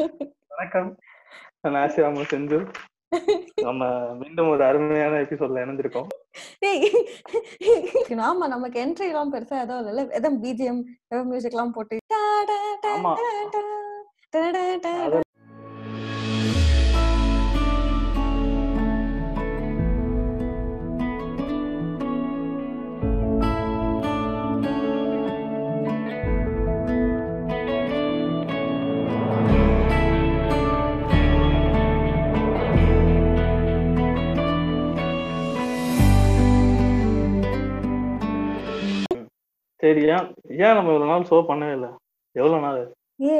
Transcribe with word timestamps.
வணக்கம். 0.00 0.90
நான் 1.62 1.76
ஆசிராம 1.80 2.24
செஞ்சு 2.28 2.58
நம்ம 3.62 3.82
மீண்டும் 4.12 4.48
ஒரு 4.48 4.62
அருமையான 4.64 5.18
எபிசோட்ல 5.20 5.62
இணைஞ்சிருக்கோம் 5.64 6.08
ஆமா 8.24 8.46
நமக்கு 8.46 8.78
என்ட்ரி 8.80 9.08
எல்லாம் 9.08 9.32
பெருசா 9.32 9.58
எதுவும் 9.60 9.88
இல்ல 9.88 10.02
எதுவும் 10.10 10.40
பிஜிஎம் 10.42 10.80
மியூசிக் 11.24 11.52
எல்லாம் 11.52 11.72
போட்டு 11.72 11.98
சரி 39.80 40.02
ஏன் 40.06 40.26
ஏன் 40.58 40.74
நம்ம 40.74 40.90
இவ்வளவு 40.90 41.12
நாள் 41.12 41.28
ஷோ 41.30 41.38
பண்ணவே 41.48 41.72
இல்ல? 41.72 41.88
எவ்வளவு 42.36 42.60
நாள்? 42.60 42.80
ஏ 43.24 43.36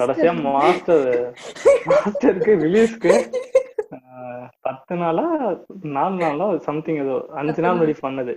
கடைசியா 0.00 0.32
மாஸ்டர் 0.44 0.52
மாஸ்டர் 0.56 1.08
மாஸ்டருக்கு 1.90 2.52
ரிலீஸ்க்கு 2.62 3.14
பத்து 4.62 4.94
நாளா 4.96 5.24
நாலு 5.94 6.16
நாளா 6.18 6.46
சம்திங் 6.58 7.00
ஏதோ 7.00 7.16
அஞ்சு 7.32 7.62
நாள் 7.62 7.78
முன்னாடி 7.78 7.94
பண்ணது. 8.02 8.32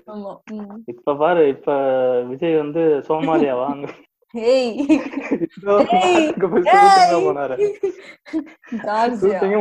இப்ப 0.86 1.16
பாரு 1.16 1.44
இப்ப 1.48 1.76
விஜய் 2.32 2.58
வந்து 2.58 2.84
சோமாலியாவா? 3.08 3.68
அங்க 3.74 3.88
போனாரு. 7.20 7.56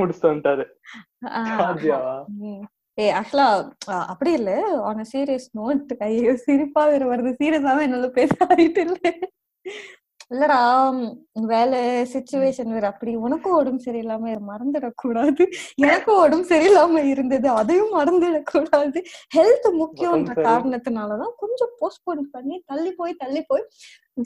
முடிச்சுட்டு 0.01 0.31
வந்துட்டாரு. 0.31 0.65
ஏய் 2.99 3.13
ஆக்சுவலா 3.13 3.47
அப்படி 4.07 4.33
இல்ல. 4.33 4.51
ஆன் 4.83 5.07
சீரியஸ் 5.13 5.49
நோட் 5.59 5.93
ஐயோ 5.99 6.33
சிரிப்பா 6.37 6.83
வேற 6.87 7.05
வருது. 7.07 7.31
சீரியஸாவே 7.43 7.81
என்னால 7.81 8.09
பேச 8.11 8.35
ஆயிட்டு 8.47 8.83
இல்ல. 8.87 8.99
இல்லடா 10.31 10.59
வேலை 11.47 11.79
சுச்சுவேஷன் 12.13 12.71
வேற 12.73 12.87
அப்படி. 12.87 13.13
உனக்கும் 13.17 13.57
உடம்பு 13.57 13.83
சரியில்லாம 13.87 14.31
மறந்துடக்கூடாது. 14.51 15.43
எனக்கும் 15.77 16.21
உடம்பு 16.21 16.47
சரியில்லாம 16.47 17.03
இருந்தது. 17.05 17.49
அதையும் 17.53 17.93
மறந்துடக்கூடாது. 17.93 19.01
ஹெல்த் 19.37 19.69
முக்கியம்ன்ற. 19.81 20.37
காரணத்தினாலதான் 20.49 21.35
கொஞ்சம் 21.37 21.75
போஸ்ட்போன் 21.81 22.25
பண்ணி 22.31 22.63
தள்ளி 22.67 22.93
போய் 22.93 23.15
தள்ளி 23.15 23.43
போய் 23.43 23.67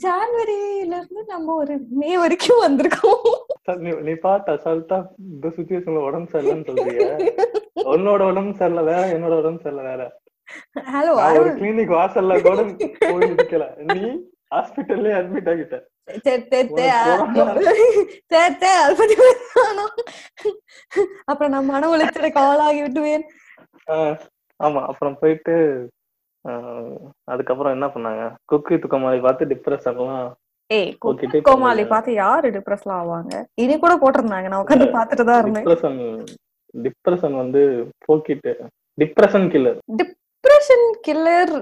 ஜான்வரியில 0.05 0.93
இருந்து 0.95 1.23
நம்ம 1.25 1.53
ஒரு 1.55 1.75
மே 1.99 2.17
வரைக்கும் 2.17 2.63
வந்திருக்கோம். 2.65 3.27
நீ 4.07 4.13
பாட்டு 4.25 4.49
அசால்ட்டா 4.53 4.97
இந்த 5.31 5.47
சுச்சுவேஷன்ல 5.55 6.03
உடம்பு 6.09 6.31
சரியில்லைன்னு 6.33 6.67
சொல்றீங்க 6.69 7.07
உன்னோட 7.93 8.21
உடம்பு 8.31 8.53
சரியில்லை 8.59 8.83
வேற 8.91 9.01
என்னோட 9.15 9.33
உடம்பு 9.41 9.61
சரியில்லை 9.63 9.85
வேற. 9.91 10.03
ஹலோ 10.93 11.13
ஒரு 11.39 11.49
கிளினிக் 11.59 11.91
வாசல்ல 11.97 12.35
கூட 12.45 12.61
போய் 13.01 13.29
நிக்கல. 13.31 13.65
நீ 13.89 13.99
ஹாஸ்பிட்டல்லே 14.53 15.11
அட்மிட் 15.19 15.49
ஆகிட்ட. 15.53 15.77
பத்தி. 18.99 19.15
அப்புறம் 21.29 21.51
நான் 21.53 21.69
மன 21.73 21.89
உளைச்சலுக்கு 21.93 22.41
ஆளாகி 22.47 22.79
விட்டுவேன். 22.85 23.25
ஆமா 24.59 24.81
அப்புறம் 24.91 25.19
போயிட்டு 25.21 25.55
அதுக்கப்புறம் 27.33 27.75
என்ன 27.75 27.87
பண்ணாங்க? 27.93 28.23
குக்கு 28.51 28.75
துக்கமாரி 28.83 29.19
பார்த்து 29.25 29.51
டிப்ரெஷன்லாம் 29.53 30.27
ஏய் 30.75 30.89
கோமாளி. 31.47 31.83
பார்த்து 31.91 32.11
யாரு 32.23 32.47
டிப்ரெஸ்லாம் 32.55 32.99
ஆவாங்க? 33.03 33.35
இனி 33.63 33.75
கூட 33.83 33.93
போட்டிருந்தாங்க. 34.01 34.47
நான் 34.51 34.63
உட்காந்து 34.63 34.87
பார்த்துட்டு 34.97 35.25
தான் 35.29 35.41
இருந்தேன். 35.41 35.65
டிப்ரெஷன் 35.65 35.99
டிப்ரெஷன் 36.85 37.35
வந்து 37.41 37.61
போக்கிட்டு 38.05 38.53
depression 39.01 39.47
killer 39.53 39.79
depression 40.01 40.85
killer 41.07 41.53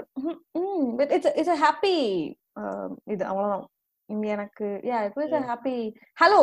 it's 1.16 1.34
it's 1.40 1.62
happy 1.66 1.96
இது 3.14 3.24
அவ்வளவுதான். 3.32 3.66
எனக்கு 4.34 4.66
yeah 4.90 4.98
it 5.08 5.20
was. 5.20 5.36
Happy 5.52 5.76
hello 6.22 6.42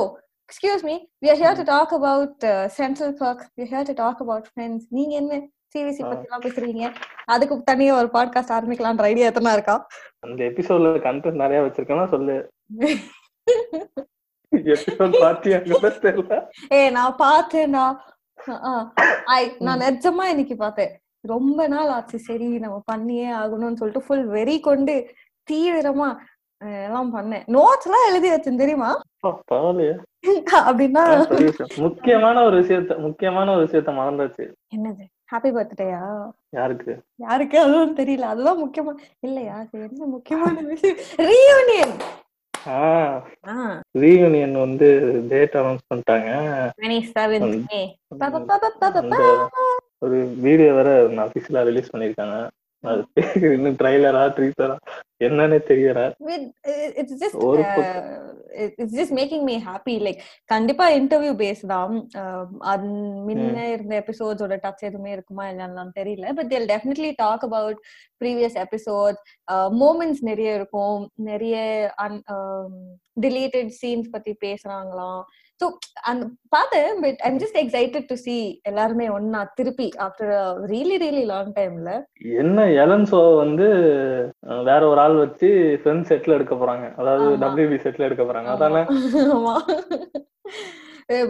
excuse 0.51 0.85
me 0.89 0.95
we 1.25 1.29
are 1.33 1.41
here 1.43 1.59
to 1.61 1.67
talk 1.75 1.93
about 1.99 2.45
central 2.79 3.15
park 3.23 3.43
we 3.59 3.67
here 3.73 3.89
to 3.91 3.97
talk 4.05 4.23
about 4.25 4.49
friends 4.53 4.87
நீங்க 4.99 5.15
என்ன? 5.23 5.41
சிவிசி. 5.79 6.11
பத்தி 6.11 6.27
எல்லாம் 6.31 6.41
பேசுறீங்க. 6.41 6.95
அதுக்கு 7.25 7.63
தனியா 7.63 7.97
ஒரு 7.97 8.09
பாட்காஸ்ட் 8.13 8.53
ஆரம்பிக்கலாம்ன்ற 8.53 9.03
ஐடியா 9.03 9.27
எத்தனை 9.27 9.53
இருக்கா? 9.53 9.87
அந்த 10.19 10.45
எபிசோட்ல 10.45 11.01
கண்டென்ட் 11.01 11.33
நிறைய 11.33 11.63
வச்சிருக்கேன்னா 11.63 12.09
சொல்லு. 12.09 12.53
எபிசோட் 14.53 15.15
பார்த்தியா 15.23 15.73
கூட 15.73 15.89
தெரியல. 15.89 16.47
ஏய் 16.69 16.91
நான் 17.67 18.01
ஐ 19.25 19.57
நான் 19.59 19.79
நிஜமா 19.79 20.25
இன்னைக்கு 20.25 20.57
பார்த்தேன். 20.57 21.01
ரொம்ப 21.21 21.67
நாள் 21.67 21.89
ஆச்சு. 21.89 22.19
சரி 22.19 22.59
நம்ம 22.59 22.83
பண்ணியே 22.85 23.31
ஆகணும்னு 23.33 23.75
சொல்லிட்டு 23.75 24.03
ஃபுல் 24.03 24.27
வெறி 24.27 24.61
கொண்டு 24.61 25.15
தீவிரமா 25.51 26.17
எல்லாம் 26.59 27.17
பண்ணேன். 27.17 27.45
நோட்ஸ் 27.45 27.85
எல்லாம் 27.85 28.09
எழுதி 28.09 28.31
வச்சேன் 28.31 28.57
தெரியுமா? 28.57 29.01
அப்படின்னா. 30.53 31.75
முக்கியமான 31.77 32.43
ஒரு 32.43 32.63
விஷயத்த 32.63 32.99
முக்கியமான 32.99 33.57
ஒரு 33.57 33.65
விஷயத்த 33.65 33.93
மறந்தாச்சு 33.93 34.53
என்னது? 34.77 35.21
ஹாப்பி 35.33 35.51
பர்த்டேயா 35.57 36.01
யாருக்கு? 36.51 36.93
யாருக்கு? 37.17 37.57
அதுவும் 37.61 37.97
தெரியல. 37.97 38.31
அதுதான் 38.33 38.61
முக்கியமா 38.65 38.93
இல்லையா? 39.21 39.57
என்ன 39.73 40.07
முக்கியமான 40.07 40.61
விஷயம்? 40.73 40.99
ரீயூனியன் 41.31 41.95
ரீயூனியன் 44.03 44.57
வந்து 44.65 44.89
டேட் 45.31 45.57
அனௌன்ஸ் 45.61 45.87
பண்ணிட்டாங்க. 45.91 46.29
ஒரு 49.99 50.19
வீடியோ 50.47 50.73
வேற 50.73 50.91
அபிஷியலா 51.25 51.63
ரிலீஸ் 51.71 51.93
பண்ணிருக்காங்க 51.97 52.37
அது 52.85 53.03
இன்னும் 53.57 53.79
ட்ரைலரா 53.83 54.23
ட்ரீசரா 54.37 54.77
என்னன்னே 55.23 55.59
தெரியல. 55.69 56.15
பக்கம். 57.75 58.41
it- 58.57 58.81
it's 58.81 58.97
just 58.97 59.17
making 59.19 59.45
me 59.45 59.59
happy. 59.59 60.01
Like 60.01 60.19
கண்டிப்பா 60.45 60.91
இன்டர்வியூ 60.91 61.37
பேஸ் 61.43 61.67
தான். 61.67 62.09
அது 62.59 62.89
முன்ன 63.29 63.73
இருந்த 63.73 64.05
எபிசோட்ஸோட 64.07 64.59
டச் 64.63 64.79
எதுவுமே 64.79 65.13
இருக்குமா 65.13 65.49
இல்லைன்னு 65.49 65.89
தெரியல. 66.01 66.33
But 66.33 66.55
they'll 66.55 66.73
definitely 66.75 67.13
talk 67.23 67.39
about 67.51 67.75
previous 68.25 68.65
episodes. 68.65 69.17
Moments 69.53 70.21
நிறைய 70.21 70.55
இருக்கும். 70.55 71.11
நிறைய 71.15 71.91
டிலீட்டட் 73.21 73.71
சீன்ஸ் 73.87 74.09
பத்தி 74.11 74.37
பேசுறாங்களாம். 74.45 75.23
ஸோ 75.63 75.67
அந்த 76.03 76.25
பார்த்தேன் 76.49 77.01
but 77.03 77.21
I'm 77.23 77.39
just 77.39 77.59
excited 77.61 78.07
to 78.07 78.17
see 78.25 78.39
எல்லாருமே 78.63 79.07
ஒன்னா 79.09 79.41
திருப்பி 79.55 79.87
ஆஃப்டர் 79.99 80.33
ரியலி 80.67 80.97
ரியலி 81.03 81.25
லாங் 81.25 81.53
டைம்ல 81.53 81.91
என்ன 82.43 82.67
எலன் 82.85 83.07
ஷோ 83.11 83.21
வந்து 83.37 83.67
வேற 84.65 84.81
ஒரு 84.89 85.01
ஆள் 85.01 85.17
வச்சு 85.17 85.49
ஃப்ரெண்ட் 85.83 86.09
செட்ல 86.11 86.37
எடுக்க 86.39 86.55
போறாங்க. 86.55 86.87
அதாவது. 86.97 87.29
டபிள்யூபி 87.37 87.79
செட்ல 87.85 88.09
எடுக்க 88.09 88.25
போறாங்க. 88.25 88.49
அதானே 88.49 88.83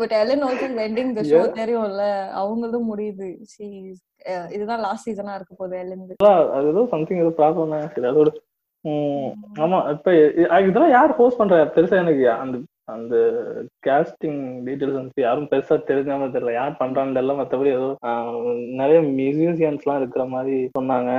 but 0.00 0.12
Ellen 0.12 0.42
also 0.42 0.66
ending 0.80 1.12
the 1.14 1.22
show. 1.30 1.42
தெரியும்ல. 1.60 2.02
அவங்களும் 2.32 2.88
முடியுது. 2.92 3.28
Uh, 4.32 4.44
இதுதான் 4.50 4.80
லாஸ்ட் 4.80 5.06
சீசனா 5.08 5.34
இருக்க 5.34 5.52
போகுது 5.54 5.78
எலன் 5.78 6.02
அது 6.56 6.68
ஏதோ 6.68 6.82
சம்திங் 6.90 7.22
ஏதோ 7.22 7.32
ப்ராப்ளம் 7.38 7.72
உம், 8.84 9.32
ஆமா. 9.60 9.78
இப்ப 9.90 10.12
இதெல்லாம் 10.60 10.90
யார் 10.90 11.12
ஹோஸ்ட் 11.12 11.40
பண்றா? 11.40 11.58
பெருசா 11.74 11.96
எனக்கு 11.98 12.30
அந்த 12.30 12.56
அந்த 12.88 13.16
கேஸ்டிங் 13.86 14.40
டீடைல்ஸ் 14.66 14.96
வந்து 14.98 15.22
யாரும் 15.24 15.48
பெருசா 15.50 15.74
தெரிஞ்சாம 15.90 16.26
தெரியல. 16.34 16.52
யார் 16.52 16.78
பண்றாங்க 16.80 17.20
எல்லாம் 17.20 17.38
மத்தபடி 17.40 17.70
ஏதோ 17.76 17.88
நிறைய 18.80 18.98
மியூசியன்ஸ் 19.18 19.82
எல்லாம் 19.84 20.00
இருக்கிற 20.00 20.24
மாதிரி 20.32 20.56
சொன்னாங்க. 20.78 21.10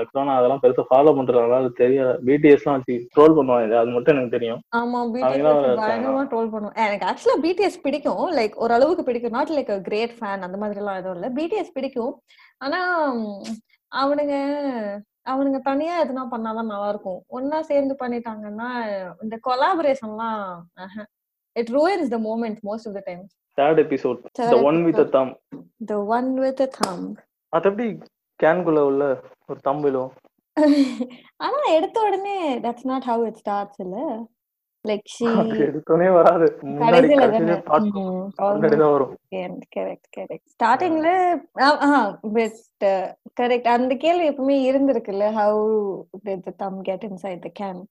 actually 0.00 0.26
நான் 0.28 0.38
அதெல்லாம் 0.38 0.62
பெருசா 0.64 0.84
ஃபாலோ 0.90 1.14
பண்றதுனால 1.18 1.58
அது 1.60 1.70
தெரியல. 1.82 2.12
பிடிஎஸ் 2.28 2.64
எல்லாம் 2.64 2.78
வச்சு 2.78 2.96
ட்ரோல் 3.16 3.36
பண்ணுவாங்க. 3.38 3.78
அது 3.82 3.94
மட்டும் 3.96 4.14
எனக்கு 4.14 4.36
தெரியும். 4.36 4.60
ஆமா 4.80 5.00
பிடிஎஸ் 5.14 6.30
ட்ரோல் 6.34 6.52
பண்ணுவோம் 6.54 6.78
எனக்கு 6.86 7.08
ஆக்சுவலா 7.10 7.38
பிடிஎஸ் 7.46 7.82
பிடிக்கும். 7.86 8.24
லைக் 8.38 8.56
ஒரு 8.64 8.74
அளவுக்கு 8.78 9.04
பிடிக்கும் 9.08 9.36
நாட் 9.38 9.54
லைக் 9.58 9.72
கிரேட் 9.90 10.16
ஃபேன் 10.20 10.46
அந்த 10.48 10.58
மாதிரி 10.64 10.82
எல்லாம் 10.82 11.00
எதுவும் 11.02 11.18
இல்ல. 11.20 11.30
பிடிஎஸ் 11.40 11.76
பிடிக்கும். 11.78 12.14
ஆனா 12.66 12.80
அவனுங்க 13.92 14.34
அவனுங்க 15.26 15.58
தனியா 15.60 15.94
எதுனா 16.04 16.22
பண்ணாதான் 16.30 16.70
நல்லா 16.72 16.88
இருக்கும் 16.88 17.20
ஒன்னா 17.30 17.60
சேர்ந்து 17.60 17.94
பண்ணிட்டாங்கன்னா 17.94 18.70
இந்த 19.22 19.36
கொலாபரேஷன்லாம் 19.48 20.42
it 21.56 21.70
ruins 21.70 22.08
the 22.10 22.18
moment 22.18 22.58
most 22.62 22.86
of 22.86 22.94
the 22.94 23.00
time. 23.00 23.22
Third 23.58 23.80
episode 23.84 24.18
the 24.40 24.56
one 24.62 24.80
with 24.84 24.96
episode. 24.96 25.12
Thumb 25.12 25.32
the 25.86 26.00
one 26.16 26.28
with 26.40 26.56
the 26.56 26.68
thumb. 26.78 27.04
அது 27.52 27.68
எப்படி 27.70 27.86
கேன்குள்ள 28.40 28.80
உள்ள 28.80 29.04
ஒரு 29.46 29.60
தம்பிலும் 29.60 30.10
ஆனா 31.44 31.58
எடுத்த 31.76 31.96
உடனே 32.00 32.36
that's 32.58 32.84
not 32.84 33.02
how 33.04 33.18
it 33.28 33.36
starts 33.36 33.76
இல்ல? 33.78 33.96
லைக் 34.84 35.10
வராது. 36.12 36.46
தானே. 37.22 37.56
வரும். 38.92 39.14
கரெக்ட் 39.34 40.08
கரெக்ட் 40.16 40.48
ஸ்டார்டிங்ல 40.54 41.10
பெஸ்ட் 42.32 42.84
கரெக்ட் 43.40 43.70
அந்த 43.76 43.94
கேள்வி 44.04 44.26
எப்பவுமே 44.30 44.56
இருந்திருக்குல்ல? 44.70 45.26
How 45.38 45.64
did 46.24 46.44
the 46.46 46.54
thumb 46.56 46.80
get 46.82 47.04
inside 47.08 47.44
the 47.46 47.50
can 47.60 47.82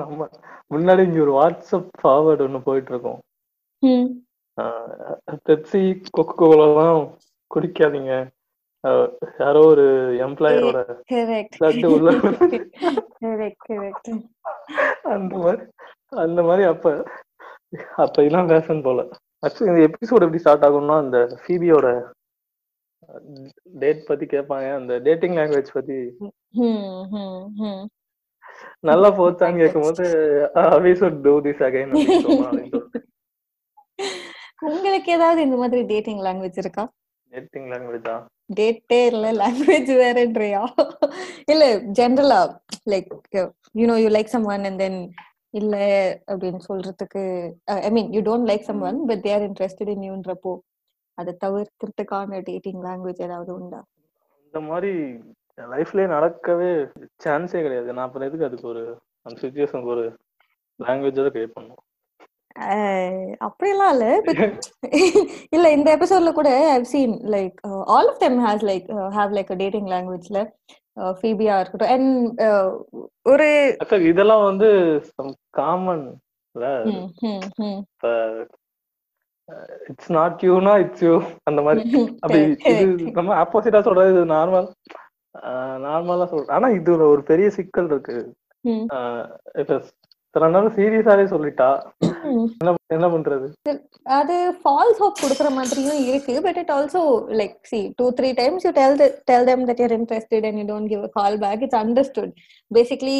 நம்ம 0.00 0.28
முன்னாடி 0.74 1.02
இங்க 1.04 1.20
ஒரு 1.22 1.32
வாட்ஸ்அப் 1.38 1.88
ஃபார்வர்டு 2.00 2.44
ஒண்ணு 2.46 2.60
போயிட்டு 2.64 2.90
இருக்கோம் 2.90 3.20
பெப்சி 5.46 5.80
கொக்கோ 6.16 6.34
கோலாலாம் 6.40 7.00
குடிக்காதீங்க. 7.50 8.12
யாரோ 9.40 9.60
ஒரு 9.66 9.84
எம்ப்ளாயரோட 10.26 10.78
உள்ள 11.90 12.08
அந்த 15.14 15.34
மாதிரி 15.36 15.62
அந்த 16.24 16.40
மாதிரி 16.42 16.64
அப்ப 16.64 16.86
அப்ப 17.96 18.16
இதெல்லாம் 18.22 18.50
பேசன் 18.50 18.82
போல. 18.82 19.00
ஆக்சுவலி 19.42 19.70
இந்த 19.70 19.80
எபிசோட் 19.88 20.24
எப்படி 20.26 20.42
ஸ்டார்ட் 20.42 20.66
ஆகும்னா 20.66 20.96
அந்த 20.98 21.18
ஃபீபியோட 21.40 21.86
டேட் 23.80 24.06
பத்தி 24.06 24.24
கேட்பாங்க 24.26 24.68
அந்த 24.74 24.92
டேட்டிங் 25.06 25.36
லாங்குவேஜ் 25.38 25.74
பத்தி. 25.74 25.98
நல்லா 28.84 29.08
போச்சான்னு 29.18 29.60
கேட்கும்போது 29.62 30.04
வி 30.78 30.92
அப்படின்னு 30.92 31.00
சொன்னா 32.22 32.48
அப்படின்னு 32.48 32.72
சொல்லிட்டு 32.78 33.02
உங்களுக்கு 34.68 35.10
ஏதாவது 35.12 35.40
இந்த 35.42 35.56
மாதிரி 35.56 35.80
டேட்டிங் 35.90 36.22
லாங்குவேஜ் 36.26 36.58
இருக்கா? 36.58 36.84
டேட்டிங் 37.32 37.68
லாங்குவேஜா 37.72 38.14
டேட்டே 38.50 38.98
இல்ல 39.12 39.32
லாங்குவேஜ் 39.32 39.92
வேறன்றியா? 40.00 40.62
இல்ல 41.52 41.64
ஜென்ரலா 41.98 42.40
like 42.92 43.08
you 43.80 43.86
know 43.92 43.96
you 44.02 44.10
like 44.16 44.34
someone 44.54 44.64
and 44.64 44.80
then 44.84 45.00
இல்ல 45.50 45.76
அப்படின்னு 46.32 46.60
சொல்றதுக்கு 46.68 47.22
I 47.88 47.90
mean 47.90 48.10
you 48.12 48.20
don't 48.20 48.48
like 48.50 48.66
someone 48.88 48.98
but 49.10 49.22
they're 49.28 49.44
interested 49.48 49.92
in 49.94 50.06
யூன்றப்போ 50.10 50.52
அதை 51.18 51.32
தவிர்க்கிறதுக்கான 51.44 52.40
டேட்டிங் 52.50 52.82
லாங்குவேஜ் 52.86 53.24
ஏதாவது 53.26 53.50
உண்டா? 53.54 53.80
இந்த 54.46 54.60
மாதிரி 54.60 54.92
லைஃப்லயே 55.58 56.06
நடக்கவே 56.14 56.70
சான்ஸே 57.24 57.60
கிடையாது. 57.62 57.88
நான் 57.92 58.06
அப்புறம் 58.06 58.28
எதுக்கு 58.28 58.48
அதுக்கு 58.48 58.68
ஒரு 58.68 58.82
அந்த 59.26 59.36
சுச்சுவேஷனுக்கு 59.42 59.94
ஒரு 59.96 60.04
லாங்குவேஜோட 60.80 61.28
கிரியேட் 61.34 61.56
பண்ணும் 61.58 61.80
அப்படியெல்லாம் 63.46 63.92
இல்ல 63.94 64.06
இல்ல 65.56 65.66
இந்த 65.70 65.88
எபிசோட்ல 65.96 66.32
கூட 66.32 66.50
I've 66.72 66.86
seen 66.92 67.14
like 67.34 67.56
all 67.88 68.08
of 68.08 68.20
them 68.20 68.38
has 68.46 68.64
like 68.64 68.86
have 69.16 69.34
like 69.38 69.52
dating 69.56 69.88
லாங்குவேஜ்ல 69.88 70.42
ஃபீபியா 71.18 71.54
இருக்கட்டும் 71.60 71.94
அண்ட் 71.94 72.40
ஒரு 73.26 73.48
அக்கா 73.80 73.96
இதெல்லாம் 74.12 74.44
வந்து 74.44 74.70
common 75.54 76.06
hmm, 76.88 77.08
hmm, 77.24 77.42
hmm. 77.62 77.80
It's 79.88 80.12
not 80.12 80.40
you know 80.42 80.72
it's 80.78 81.04
you 81.04 81.14
அந்த 81.44 81.60
மாதிரி. 81.62 81.82
அப்படி 82.22 82.38
இது 82.72 83.10
நம்ம 83.12 83.34
ஆப்போசிட்டா 83.42 83.80
சொல்றது 83.80 84.14
இது 84.14 84.24
நார்மல் 84.32 84.68
நார்மலா 85.84 86.26
சொல்றோம் 86.30 86.54
ஆனா 86.56 86.68
இதுல 86.78 87.06
ஒரு 87.14 87.22
பெரிய 87.22 87.48
சிக்கல் 87.50 87.90
இருக்கு. 87.92 88.16
நேரம் 90.44 90.74
சீரியஸாவே 90.76 91.24
சொல்லிட்டா. 91.32 91.68
என்ன 92.60 92.70
என்ன 92.94 93.06
பண்றது? 93.12 93.46
அது 94.18 94.34
ஃபால்ஸ் 94.60 95.00
ஹோப் 95.02 95.20
கொடுக்குற 95.22 95.48
மாதிரியும் 95.56 96.00
இருக்கு 96.08 96.34
but 96.46 96.58
it 96.62 96.72
also 96.76 97.02
like 97.40 97.56
see 97.70 97.80
two 97.98 98.06
three 98.18 98.28
times 98.40 98.66
you 98.66 98.72
tell 98.78 98.96
tell 99.30 99.48
them 99.50 99.62
that 99.68 99.80
you're 99.82 99.96
interested 99.98 100.44
and 100.48 100.58
you 100.60 100.66
don't 100.72 100.88
give 100.92 101.02
a 101.08 101.12
call 101.18 101.36
back 101.44 101.58
it's 101.66 101.78
understood. 101.84 102.30
Basically 102.70 103.18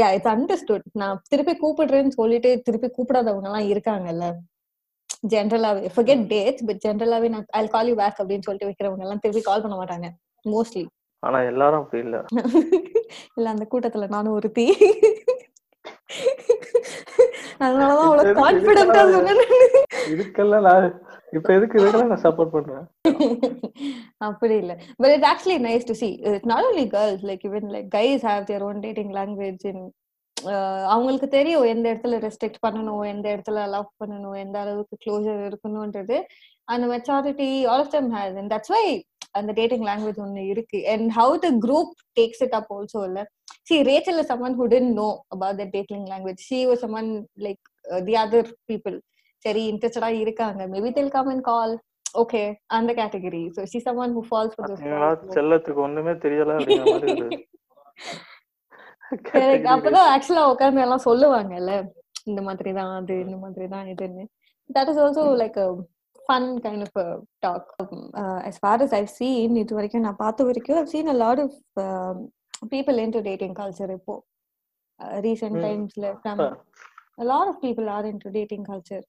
yeah 0.00 0.10
it's 0.18 0.30
understood. 0.36 0.82
நான் 1.02 1.20
திருப்பி 1.32 1.54
கூப்பிடுறேன்னு 1.64 2.14
சொல்லிட்டு 2.20 2.52
திருப்பி 2.68 2.90
கூப்பிடாதவங்க 2.98 3.50
எல்லாம் 3.50 3.68
இருக்காங்கல்ல. 3.74 4.28
ஜென்ரலாவே 5.32 5.92
forget 5.96 6.20
dates 6.34 6.62
பட் 6.68 6.82
ஜென்ரலாவே 6.86 7.28
நான் 7.34 7.46
ஐ 7.58 7.62
கால் 7.68 7.90
யூ 7.92 7.96
பேக் 8.02 8.20
அப்படின்னு 8.22 8.46
சொல்லிட்டு 8.48 8.70
வைக்கிறவங்க 8.70 9.06
எல்லாம் 9.06 9.22
திருப்பி 9.24 9.42
கால் 9.50 9.64
பண்ண 9.66 9.76
மாட்டாங்க 9.82 10.08
மோஸ்ட்லி 10.44 10.84
ஆனா 11.22 11.38
எல்லாரும் 11.50 11.80
அப்படி 11.82 12.00
இல்ல. 12.06 12.16
இல்ல 13.36 13.46
அந்த 13.54 13.64
கூட்டத்துல 13.72 14.06
நானும் 14.08 14.32
ஒருத்தி. 14.32 14.64
அதனாலதான் 17.64 18.08
அவ்வளவு 18.08 18.40
கான்பிடண்டா 18.40 19.02
சொன்னேன் 19.14 19.42
இதுக்கெல்லாம் 20.12 20.66
நான் 20.68 20.86
இப்ப 21.32 21.48
எதுக்கு 21.54 21.78
இதுக்கெல்லாம் 21.80 22.12
நான் 22.12 22.24
சப்போர்ட் 22.24 22.54
பண்றேன்? 22.54 22.84
அப்படி 24.28 24.54
இல்ல. 24.56 24.72
Actually 25.32 25.58
nice 25.68 25.84
to 25.90 25.94
see. 25.94 26.12
It's 26.30 26.48
not 26.52 26.62
only 26.64 26.86
girls 26.88 27.22
like 27.22 27.44
even 27.44 27.66
like 27.74 27.88
guys 27.90 28.22
have 28.22 28.44
their 28.46 28.62
own 28.62 28.78
dating 28.80 29.10
language 29.12 29.62
in 29.64 29.78
uh, 30.36 30.82
அவங்களுக்கு 30.92 31.28
தெரியும் 31.28 31.64
எந்த 31.64 31.86
இடத்துல 31.92 32.18
ரெஸ்ட்ரிக்ட் 32.26 32.62
பண்ணணும் 32.66 33.02
எந்த 33.08 33.26
இடத்துல 33.34 33.64
லவ் 33.68 33.90
பண்ணணும் 34.00 34.38
எந்த 34.38 34.58
அளவுக்கு 34.58 34.96
க்ளோசர் 35.04 35.40
இருக்கணும்ன்றது 35.50 36.18
அந்த 36.68 36.84
maturity 36.86 37.48
all 37.64 37.84
of 37.84 37.90
them 37.90 38.10
has 38.14 38.36
and 38.36 38.52
that's 38.54 38.72
why 38.74 38.84
அந்த 39.34 39.50
டேட்டிங் 39.58 39.84
லாங்குவேஜ் 39.90 40.20
ஒன்னு 40.24 40.42
இருக்கு. 40.52 40.78
And 40.92 41.06
how 41.18 41.34
the 41.44 41.50
group 41.64 41.92
takes 42.18 42.42
it 42.46 42.56
up 42.58 42.70
also 42.76 43.00
இல்ல. 43.08 43.20
See 43.68 43.76
Rachel 43.90 44.18
is 44.22 44.30
someone 44.32 44.56
who 44.60 44.66
didn't 44.74 44.92
know 45.02 45.08
about 45.36 45.60
the 45.62 45.66
dating 45.76 46.04
language 46.12 46.42
she 46.48 46.58
was 46.70 46.82
someone 46.86 47.10
like 47.46 47.62
the 48.08 48.16
other 48.24 48.50
people 48.70 48.96
சரி 49.44 49.62
இன்ட்ரெஸ்டடா 49.70 50.10
இருக்காங்க. 50.24 50.60
Maybe 50.74 50.90
they'll 50.98 51.14
come 51.16 51.30
and 51.32 51.44
call 51.50 51.74
okay 52.22 52.42
அந்த 52.76 52.90
category 53.00 53.42
so 53.56 53.62
she 53.72 53.78
someone 53.86 54.14
who 54.18 54.22
falls 54.28 54.54
for 54.56 54.74
செல்லத்துக்கு 55.38 55.82
ஒண்ணுமே 55.88 56.14
தெரியல 56.26 56.56
அப்படிங்கிற 56.58 56.86
மாதிரி 56.94 57.38
அப்பதான் 59.72 60.06
ஆக்சுவலா 60.12 60.42
உட்கார்ந்து 60.52 60.82
எல்லாம் 60.84 61.02
சொல்லுவாங்கல்ல. 61.06 61.72
இந்த 62.30 62.40
மாதிரி 62.46 62.70
தான் 62.78 62.92
அது 62.98 63.14
இந்த 63.24 63.36
மாதிரி 63.42 63.66
தான் 63.74 63.88
இதுன்னு 63.92 64.24
that 64.70 64.90
is 64.92 65.00
also 65.04 65.24
like 65.40 65.58
fun 66.26 66.48
kind 66.64 66.84
of 66.86 66.98
talk 67.44 67.70
as 68.50 68.56
far 68.64 68.76
as 68.84 68.92
I've 68.98 69.12
seen 69.20 69.56
இது 69.62 69.74
வரைக்கும் 69.78 70.04
நான் 70.06 70.20
பார்த்த 70.24 70.44
வரைக்கும் 70.48 70.78
I've 70.80 70.92
seen 70.96 71.08
a 71.14 71.18
lot 71.24 71.38
of 71.44 71.52
um, 71.86 72.18
people 72.74 72.98
into 73.04 73.20
dating 73.30 73.54
culture 73.62 73.90
இப்போ. 73.98 74.16
Uh, 75.00 75.16
recent 75.28 75.56
Hmm. 75.56 75.64
timesல 75.66 76.08
from 76.24 76.40
a 77.22 77.26
lot 77.32 77.46
of 77.50 77.56
people 77.64 77.86
are 77.94 78.04
into 78.10 78.28
dating 78.38 78.62
culture. 78.70 79.02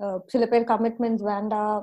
Uh, 0.00 0.16
சில 0.32 0.44
பேர் 0.52 0.70
commitments 0.70 1.24
வேண்டாம். 1.32 1.80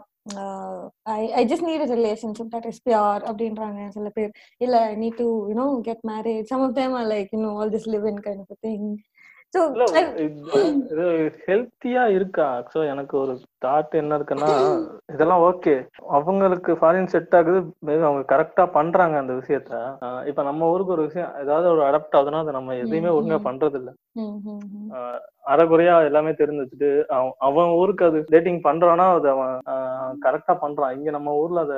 I 1.18 1.22
I 1.40 1.42
just 1.52 1.66
need 1.68 1.84
a 1.86 1.90
relationship 1.96 2.52
that 2.56 2.68
is 2.72 2.82
pure 2.88 3.22
அப்படின்றாங்க. 3.30 3.82
சில 3.98 4.10
பேர் 4.18 4.32
இல்ல 4.66 4.78
need 5.02 5.20
to 5.22 5.28
you know 5.52 5.68
get 5.88 6.04
marriage 6.12 6.50
some 6.52 6.64
of 6.68 6.76
them 6.80 6.96
are 7.00 7.08
like 7.14 7.30
you know 7.36 7.52
all 7.60 7.74
this 7.76 7.90
live 7.96 8.08
in 8.12 8.22
kind 8.28 8.44
of 8.46 8.62
thing 8.68 8.88
ஹெல்த்தியா 11.46 12.04
இருக்கா? 12.16 12.48
So 12.74 12.80
எனக்கு 12.92 13.16
ஒரு 13.18 13.34
thought 13.66 13.94
என்ன 13.94 14.18
இருக்குன்னா 14.20 14.50
இதெல்லாம் 15.14 15.44
ஓகே 15.48 15.74
அவங்களுக்கு 16.18 16.72
ஃபாரின் 16.74 17.10
செட் 17.14 17.36
ஆகுது 17.36 17.60
அவங்க 18.02 18.22
கரெக்டா 18.32 18.64
பண்றாங்க 18.76 19.16
அந்த 19.20 19.34
விஷயத்த. 19.40 19.72
இப்ப 20.26 20.44
நம்ம 20.44 20.70
ஊருக்கு 20.74 20.96
ஒரு 20.98 21.06
விஷயம் 21.08 21.32
ஏதாவது 21.42 21.68
ஒரு 21.72 21.82
அடாப்ட் 21.88 22.18
ஆகுதுன்னா 22.20 22.44
அதை 22.44 22.54
நம்ம 22.54 22.76
எதையுமே 22.84 23.12
ஒழுங்கா. 23.18 23.40
பண்றது 23.48 23.80
இல்ல 23.82 23.92
அரைகுறையா 25.46 25.96
எல்லாமே 26.08 26.32
தெரிஞ்சு 26.34 26.64
வச்சுட்டு 26.64 26.90
அவன் 27.10 27.34
அவன் 27.48 27.76
ஊருக்கு 27.80 28.04
அது 28.06 28.20
டேட்டிங் 28.30 28.62
பண்றானா 28.64 29.08
அது 29.18 29.30
அவன் 29.30 29.54
கரெக்டா 30.22 30.56
பண்றான். 30.64 30.96
இங்க 30.98 31.10
நம்ம 31.12 31.36
ஊர்ல 31.42 31.64
அத 31.68 31.76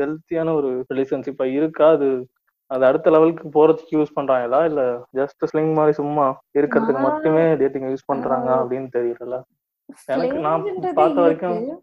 ஹெல்த்தியான 0.00 0.54
ஒரு 0.60 0.70
ரிலேஷன்ஷிப்பா 0.92 1.46
இருக்கா? 1.58 1.88
அது 1.96 2.08
அது 2.72 2.84
அடுத்த 2.90 3.10
லெவலுக்கு 3.10 3.44
போறதுக்கு 3.56 3.92
யூஸ் 3.98 4.16
பண்றாங்களா? 4.20 4.60
இல்ல 4.70 4.82
ஜஸ்ட் 5.16 5.44
ஸ்லிங் 5.50 5.74
மாதிரி 5.74 5.94
சும்மா 6.00 6.26
இருக்கிறதுக்கு 6.58 7.04
மட்டுமே 7.08 7.44
டேட்டிங் 7.62 7.90
யூஸ் 7.92 8.08
பண்றாங்க 8.10 8.50
அப்படின்னு 8.54 8.88
தெரியல 8.96 9.38
எனக்கு 10.06 10.40
நான் 10.48 10.64
பார்த்த 10.94 11.20
வரைக்கும் 11.20 11.82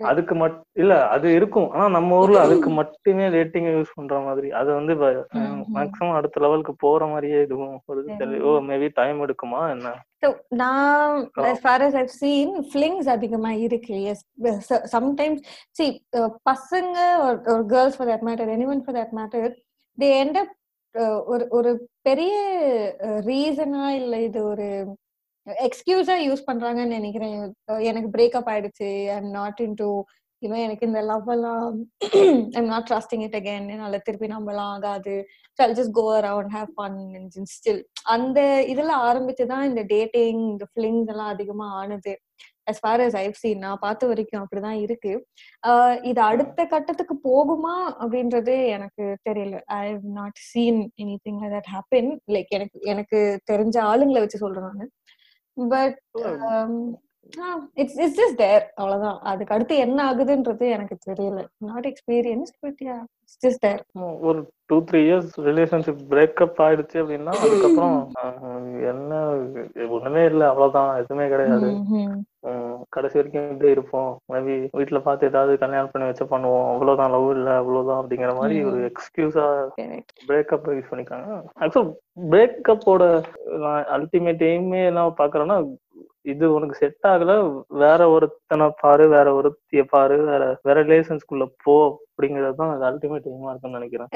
அதுக்கு 0.00 0.34
மட் 0.40 0.56
இல்ல 0.80 0.92
அது 1.14 1.26
இருக்கும். 1.34 1.70
ஆனா 1.70 1.86
நம்ம 1.88 2.18
ஊர்ல 2.18 2.40
அதுக்கு 2.40 2.68
மட்டுமே 2.70 3.24
டேட்டிங் 3.30 3.68
யூஸ் 3.74 3.94
பண்ற 3.94 4.18
மாதிரி. 4.26 4.48
அது 4.60 4.70
வந்து. 4.74 4.94
மேக்ஸிமம் 5.74 6.14
அடுத்த 6.18 6.40
லெவலுக்கு 6.40 6.72
போற 6.84 7.06
மாதிரியே 7.06 7.40
இதுவும் 7.46 7.80
ஒரு 7.86 8.00
ஓ 8.42 8.52
மேபி 8.68 8.88
டைம் 8.94 9.18
எடுக்குமா 9.22 9.62
என்ன? 9.70 9.92
நான் 10.48 11.30
as 11.42 11.58
far 11.64 11.80
as 11.86 11.94
I've 12.00 12.14
seen, 12.20 12.48
flings 12.74 13.08
அதிகமா 13.16 13.50
இருக்கு. 13.66 13.96
எஸ் 14.02 14.96
சம்டைம்ஸ் 14.96 15.42
சி 15.70 15.86
பசங்க 16.50 16.96
or 17.26 17.34
or 17.52 17.58
girls 17.74 17.94
for 17.98 18.06
that 18.08 18.22
matter 18.30 18.48
anyone 18.56 18.82
for 18.86 18.94
that 19.00 19.12
they 19.98 20.08
end 20.22 20.38
up 20.42 20.52
ஒரு 21.32 21.44
ஒரு 21.58 21.70
பெரிய 22.02 22.32
ரீசனா 23.28 23.84
இல்ல 24.00 24.14
இது 24.22 24.40
ஒரு 24.44 24.66
எக்ஸ்கியூஸா 25.66 26.16
யூஸ் 26.26 26.48
பண்றாங்கன்னு 26.50 26.96
நினைக்கிறேன். 26.98 27.36
எனக்கு 27.90 28.08
பிரேக்அப் 28.16 28.50
ஆயிடுச்சு. 28.52 28.90
ஐம் 29.16 29.30
நாட் 29.38 29.60
இன் 29.60 29.74
டு 29.74 29.88
இன்னும் 30.42 30.64
எனக்கு 30.66 30.86
இந்த 30.86 31.00
லவ் 31.00 31.28
எல்லாம் 31.28 31.74
I'm 32.52 32.70
not 32.72 32.88
trusting 32.90 33.22
it 33.26 33.36
again 33.36 33.68
என்னால 33.74 33.98
திருப்பி 33.98 34.26
நம்பலாம் 34.26 34.68
ஆகாது. 34.74 35.14
Just 35.62 35.94
go 35.98 36.04
around 36.20 36.52
have 36.56 36.72
fun 36.76 37.28
still 37.52 37.82
அந்த 38.14 38.40
இதுல 38.68 38.90
ஆரம்பிச்சுதான் 39.08 39.68
இந்த 39.70 39.82
டேட்டிங் 39.86 40.40
இந்த 40.50 40.66
ஃபிலிங்ஸ் 40.72 41.12
எல்லாம் 41.14 41.32
அதிகமா 41.36 41.68
ஆனது. 41.82 42.14
As 42.70 42.78
far 42.86 42.98
as 43.04 43.14
I've 43.20 43.38
seen 43.42 43.56
நான் 43.58 43.78
பார்த்த 43.80 44.06
வரைக்கும் 44.06 44.42
அப்படிதான் 44.42 44.80
இருக்கு. 44.80 45.12
இது 46.02 46.20
அடுத்த 46.20 46.66
கட்டத்துக்கு 46.72 47.14
போகுமா 47.24 47.74
அப்படின்றது 48.02 48.54
எனக்கு 48.66 49.04
தெரியல. 49.28 49.60
I 49.78 49.90
have 49.90 50.06
not 50.18 50.38
seen 50.50 50.80
anything 51.24 51.40
that 51.54 51.70
happen 51.74 52.10
like 52.34 52.52
எனக்கு 52.56 52.80
எனக்கு 52.92 53.20
தெரிஞ்ச 53.52 53.78
ஆளுங்களை 53.92 54.20
வச்சு 54.24 54.42
சொல்றேன் 54.44 54.68
நான். 54.74 54.92
But 55.74 55.98
it's 57.76 57.98
it's 57.98 58.18
just 58.18 58.38
there 58.38 58.64
அவ்வளவுதான். 58.74 59.18
அதுக்கு 59.24 59.54
அடுத்து 59.54 59.74
என்ன 59.78 59.98
ஆகுதுன்றது 60.08 60.66
எனக்கு 60.70 60.96
தெரியல. 61.08 61.40
Not 61.66 61.86
experience 61.86 62.52
but 62.60 62.80
yeah 62.84 62.96
it's 63.22 63.38
just 63.42 63.62
there 63.62 63.82
ஒரு 64.22 64.38
two 64.70 64.76
three 64.84 65.00
years 65.06 65.32
relationship 65.46 66.02
breakup 66.10 66.60
ஆயிடுச்சு 66.64 66.96
அப்படின்னா 67.00 67.32
அதுக்கப்புறம் 67.40 67.96
ஆஹ், 68.22 68.60
என்ன 68.90 69.10
ஒண்ணுமே 69.90 70.24
இல்லை 70.24 70.46
அவ்வளவுதான். 70.46 70.90
எதுவுமே 70.96 71.26
கிடையாது. 71.28 71.68
கடைசி 72.90 73.16
வரைக்கும் 73.18 73.50
இப்படியே 73.50 73.74
இருப்போம். 73.74 74.10
மேபி 74.28 74.54
வீட்ல 74.72 74.98
பார்த்து 75.00 75.28
ஏதாவது 75.28 75.52
கல்யாணம் 75.58 75.90
பண்ணி 75.90 76.08
வச்சு 76.08 76.24
பண்ணுவோம். 76.26 76.66
அவ்வளவுதான் 76.72 77.12
லவ் 77.12 77.28
இல்ல 77.30 77.50
அவ்வளவுதான் 77.56 78.00
அப்படிங்கிற 78.00 78.32
மாதிரி 78.38 78.56
ஒரு 78.64 78.80
எக்ஸ்கியூஸா 78.90 79.46
பிரேக்கப் 80.28 80.68
யூஸ் 80.72 80.90
பண்ணிக்காங்க. 80.92 81.28
ஆக்சுவல் 81.60 81.90
பிரேக்கப்போட 82.30 83.02
அல்டிமேட் 83.96 84.44
எய்மே 84.48 84.82
என்ன 84.86 85.06
பாக்குறேன்னா 85.20 85.58
இது 86.26 86.44
உனக்கு 86.56 86.74
செட் 86.80 87.06
ஆகல 87.10 87.32
வேற 87.82 88.00
ஒருத்தனை 88.14 88.66
பாரு 88.82 89.04
வேற 89.14 89.28
ஒருத்திய 89.38 89.82
பாரு 89.94 90.16
வேற 90.30 90.42
வேற 90.68 90.76
ரிலேஷன்ஸ்குள்ள 90.88 91.46
போ 91.64 91.74
அப்படிங்கறது 91.88 92.58
தான் 92.60 92.74
அது 92.74 92.84
அல்டிமேட் 92.90 93.30
எய்மா 93.30 93.50
இருக்கும்னு 93.52 93.78
நினைக்கிறேன். 93.78 94.10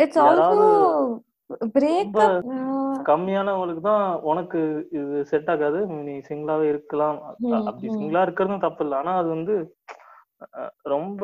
கம்மியானவங்களுக்கு 3.09 3.83
தான் 3.91 4.07
உனக்கு 4.31 4.61
இது 4.99 5.19
செட் 5.33 5.51
ஆகாது 5.55 5.81
நீ 6.07 6.15
சிங்கிளாவே 6.29 6.67
இருக்கலாம். 6.73 7.19
அப்படி. 7.69 7.87
சிங்கிளா 7.97 8.23
இருக்கிறதும் 8.27 8.65
தப்பு 8.67 8.85
இல்லை. 8.87 8.97
ஆனா 9.03 9.13
அது 9.21 9.29
வந்து 9.37 9.57
ரொம்ப 10.95 11.23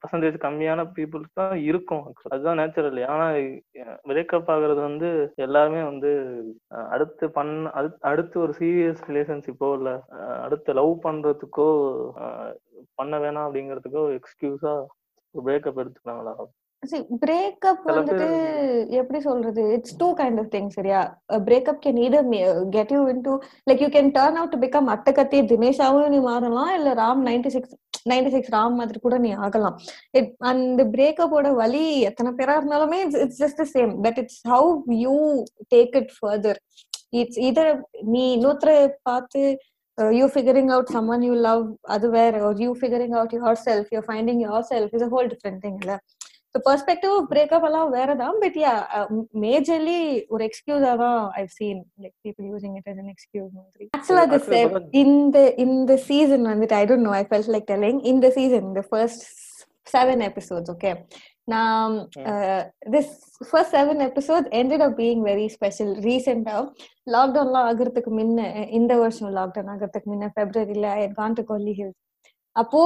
பர்சன்டேஜ் 0.00 0.36
கம்மியான 0.38 0.84
பீப்புளுக்கு 0.94 1.34
தான் 1.34 1.56
இருக்கும். 1.62 2.04
அதுதான் 2.30 2.56
நேச்சுரல் 2.56 3.00
ஆனா 3.06 3.26
பிரேக்கப் 4.08 4.50
ஆகுறது 4.50 4.80
வந்து 4.80 5.08
எல்லாருமே 5.38 5.82
வந்து 5.82 6.10
அடுத்து 6.90 7.30
பண்ண 7.30 7.70
அடுத்- 7.74 8.00
அடுத்து 8.04 8.40
ஒரு 8.40 8.54
சீரியஸ் 8.58 9.02
ரிலேஷன்ஷிப்போ 9.08 9.72
இல்ல 9.74 9.92
அடுத்து 10.42 10.72
லவ் 10.72 10.94
பண்றதுக்கோ 11.02 11.68
பண்ண 12.94 13.18
வேணாம் 13.18 13.46
அப்படிங்கறதுக்கோ 13.48 14.04
எக்ஸ்கியூஸா 14.18 14.74
பிரேக்கப் 15.34 15.80
எடுத்துக்கிறாங்களா 15.80 16.34
பிரேக்கப் 17.22 17.80
வந்துட்டு 17.88 18.28
எப்படி 18.90 19.18
சொல்றது? 19.20 19.62
It's 19.72 19.96
two 19.96 20.06
kind 20.14 20.38
of 20.38 20.50
thing 20.50 20.68
சரியா? 20.68 21.00
Breakup 21.44 21.82
can 21.84 21.98
either 21.98 22.22
get 22.70 22.92
you 22.92 23.00
into 23.08 23.32
like 23.66 23.82
you 23.82 23.88
can 23.88 24.10
turn 24.10 24.38
out 24.38 24.48
to 24.48 24.58
become 24.58 24.88
Attakathi 24.88 25.40
தினேஷாவும் 25.50 26.08
நீ 26.08 26.20
மாறலாம் 26.20 26.74
இல்ல 26.74 26.94
Ram 26.94 27.22
ninety 27.26 27.46
six 27.48 27.74
ninety 28.10 28.30
six 28.34 28.52
Ram 28.54 28.78
மாதிரி 28.80 28.98
கூட 29.06 29.16
நீ 29.24 29.30
ஆகலாம். 29.46 29.76
இட் 30.18 30.30
அந்த 30.50 30.84
பிரேக்கப்போட 30.94 31.48
வழி 31.62 31.84
எத்தனை 32.10 32.30
பேரா 32.38 32.54
இருந்தாலுமே 32.58 33.00
it's 33.24 33.40
just 33.42 33.62
same 33.74 33.92
but 34.06 34.20
it's 34.22 34.40
how 34.52 34.70
you 35.04 35.16
take 35.74 35.96
it 36.00 36.12
further 36.18 36.60
it's 37.20 37.40
either 37.50 37.72
நீ 38.14 38.24
இன்னொருத்தர 38.36 38.72
பார்த்து 39.10 39.42
you 40.18 40.26
figuring 40.34 40.70
out 40.74 40.90
someone 40.96 41.24
you 41.28 41.34
love 41.48 41.64
அது 41.94 42.06
வேற 42.18 42.34
ஒரு 42.48 42.58
you 42.64 42.70
figuring 42.80 43.14
out 43.18 43.34
yourself 43.66 43.90
you 43.94 44.00
finding 44.08 44.40
yourself 44.72 44.94
is 44.98 45.06
a 45.06 45.10
whole 45.14 45.28
different 45.32 45.60
thing 45.64 45.78
இல்லை? 45.82 45.96
பெர்ஸ்பெக்டிவ் 46.54 47.14
பிரேக்கப் 47.30 47.66
எல்லாம் 47.66 47.90
வேறதான் 47.92 48.38
but 48.42 48.56
yeah 48.62 48.72
majorly 49.44 49.98
ஒரு 50.28 50.42
எக்ஸ்கியூஸா 50.48 50.92
தான் 51.02 51.20
I 51.36 51.42
seen 51.58 51.80
like 52.02 52.16
people 52.26 52.46
using 52.52 52.74
it 52.78 52.88
as 52.92 53.10
excuse 53.12 53.52
மாதிரி. 53.58 53.86
ஆக்சுவலா 53.98 54.24
Actually, 54.28 54.62
இப்பதான் 54.62 54.90
இந்த 55.02 55.36
இந்த 55.66 55.94
சீசன் 56.08 56.50
வந்துட்டு 56.52 56.78
I 56.80 56.84
don't 56.90 57.08
know 57.08 57.14
I 57.20 57.24
felt 57.30 57.52
like 57.54 57.68
telling 57.70 58.00
இந்த 58.12 58.30
சீசன் 58.38 58.66
இந்த 58.70 58.82
ஃபர்ஸ்ட் 58.90 59.24
செவன் 59.94 60.22
எபிசோட்ஸ் 60.26 60.72
ஓகே 60.74 60.90
நான் 61.48 61.94
this 62.94 63.12
first 63.48 63.74
seven 63.76 64.02
episodes 64.08 64.50
ended 64.60 64.80
up 64.80 64.92
being 64.96 65.20
very 65.30 65.46
special 65.56 65.92
ரீசெண்டா 66.06 66.56
லாக்டவுன்லாம் 67.14 67.66
ஆகிறதுக்கு 67.70 68.10
முன்ன 68.18 68.40
இந்த 68.78 68.92
வருஷம் 69.02 69.34
லாக்டவுன் 69.38 69.72
ஆகிறதுக்கு 69.74 70.10
முன்ன 70.12 70.28
ஃபெப்ரவரியில 70.36 70.88
I 70.96 71.00
had 71.02 71.14
gone 71.14 71.34
to 71.40 71.44
Kolli 71.50 71.74
Hills 71.80 71.98
அப்போ 72.52 72.80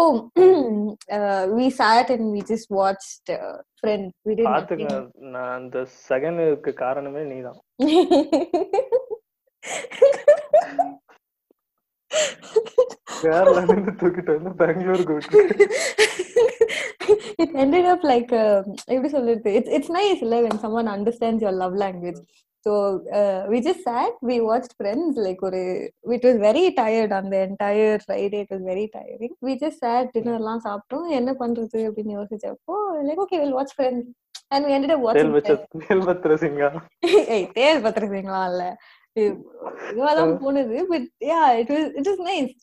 we 1.59 1.68
sat 1.68 2.11
and 2.11 2.28
we 2.35 2.40
just 2.50 2.71
watched 2.71 3.33
friend 3.78 4.11
we 4.28 4.35
பாத்துக்க 4.49 5.09
நான் 5.35 5.54
அந்த 5.54 5.87
செகண்டுக்கு 6.09 6.73
காரணமே 6.73 7.23
நீதான். 7.25 7.61
கேரளா 13.23 13.62
இருந்து 13.68 13.92
தூக்கிட்டு 14.00 14.37
வந்து 14.37 14.52
பெங்களூருக்கு 14.64 15.16
ended 17.62 17.85
up 17.85 18.02
like 18.02 18.30
uh, 18.33 18.61
எப்படி 18.87 19.09
சொல்றது? 19.09 19.50
It's 19.59 19.71
it's 19.76 19.88
nice 19.88 20.21
இல்ல 20.21 20.37
when 20.40 20.56
someone 20.59 20.88
understands 20.88 21.40
your 21.42 21.52
love 21.52 21.75
language. 21.85 22.21
So 22.66 22.73
uh, 23.18 23.40
we 23.50 23.61
just 23.61 23.83
sat 23.87 24.12
we 24.28 24.37
watched 24.50 24.75
friends 24.80 25.14
like 25.26 25.40
ஒரு 25.49 25.62
very 26.47 26.64
tired 26.80 27.12
on 27.18 27.26
the 27.35 27.40
entire 27.50 27.94
friday 28.06 28.40
it 28.44 28.50
was 28.54 28.62
very 28.73 28.87
tiring 28.97 29.33
we 29.47 29.54
just 29.64 29.78
sat 29.85 30.06
dinner 30.16 30.37
எல்லாம் 30.40 30.64
சாப்பிட்டோம் 30.66 31.09
என்ன 31.18 31.33
பண்றது 31.42 31.80
அப்படின்னு 31.88 32.18
யோசிச்சப்போ 32.18 32.76
like 33.09 33.23
okay 33.25 33.40
we'll 33.42 33.56
watch 33.61 33.75
friends 33.80 34.04
and 34.52 34.64
we 34.66 34.73
ended 34.76 34.92
up 34.94 35.02
தேல் 35.18 35.33
ஏய் 37.35 37.47
தேல் 37.59 37.85
பத்திருக்கீங்களா 37.87 38.42
இல்ல 38.52 38.64
இதுவெல்லாம் 39.23 40.33
போனது 40.44 40.78
but 40.92 41.09
yeah 41.33 41.42
it 41.61 41.71
was 41.75 41.90
it 41.99 42.09
is 42.12 42.23
nice 42.30 42.54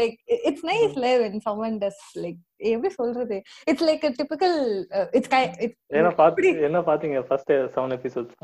like 0.00 0.16
it's 0.48 0.66
nice 0.70 0.94
Leh 1.04 1.10
when 1.24 1.40
someone 1.48 1.78
does 1.84 2.04
like 2.24 2.38
எப்படி 2.74 2.90
சொல்றது 3.00 3.38
it's 3.70 3.86
like 3.88 4.04
a 4.08 4.12
typical 4.20 4.54
uh, 4.96 5.06
it's 5.16 5.30
kind 5.34 5.50
it's 5.64 5.78
ஏன்னா 6.00 6.12
பாத்து 6.20 6.52
என்ன 6.68 6.80
பாத்தீங்க 6.90 7.20
first 7.30 7.52
seven 7.76 7.96
episodes 7.98 8.38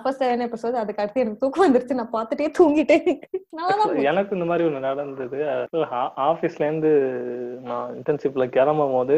first 0.00 0.22
seven 0.22 0.44
episode 0.46 0.78
அதுக்கு 0.80 1.02
அடுத்து 1.02 1.22
எனக்கு 1.22 1.42
தூக்கம் 1.42 1.64
வந்துருச்சு 1.66 1.98
நான் 2.00 2.14
பார்த்துட்டே 2.14 2.48
தூங்கிட்டேன் 2.58 3.08
எனக்கு 4.10 4.36
இந்த 4.36 4.46
மாதிரி 4.48 4.66
ஒண்ணு 4.68 4.80
நடந்தது. 4.80 5.38
ஆபீஸ்ல 6.26 6.66
இருந்து 6.66 6.90
நான் 7.64 7.88
இன்டர்ன்ஷிப்ல 7.96 8.44
கிளம்பும் 8.56 8.94
போது 8.96 9.16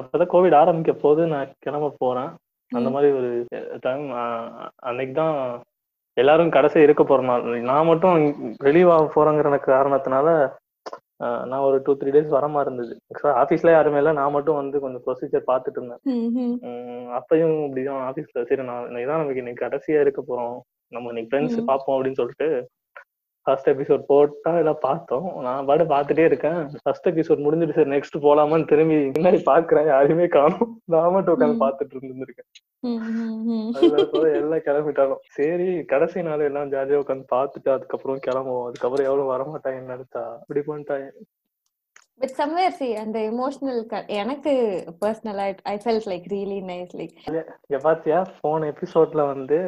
அப்பதான் 0.00 0.32
கோவிட் 0.34 0.58
ஆரம்பிக்க 0.60 0.94
போது 1.04 1.22
நான் 1.26 1.54
கிளம்ப 1.58 1.94
போறேன். 1.98 2.30
அந்த 2.72 2.88
மாதிரி 2.90 3.10
ஒரு 3.18 3.30
டைம் 3.80 4.04
அன்னைக்கு 4.88 5.14
தான் 5.14 5.36
எல்லாரும் 6.16 6.54
கடைசி 6.56 6.78
இருக்க 6.80 7.02
போற 7.04 7.20
நான் 7.70 7.88
மட்டும் 7.88 8.16
ரிலீவ் 8.66 8.92
ஆக 8.94 9.06
போறேங்கிற 9.14 9.58
காரணத்தினால 9.66 10.28
நான் 11.20 11.64
ஒரு 11.66 11.76
டூ 11.84 11.92
த்ரீ 12.00 12.10
டேஸ் 12.14 12.34
வர 12.36 12.46
மாதிரி 12.54 12.68
இருந்தது. 12.68 12.94
ஆஃபீஸ்ல 13.42 13.70
யாருமே 13.70 14.00
இல்லை. 14.00 14.12
நான் 14.18 14.34
மட்டும் 14.36 14.58
வந்து 14.60 14.80
கொஞ்சம் 14.84 15.04
ப்ரொசீஜர் 15.06 15.48
பார்த்துட்டு 15.50 15.78
இருந்தேன். 15.80 16.02
அப்பயும் 17.18 17.56
இப்படிதான் 17.66 18.02
ஆஃபீஸ்ல 18.08 18.44
சரி 18.50 18.64
நான் 18.70 19.02
இதான் 19.04 19.20
நமக்கு 19.20 19.42
இன்னைக்கு 19.44 19.64
கடைசியா 19.66 20.00
இருக்க 20.06 20.22
போறோம். 20.30 20.56
நம்ம 20.94 21.12
இன்னைக்கு 21.12 21.30
ஃப்ரெண்ட்ஸ். 21.30 21.58
பார்ப்போம் 21.70 21.96
அப்படின்னு 21.96 22.20
சொல்லிட்டு 22.20 22.48
ஃபர்ஸ்ட் 23.46 23.68
எபிசோட் 23.68 24.02
போட்டா 24.06 24.52
எல்லாம் 24.58 24.80
பார்த்தோம். 24.80 25.26
நான் 25.42 25.66
பாட்டு 25.66 25.84
பார்த்துட்டே 25.84 26.24
இருக்கேன். 26.24 26.58
ஃபர்ஸ்ட் 26.82 27.08
எபிசோட் 27.08 27.44
முடிஞ்சிட்டு 27.44 27.76
சரி 27.76 27.90
நெக்ஸ்ட் 27.90 28.16
போலாமான்னு 28.24 28.66
திரும்பி 28.66 28.96
பின்னாடி 29.14 29.40
பாக்குறேன் 29.46 29.86
யாரையுமே 29.86 30.26
காணும். 30.28 30.72
நான் 30.86 31.12
மட்டும் 31.12 31.34
உட்காந்து 31.36 31.56
ம். 31.56 31.62
பார்த்துட்டு 31.62 31.96
இருந்திருக்கேன் 32.00 32.50
எல்லாம் 34.34 34.64
கிளம்பிட்டாலும். 34.66 35.22
சரி 35.36 35.68
கடைசி 35.84 36.22
நாள் 36.22 36.46
எல்லாம் 36.48 36.72
ஜாலியா 36.72 37.00
உட்காந்து 37.02 37.26
பார்த்துட்டு 37.34 37.70
அதுக்கப்புறம் 37.70 38.20
கிளம்புவோம். 38.26 38.66
அதுக்கப்புறம் 38.68 39.08
எவ்வளவு 39.08 39.32
வரமாட்டாங்கன்னு 39.32 39.94
நினைச்சா? 39.94 40.24
இப்படி 40.42 40.62
பண்ணிட்டாங்க 40.68 41.08
பட் 42.20 42.34
சம்வேர் 42.38 42.76
சி 42.76 42.86
அந்த 42.96 43.18
எமோஷனல் 43.30 43.80
எனக்கு 44.16 44.52
பர்சனலா 45.02 45.46
I 45.64 45.74
felt 45.76 46.08
like 46.10 46.26
really 46.32 46.60
nice 46.70 46.94
like 46.96 47.18
பாத்தியா? 47.84 48.20
போன 48.40 48.68
எபிசோட்ல 48.72 49.24
வந்து 49.26 49.58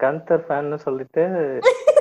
கந்தர் 0.00 0.46
ஃபேன்னு 0.46 0.78
சொல்லிட்டு 0.86 1.24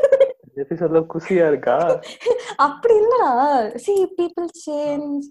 எபிசோட்ல 0.58 1.00
குஷியா 1.14 1.46
இருக்கா? 1.48 1.78
அப்படி 2.66 2.96
இல்லடா. 2.96 3.32
See 3.76 3.94
people 4.20 4.48
change 4.66 5.26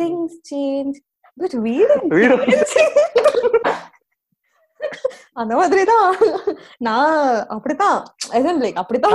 things 0.00 0.36
change 0.50 0.96
but 1.36 1.56
வீடு 1.66 1.94
வீடு 2.16 2.36
அந்த 5.36 5.52
மாதிரிதான். 5.56 6.08
நான் 6.78 7.18
அப்படித்தான். 7.48 7.98
லைக் 8.62 8.74
அப்படித்தான். 8.74 9.14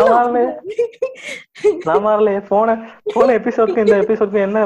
நான் 1.87 2.05
வரலையே 2.05 2.41
போன 2.47 2.75
போன 3.13 3.33
எபிசோட்க்கு 3.39 3.83
இந்த 3.85 3.97
எபிசோட்க்கு 4.03 4.39
என்ன 4.39 4.63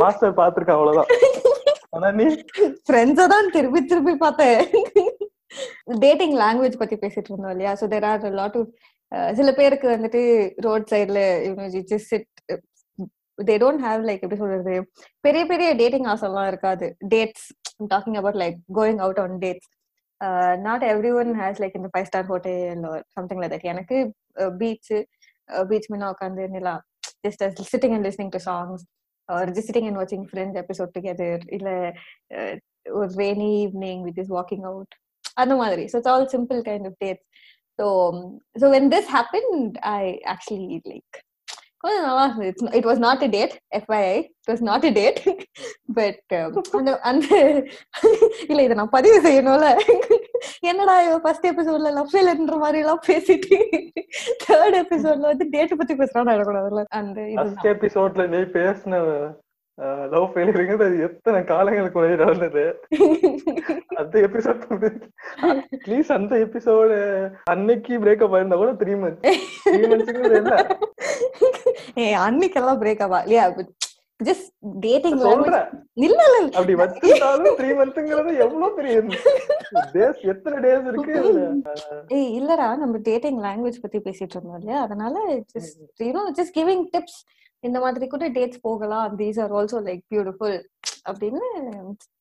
மாஸ்டர் 0.00 0.38
பாத்திருக்கேன் 0.40 0.78
அவ்வளவுதான். 0.78 1.10
ஆனா 1.90 2.10
நீ? 2.10 2.26
ஃப்ரெண்ட்ஸை 2.86 3.26
தான் 3.26 3.50
திருப்பி 3.50 3.82
திருப்பி 3.84 4.14
பார்த்தேன். 4.16 4.60
டேட்டிங் 5.98 6.34
லாங்குவேஜ் 6.36 6.78
பத்தி 6.78 6.96
பேசிட்டு 6.96 7.30
இருந்தோம் 7.30 7.50
இல்லையா? 7.50 7.72
So 7.80 7.86
there 7.86 8.04
are 8.04 8.26
lot 8.32 8.56
of 8.56 8.70
சில 9.38 9.50
பேருக்கு 9.58 9.86
வந்துட்டு 9.94 10.20
ரோட் 10.66 10.86
சைட்ல 10.92 11.20
தே 13.38 13.54
டோன்ட் 13.62 13.82
ஹாவ் 13.86 14.00
லைக் 14.08 14.22
எப்படி 14.24 14.38
சொல்றது 14.40 14.74
பெரிய 15.26 15.42
பெரிய 15.50 15.68
டேட்டிங் 15.80 16.08
ஆசைலாம் 16.12 16.48
இருக்காது. 16.52 16.86
Dates 17.14 17.46
talking 17.92 18.18
about 18.20 18.38
like 18.42 18.58
going 18.78 19.00
out 19.04 19.20
on 19.24 19.36
dates 19.44 19.68
not 20.66 20.84
everyone 21.20 21.30
has 21.40 21.60
like 21.62 21.76
இந்த 21.78 21.88
five 21.92 22.08
star 22.10 22.26
hotel 22.30 22.84
something 23.16 23.40
like 23.42 23.54
that 23.54 23.68
எனக்கு 23.72 23.98
பீச் 24.60 24.92
பீச் 25.70 25.88
மீனா 25.92 26.08
உட்காந்து 26.14 26.44
நிலா 26.56 26.74
just 27.26 27.42
sitting 27.72 27.94
and 27.96 28.06
listening 28.08 28.32
to 28.36 28.40
songs 28.48 28.84
or 29.28 29.50
just 29.56 29.70
sitting 29.70 29.88
and 29.90 30.00
வாட்சிங் 30.00 30.26
friends 30.30 30.60
episode 30.62 30.94
together 30.98 31.42
இல்ல 31.58 31.68
ஒரு 33.00 33.10
rainy 33.22 33.50
evening 33.64 34.02
with 34.08 34.20
is 34.24 34.32
walking 34.38 34.66
out 34.70 34.94
அந்த 35.42 35.54
மாதிரி. 35.62 35.84
So 35.90 35.96
it's 36.00 36.12
all 36.14 36.30
simple 36.34 36.60
kind 36.68 36.86
of 36.90 36.98
dates 37.04 37.26
so 37.82 38.08
um, 38.08 38.38
so 38.56 38.70
when 38.70 38.90
this 38.90 39.06
happened 39.06 39.78
I 39.82 40.20
actually 40.24 40.82
like 40.84 41.22
கொஞ்சம் 41.78 42.02
நல்லா 42.02 42.24
இருந்தது 42.24 42.78
it 42.78 42.86
was 42.86 42.96
not 42.96 43.22
a 43.22 43.26
date 43.26 43.58
FII 43.76 44.18
it 44.18 44.50
was 44.50 44.60
not 44.60 44.84
a 44.84 44.92
அந்த 47.02 47.26
இல்ல 48.48 48.62
இதை 48.62 48.74
நான் 48.74 48.88
பதிவு 48.88 49.28
செய்யணும்ல. 49.28 49.80
என்னடா 50.60 51.02
இவ 51.02 51.18
ஃபர்ஸ்ட் 51.18 51.46
எபிசோட்ல 51.46 51.92
லவ் 51.92 52.08
ஃபெயில்ன்ற 52.12 52.56
மாதிரி 52.56 52.78
எல்லாம் 52.78 53.00
பேசிட்டு 53.06 53.58
தேர்ட் 54.46 54.74
எபிசோட்ல 54.74 55.20
வந்து 55.20 55.46
டேட் 55.50 55.78
பத்தி 55.78 55.94
பேசுறான்னு 55.94 56.84
அந்த 56.88 57.32
ஃபர்ஸ்ட் 57.36 57.66
எபிசோட்ல 57.66 58.26
நீ 58.26 58.36
பேசின 58.36 58.94
லவ் 60.12 60.26
ஃபெயிலியருங்கிறது 60.32 60.86
அது 60.88 60.96
எத்தனை 61.06 61.38
காலங்களுக்கு 61.50 61.98
முன்னாடி 61.98 62.22
நடந்தது? 62.22 62.64
அந்த 64.00 64.14
எபிசோட் 64.26 64.64
ப்ளீஸ் 65.84 66.10
அந்த 66.16 66.32
எபிசோடு 66.46 66.96
அன்னைக்கு 67.52 67.94
பிரேக்கப் 68.04 68.34
ஆயிருந்தா 68.36 68.58
கூட 68.62 68.72
த்ரீ 68.82 68.94
மந்த்ஸ் 69.02 69.38
த்ரீ 69.68 69.82
மந்த்ஸ்ங்கிறது 69.92 70.38
என்ன? 70.42 70.58
ஏ 72.02 72.06
அன்னைக்கெல்லாம் 72.26 72.82
பிரேக்கப் 72.82 73.16
இல்லையா? 73.22 73.46
ஜஸ்ட் 74.20 74.48
டேட்டிங் 74.84 75.22
சொல்றேன். 75.26 75.68
இல்ல 76.06 76.18
இல்ல. 76.28 76.50
அப்படி 76.58 76.74
வச்சிருந்தாலும் 76.80 77.56
த்ரீ 77.60 77.70
மந்த்ங்கிறது 77.78 78.32
எவ்வளவு 78.44 78.76
பெரிய 78.76 78.96
டேஸ் 79.94 80.20
எத்தனை 80.32 80.56
டேஸ் 80.66 80.86
இருக்கு? 80.90 81.14
ஏய் 82.18 82.30
இல்லடா. 82.40 82.68
நம்ம 82.82 82.98
டேட்டிங் 83.08 83.40
லாங்குவேஜ் 83.46 83.84
பத்தி 83.84 84.00
பேசிட்டு 84.08 84.36
இருந்தோம் 84.36 84.58
இல்லையா? 84.60 84.80
அதனால 84.86 85.14
just 85.54 86.04
you know 86.08 86.24
just 86.40 86.56
giving 86.60 86.84
tips 86.94 87.20
இந்த 87.64 87.80
மாதிரி 87.80 88.06
கூட 88.06 88.28
டேட்ஸ் 88.30 88.62
போகலாம். 88.62 89.18
These 89.18 89.40
are 89.42 89.52
also 89.52 89.78
like 89.88 90.02
beautiful 90.14 90.58
அப்படின்னு 91.10 91.42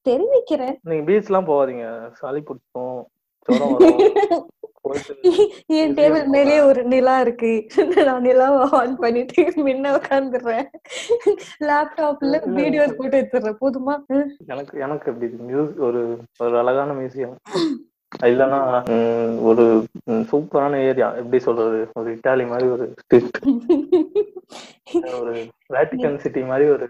தெரிவிக்கிறேன். 0.01 0.75
நீங்க 0.83 1.03
பீச் 1.03 1.29
எல்லாம் 1.29 1.47
போகாதீங்க. 1.47 1.87
சளி 2.11 2.41
பிடிக்கும். 2.41 3.01
என் 5.67 5.93
டேபிள் 5.97 6.25
மேலேயே 6.27 6.59
ஒரு 6.59 6.81
நிலா 6.83 7.19
இருக்கு. 7.19 7.51
நான் 8.07 8.21
நிலாவை 8.21 8.67
ஆன் 8.71 8.95
பண்ணிட்டு 8.95 9.41
முன்ன 9.65 9.93
உட்காந்துடுறேன் 9.97 10.67
லேப்டாப்ல. 11.69 12.39
வீடியோஸ் 12.59 12.97
போட்டு 12.97 13.19
எடுத்துடுறேன் 13.21 13.61
போதுமா. 13.61 13.95
எனக்கு 14.45 14.79
எனக்கு 14.79 15.13
ஒரு 15.79 16.01
ஒரு 16.39 16.57
அழகான 16.57 16.93
மியூசியம் 16.93 17.35
இல்லைன்னா 18.11 18.59
ஒரு 19.41 19.63
சூப்பரான 20.31 20.79
ஏரியா. 20.87 21.07
எப்படி 21.15 21.39
சொல்றது? 21.39 21.79
ஒரு 21.93 22.09
இட்டாலி 22.15 22.45
மாதிரி 22.47 22.67
ஒரு 22.69 22.85
ஸ்ட்ரீட் 23.01 23.37
ஒரு 25.19 25.33
வேட்டிகன் 25.73 26.17
சிட்டி 26.17 26.41
மாதிரி 26.43 26.65
ஒரு 26.69 26.85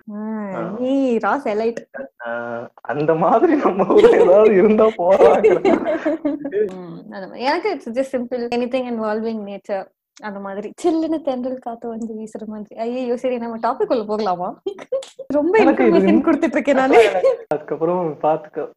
அந்த 2.91 3.13
மாதிரி 3.15 3.53
நம்ம 3.55 3.85
ஊர்ல 3.93 4.15
ஏதாவது 4.17 4.53
இருந்தா 4.55 4.87
போறாங்க 4.99 5.51
எனக்கு 7.47 7.69
it's 7.71 7.91
just 7.91 8.13
simple 8.15 8.43
anything 8.55 8.87
involving 8.91 9.43
nature 9.49 9.85
அந்த 10.17 10.39
மாதிரி. 10.39 10.69
சில்லுன்னு 10.81 11.19
தென்றல் 11.21 11.59
காத்து 11.59 11.85
வந்து 11.87 12.13
வீசுற 12.13 12.43
மாதிரி. 12.45 12.73
ஐயோ 12.79 13.15
சரி 13.17 13.37
நம்ம 13.37 13.57
டாபிக் 13.57 13.93
உள்ள 13.93 14.03
போகலாமா? 14.03 14.49
ரொம்ப 15.37 15.53
இன்ஃபர்மேஷன் 15.63 16.25
கொடுத்துட்டு 16.25 16.57
இருக்கேன் 16.57 16.75
நானு. 16.75 16.99
அதுக்கப்புறம் 17.47 18.03
பாத்துக்க 18.23 18.67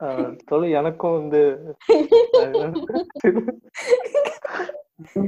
ஆஹ், 0.00 0.32
சொல்லு 0.48 0.66
எனக்கும் 0.70 1.16
வந்து 1.18 1.40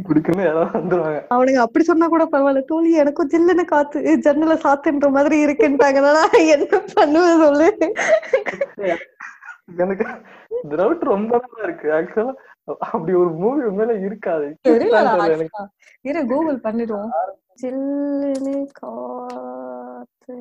பிடிக்குன்னு 0.07 0.45
யாராவது 0.45 0.77
வந்துருவாங்க. 0.79 1.19
அவனுங்க 1.31 1.61
அப்படி 1.61 1.85
சொன்னா 1.85 2.07
கூட 2.09 2.25
பரவாயில்ல. 2.25 2.63
தோழி 2.65 2.91
எனக்கும் 2.95 3.31
ஜில்லுன்னு 3.31 3.65
காத்து 3.65 3.99
ஜன்னல 4.27 4.55
சாத்துன்ற 4.65 5.09
மாதிரி 5.11 5.37
இருக்குன்ட்டாங்கன்னா 5.45 6.13
நான் 6.19 6.51
என்ன 6.55 6.81
பண்ணுவேன் 6.95 7.43
சொல்லு. 7.45 7.69
எனக்கு 9.77 10.07
திரௌட் 10.71 11.05
ரொம்ப 11.11 11.33
நல்லா 11.37 11.63
இருக்கு. 11.63 11.89
ஆக்சுவலா 11.93 12.33
அப்படி 12.89 13.13
ஒரு 13.15 13.31
மூவி 13.43 13.61
உண்மையில 13.63 13.95
இருக்காது. 14.07 14.49
இரு 16.05 16.21
கூகுள் 16.27 16.59
பண்ணிடுவோம். 16.67 17.13
ஜில்லுன்னு 17.63 18.55
காத்து. 20.01 20.35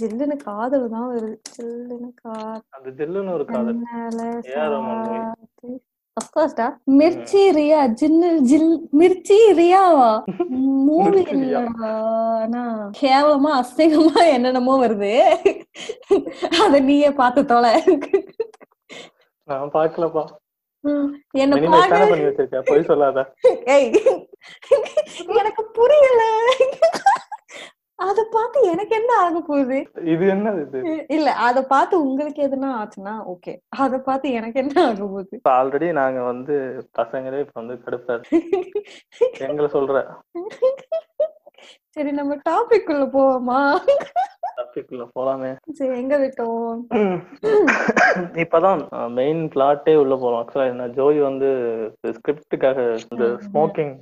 ஜில்லுன்னு 0.00 0.36
காதல் 0.48 0.84
தான் 0.94 1.08
வருது. 1.12 1.36
ஜில்லுன்னு 1.54 2.10
காத்து 2.22 2.74
அந்த 2.76 2.90
ஜில்லுன்னு 2.98 3.34
ஒரு 3.36 3.44
காதல். 3.52 3.80
மிர்ச்சி 6.98 7.40
ரியா 7.56 7.80
ஜின்னு 8.00 8.28
ஜில் 8.50 8.68
மிர்ச்சி 9.00 9.38
ரியாவா? 9.60 10.10
மூவி. 10.88 11.22
இல்லடா 11.36 11.94
கேவலமா 13.00 13.52
அசிங்கமா 13.62 14.22
என்னென்னமோ 14.36 14.76
வருது. 14.84 15.12
அத 16.62 16.80
நீயே 16.90 17.10
பார்த்து 17.20 17.42
தொலை. 17.52 17.74
நான் 19.48 19.74
பாக்கலப்பா 19.76 20.24
என்ன 21.42 21.58
பாக்க 21.74 21.98
பண்ணி 22.12 22.26
வச்சிருக்கேன். 22.28 22.66
பொய் 22.70 22.88
சொல்லாத. 22.90 23.18
ஏய் 23.74 23.90
எனக்கு 25.40 25.62
புரியல. 25.78 26.22
அத 28.04 28.20
பார்த்து 28.34 28.58
எனக்கு 28.72 28.94
என்ன 29.00 29.12
ஆக 29.24 29.40
போகுது? 29.48 29.78
இது 30.12 30.24
என்னது 30.34 30.60
இது? 30.66 30.80
இல்ல 31.16 31.28
அத 31.46 31.58
பார்த்து 31.72 31.94
உங்களுக்கு 32.06 32.40
எதுனா 32.48 32.70
ஆச்சுன்னா 32.80 33.14
ஓகே 33.32 33.52
அத 33.84 33.98
பார்த்து 34.08 34.32
எனக்கு 34.38 34.60
என்ன 34.64 34.76
ஆக 34.88 35.00
போகுது? 35.14 35.36
ஆல்ரெடி 35.58 35.88
நாங்க 36.00 36.22
வந்து 36.32 36.54
பசங்களே 37.00 37.42
இப்ப 37.44 37.56
வந்து 37.60 37.76
கடுப்பா 37.84 38.14
இருக்கு. 38.16 38.38
எங்களை 39.48 39.68
சொல்ற. 39.76 40.04
சரி 41.96 42.12
நம்ம 42.20 42.36
டாபிக் 42.48 42.88
உள்ள 42.92 43.04
போவோமா? 43.16 43.58
டாபிக்ல 44.58 45.04
போலாமே. 45.16 45.50
சரி 45.78 45.94
எங்க 46.00 46.16
விட்டோம்? 46.22 46.80
இப்பதான் 48.42 48.82
மெயின் 49.18 49.42
பிளாட்டே 49.54 49.94
உள்ள 50.02 50.14
போறோம். 50.22 50.40
ஆக்சுவலா 50.40 50.66
என்ன 50.72 50.88
ஜோய் 50.98 51.20
வந்து 51.28 51.50
ஸ்கிரிப்டுக்காக 52.16 52.78
இந்த. 53.12 53.26
Smoking 53.46 53.94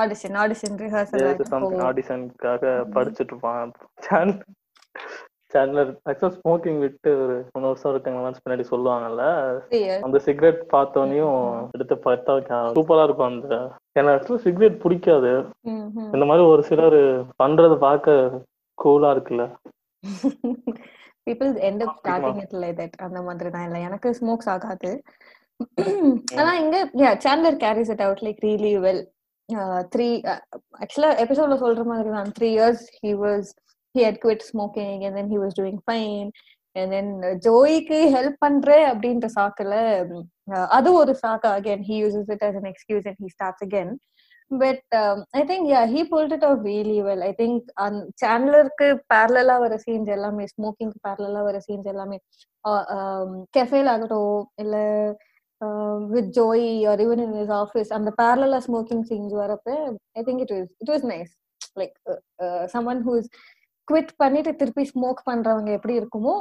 audition 0.00 0.36
audition 0.42 0.78
rehearsal 0.84 1.48
something 1.54 1.84
ஆடிஷனுக்காக 1.88 2.76
படிச்சுட்டு 2.96 3.32
இருப்பான் 3.32 3.72
சேனல் 4.06 4.34
சேனலர் 5.54 5.90
ஆக்சுவலா 6.10 6.34
ஸ்மோக்கிங் 6.36 6.80
விட்டு 6.84 7.10
ஒரு 7.24 7.34
மூணு 7.52 7.68
வருஷம் 7.68 7.92
இருக்காங்க 7.92 8.32
பின்னாடி 8.44 8.64
சொல்லுவாங்கல்ல 8.70 9.24
அந்த 10.06 10.18
சிகரெட் 10.26 10.60
பார்த்தோனையும் 10.74 11.38
எடுத்து 11.76 11.96
பார்த்தா 12.06 12.34
சூப்பரா 12.78 13.04
இருக்கும் 13.06 13.30
அந்த 13.30 13.56
எனக்கு 14.00 14.14
ஆக்சுவலா 14.14 14.44
சிகரெட் 14.46 14.82
பிடிக்காது. 14.84 15.32
இந்த 16.14 16.24
மாதிரி 16.30 16.44
ஒரு 16.52 16.62
சிலர் 16.70 16.98
பண்றத 17.42 17.76
பார்க்க 17.86 18.16
கூலா 18.78 19.10
இருக்குல்ல. 19.14 19.44
People 21.26 21.52
end 21.68 21.84
up 21.84 21.96
starting 22.00 22.40
it 22.44 22.56
like 22.64 22.78
that 22.80 22.98
அந்த 23.08 23.20
மாதிரி 23.28 23.50
தான். 23.54 23.66
இல்ல 23.68 23.78
எனக்கு 23.88 24.10
ஸ்மோக்ஸ் 24.18 24.50
ஆகாது. 24.54 24.90
ஆனா 26.40 26.52
இங்க 26.64 26.76
yeah 27.02 27.12
Chandler 27.26 27.60
carries 27.64 27.92
it 27.94 28.04
out 28.06 28.24
like 28.26 28.42
really 28.48 28.74
well 28.86 29.02
three 29.92 30.08
ஆக்சுவலா 30.82 31.10
எபிசோட்ல 31.24 31.56
சொல்ற 31.60 31.82
மாதிரி 31.84 32.10
தான் 32.10 32.30
three 32.38 32.48
years 32.56 32.84
he 33.04 33.12
was 33.24 33.48
he 33.94 34.02
had 34.06 34.20
quit 34.24 34.44
smoking 34.50 35.02
and 35.06 35.16
then 35.16 35.30
he 35.30 35.38
was 35.42 35.56
doing 35.60 35.80
fine 35.86 36.28
and 36.76 36.92
then 36.92 37.12
ஜோய்க்கு 37.46 38.00
help 38.16 38.38
பண்றேன் 38.38 38.86
அப்படின்ற 38.92 39.28
சாக்குல 39.38 39.76
அது 40.70 40.88
ஒரு 40.92 41.14
சாக்கு 41.22 41.48
again 41.52 41.84
he 41.90 41.96
uses 42.04 42.30
it 42.34 42.44
as 42.48 42.58
an 42.62 42.70
excuse 42.72 43.06
and 43.06 43.20
he 43.24 43.30
starts 43.36 43.64
again 43.68 43.92
but 44.50 44.94
I 45.34 45.42
think 45.44 45.68
yeah 45.70 45.80
he 45.92 46.00
pulled 46.10 46.34
it 46.36 46.46
off 46.50 46.60
really 46.64 46.98
well 47.02 47.22
I 47.22 47.30
think 47.40 47.62
சேனலருக்கு 48.22 48.88
பேரலா 49.12 49.56
வர 49.64 49.76
scenes 49.76 50.10
எல்லாமே 50.16 50.44
ஸ்மோக்கிங்க்கு 50.52 51.00
பேரலா 51.08 51.42
வர 51.42 51.60
சீன்ஸ் 51.60 51.88
எல்லாமே 51.94 52.18
கெஃபேல 53.56 53.90
ஆகட்டும் 53.90 54.44
இல்ல 54.58 54.76
With 56.13 56.29
joy 56.37 56.67
are 56.91 57.01
even 57.05 57.23
in 57.25 57.35
is 57.43 57.53
office 57.61 57.89
அந்த 57.97 58.11
பேரலா 58.21 58.59
smoking 58.67 59.03
scenes 59.09 59.33
வரப்ப 59.41 59.75
I 60.17 60.23
think 60.27 60.43
it 60.45 60.53
was 60.55 60.69
it 60.83 60.91
was 60.93 61.07
nice 61.11 61.31
like 61.77 61.95
someone 62.73 63.01
who 63.07 63.15
is 63.19 63.29
quit 63.87 64.11
பண்ணிட்டு 64.21 64.51
திருப்பி 64.59 64.83
ஸ்மோக் 64.91 65.21
பண்றவங்க 65.29 65.71
எப்படி 65.77 65.93
இருக்குமோ 65.99 66.35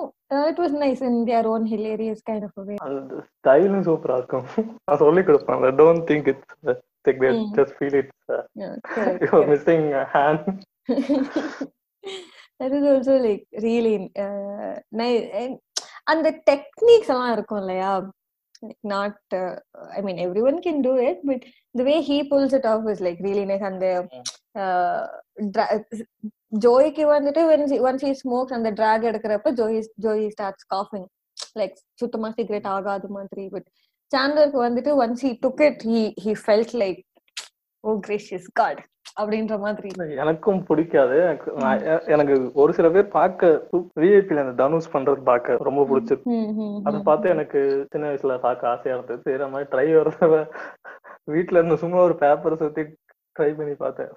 it 0.51 0.61
was 0.63 0.77
nice 0.83 1.03
in 1.09 1.19
their 1.29 1.49
own 1.55 1.67
hilarious 1.73 2.23
kind 2.29 2.47
of 2.49 2.59
way 2.69 2.77
அந்த 2.87 3.21
ஸ்டைலும் 3.31 3.87
சூப்பரா 3.89 4.17
இருக்கும் 4.21 4.47
நான் 4.85 5.03
சொல்லி 5.05 5.25
கொடுப்பேன் 5.29 5.77
don't 5.81 6.07
think 6.11 6.31
it's 6.33 6.81
cigarette 7.07 7.37
Mm. 7.37 7.53
Just 7.57 7.75
feel 7.77 7.95
it's 7.99 8.33
you 9.27 9.39
missing 9.53 9.87
hand 10.15 10.47
that 12.61 12.73
is 12.73 12.85
also 12.85 13.15
like 13.19 13.45
really 13.59 13.93
uh, 14.19 14.73
nice 14.93 15.23
and 15.41 15.55
அந்த 16.11 16.29
டெக்னிக்ஸ் 16.49 17.11
எல்லாம் 17.13 17.33
இருக்கும் 17.35 17.61
இல்லையா 17.63 17.91
Not 18.94 19.36
I 19.98 20.02
mean 20.02 20.20
everyone 20.42 20.60
can 20.60 20.82
do 20.82 20.94
it 21.08 21.22
but 21.30 21.46
the 21.80 21.86
way 21.90 21.96
he 22.10 22.18
pulls 22.32 22.56
it 22.56 22.68
off 22.74 22.88
is 22.90 23.04
like 23.04 23.20
really 23.28 23.46
nice 23.52 23.66
அந்த 23.72 23.86
ஜோய்க்கு 26.66 27.04
வந்துட்டு 27.16 27.42
once 27.88 28.06
he 28.08 28.12
smokes 28.24 28.56
அந்த 28.58 28.72
track 28.72 29.08
எடுக்கிறப்ப 29.12 29.52
Joey 29.62 29.82
Joey 30.06 30.24
starts 30.36 30.68
காஃபிங் 30.76 31.08
லைக் 31.60 31.76
சுத்தமா 31.94 32.30
சிகரெட் 32.32 32.70
ஆகாத 32.76 33.08
மாதிரி. 33.08 33.46
பட் 33.50 33.68
சாண்டருக்கு 34.12 34.60
வந்துட்டு 34.68 34.92
once 35.04 35.24
he 35.26 35.32
took 35.46 35.62
it 35.68 35.84
he 35.92 36.02
he 36.26 36.34
felt 36.46 36.76
like 36.84 37.02
oh 37.88 38.00
gracious 38.08 38.48
god 38.54 38.82
அப்படின்ற 39.22 39.60
மாதிரி. 39.60 39.90
எனக்கும் 40.16 40.64
பிடிக்காது. 40.64 41.18
எனக்கு 42.16 42.52
ஒரு 42.54 42.72
சில 42.74 42.90
பேர் 42.90 43.16
பார்க்க 43.18 43.50
விஐபில 44.00 44.40
அந்த 44.44 44.54
தனுஷ் 44.64 44.94
பண்றது 44.96 45.24
பார்க்க 45.24 45.58
ரொம்ப 45.60 45.84
பிடிச்சிருக்கு. 45.92 46.36
அதை. 46.84 47.00
பார்த்து 47.04 47.30
எனக்கு 47.30 47.60
சின்ன 47.90 48.08
வயசுல 48.08 48.40
பார்க்க 48.40 48.70
ஆசையா 48.70 48.98
இருந்தது. 48.98 49.22
செய்யற 49.26 49.50
மாதிரி 49.50 49.70
ட்ரை 49.74 50.18
வர 50.28 50.48
வீட்டுல 51.32 51.60
இருந்து 51.60 51.78
சும்மா 51.78 51.98
ஒரு 51.98 52.16
பேப்பரை 52.22 52.56
சுத்தி 52.56 52.82
ட்ரை 53.40 53.56
பண்ணி 53.58 53.76
பார்த்தேன். 53.76 54.12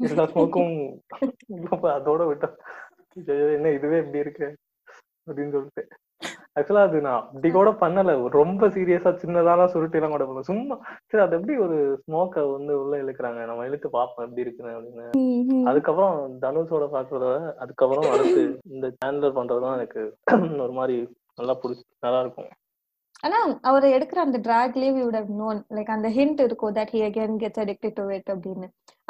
எல்லா 0.00 0.24
ஸ்மோக்கும் 0.24 0.74
அதோட 1.96 2.22
விட்டா 2.30 2.48
ஐயோ, 3.16 3.34
என்ன 3.52 3.70
இதுவே 3.70 3.98
இப்படி 3.98 4.18
இருக்கு? 4.18 4.48
அப்படின்னு 5.26 5.50
சொல்லிட்டு. 5.54 5.82
ஆக்சுவலா 6.58 6.84
அது 6.88 6.98
நான் 7.06 7.20
அப்படி 7.20 7.48
கூட 7.56 7.70
பண்ணல. 7.82 8.12
ரொம்ப 8.38 8.68
சீரியஸா 8.76 9.10
சின்னதான 9.22 9.66
சுருட்டி 9.72 9.98
எல்லாம் 9.98 10.14
கூட 10.14 10.24
பண்ணல. 10.24 10.48
சும்மா 10.50 10.76
சரி 11.10 11.22
அது 11.24 11.36
எப்படி 11.38 11.56
ஒரு 11.66 11.76
ஸ்மோக்க 12.02 12.44
வந்து 12.52 12.72
உள்ள 12.82 12.94
இழுக்கிறாங்க? 13.02 13.40
நம்ம 13.50 13.66
இழுத்து 13.68 13.90
பார்ப்போம் 13.96 14.26
எப்படி 14.26 14.44
இருக்குன்னு 14.46 14.76
அப்படின்னு. 14.78 15.06
அதுக்கப்புறம் 15.70 16.16
தனுஷோட 16.44 16.86
பாக்குறத 16.96 17.28
அதுக்கப்புறம் 17.64 18.10
அடுத்து 18.14 18.44
இந்த 18.74 18.88
சேனலர் 18.98 19.38
பண்றதுதான் 19.40 19.76
எனக்கு 19.78 20.02
ஒரு 20.66 20.74
மாதிரி 20.80 20.96
நல்லா 21.40 21.56
பிடிச்சி 21.62 21.84
நல்லா 22.06 22.20
இருக்கும். 22.20 22.50
ஆனா 23.24 23.38
அவர் 23.62 23.84
எடுக்கிற 23.94 24.18
அந்த 24.24 24.38
டிராக்லயே 24.46 24.90
we 24.96 25.00
would 25.04 25.20
have 25.20 25.30
known 25.40 25.60
like 25.76 25.94
அந்த 25.94 26.08
ஹிண்ட் 26.08 26.40
இருக்கும் 26.40 26.76
that 26.76 26.92
he 26.94 27.00
again 27.06 27.38
gets 27.42 27.62
addicted 27.64 27.96
to 27.96 28.04
it 28.16 28.30
அப்படின்னு. 28.34 28.66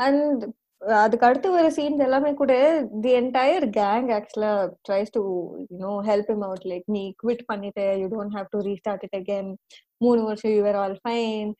அண்ட் 0.06 0.44
அதுக்கு 0.82 1.26
அடுத்து 1.28 1.48
வர 1.50 1.68
சீன்ஸ் 1.76 2.04
எல்லாமே 2.06 2.30
கூட 2.40 2.52
தி 3.04 3.12
என்டையர் 3.20 3.66
கேங் 3.78 4.08
ஆக்சுவலா 4.16 4.52
tries 4.86 5.14
to 5.16 5.22
you know 5.72 5.94
help 6.08 6.30
him 6.34 6.44
out 6.48 6.66
like 6.72 6.86
நீ 6.96 7.02
குவிட் 7.22 7.44
பண்ணிட்டு 7.50 7.86
you 8.02 8.06
don't 8.14 8.36
have 8.36 8.48
to 8.52 8.60
restart 8.68 9.04
it 9.08 9.18
again 9.20 9.50
மூணு 10.00 10.20
வருஷம் 10.28 10.54
you're 10.58 10.80
all 10.84 10.96
fine 11.02 11.50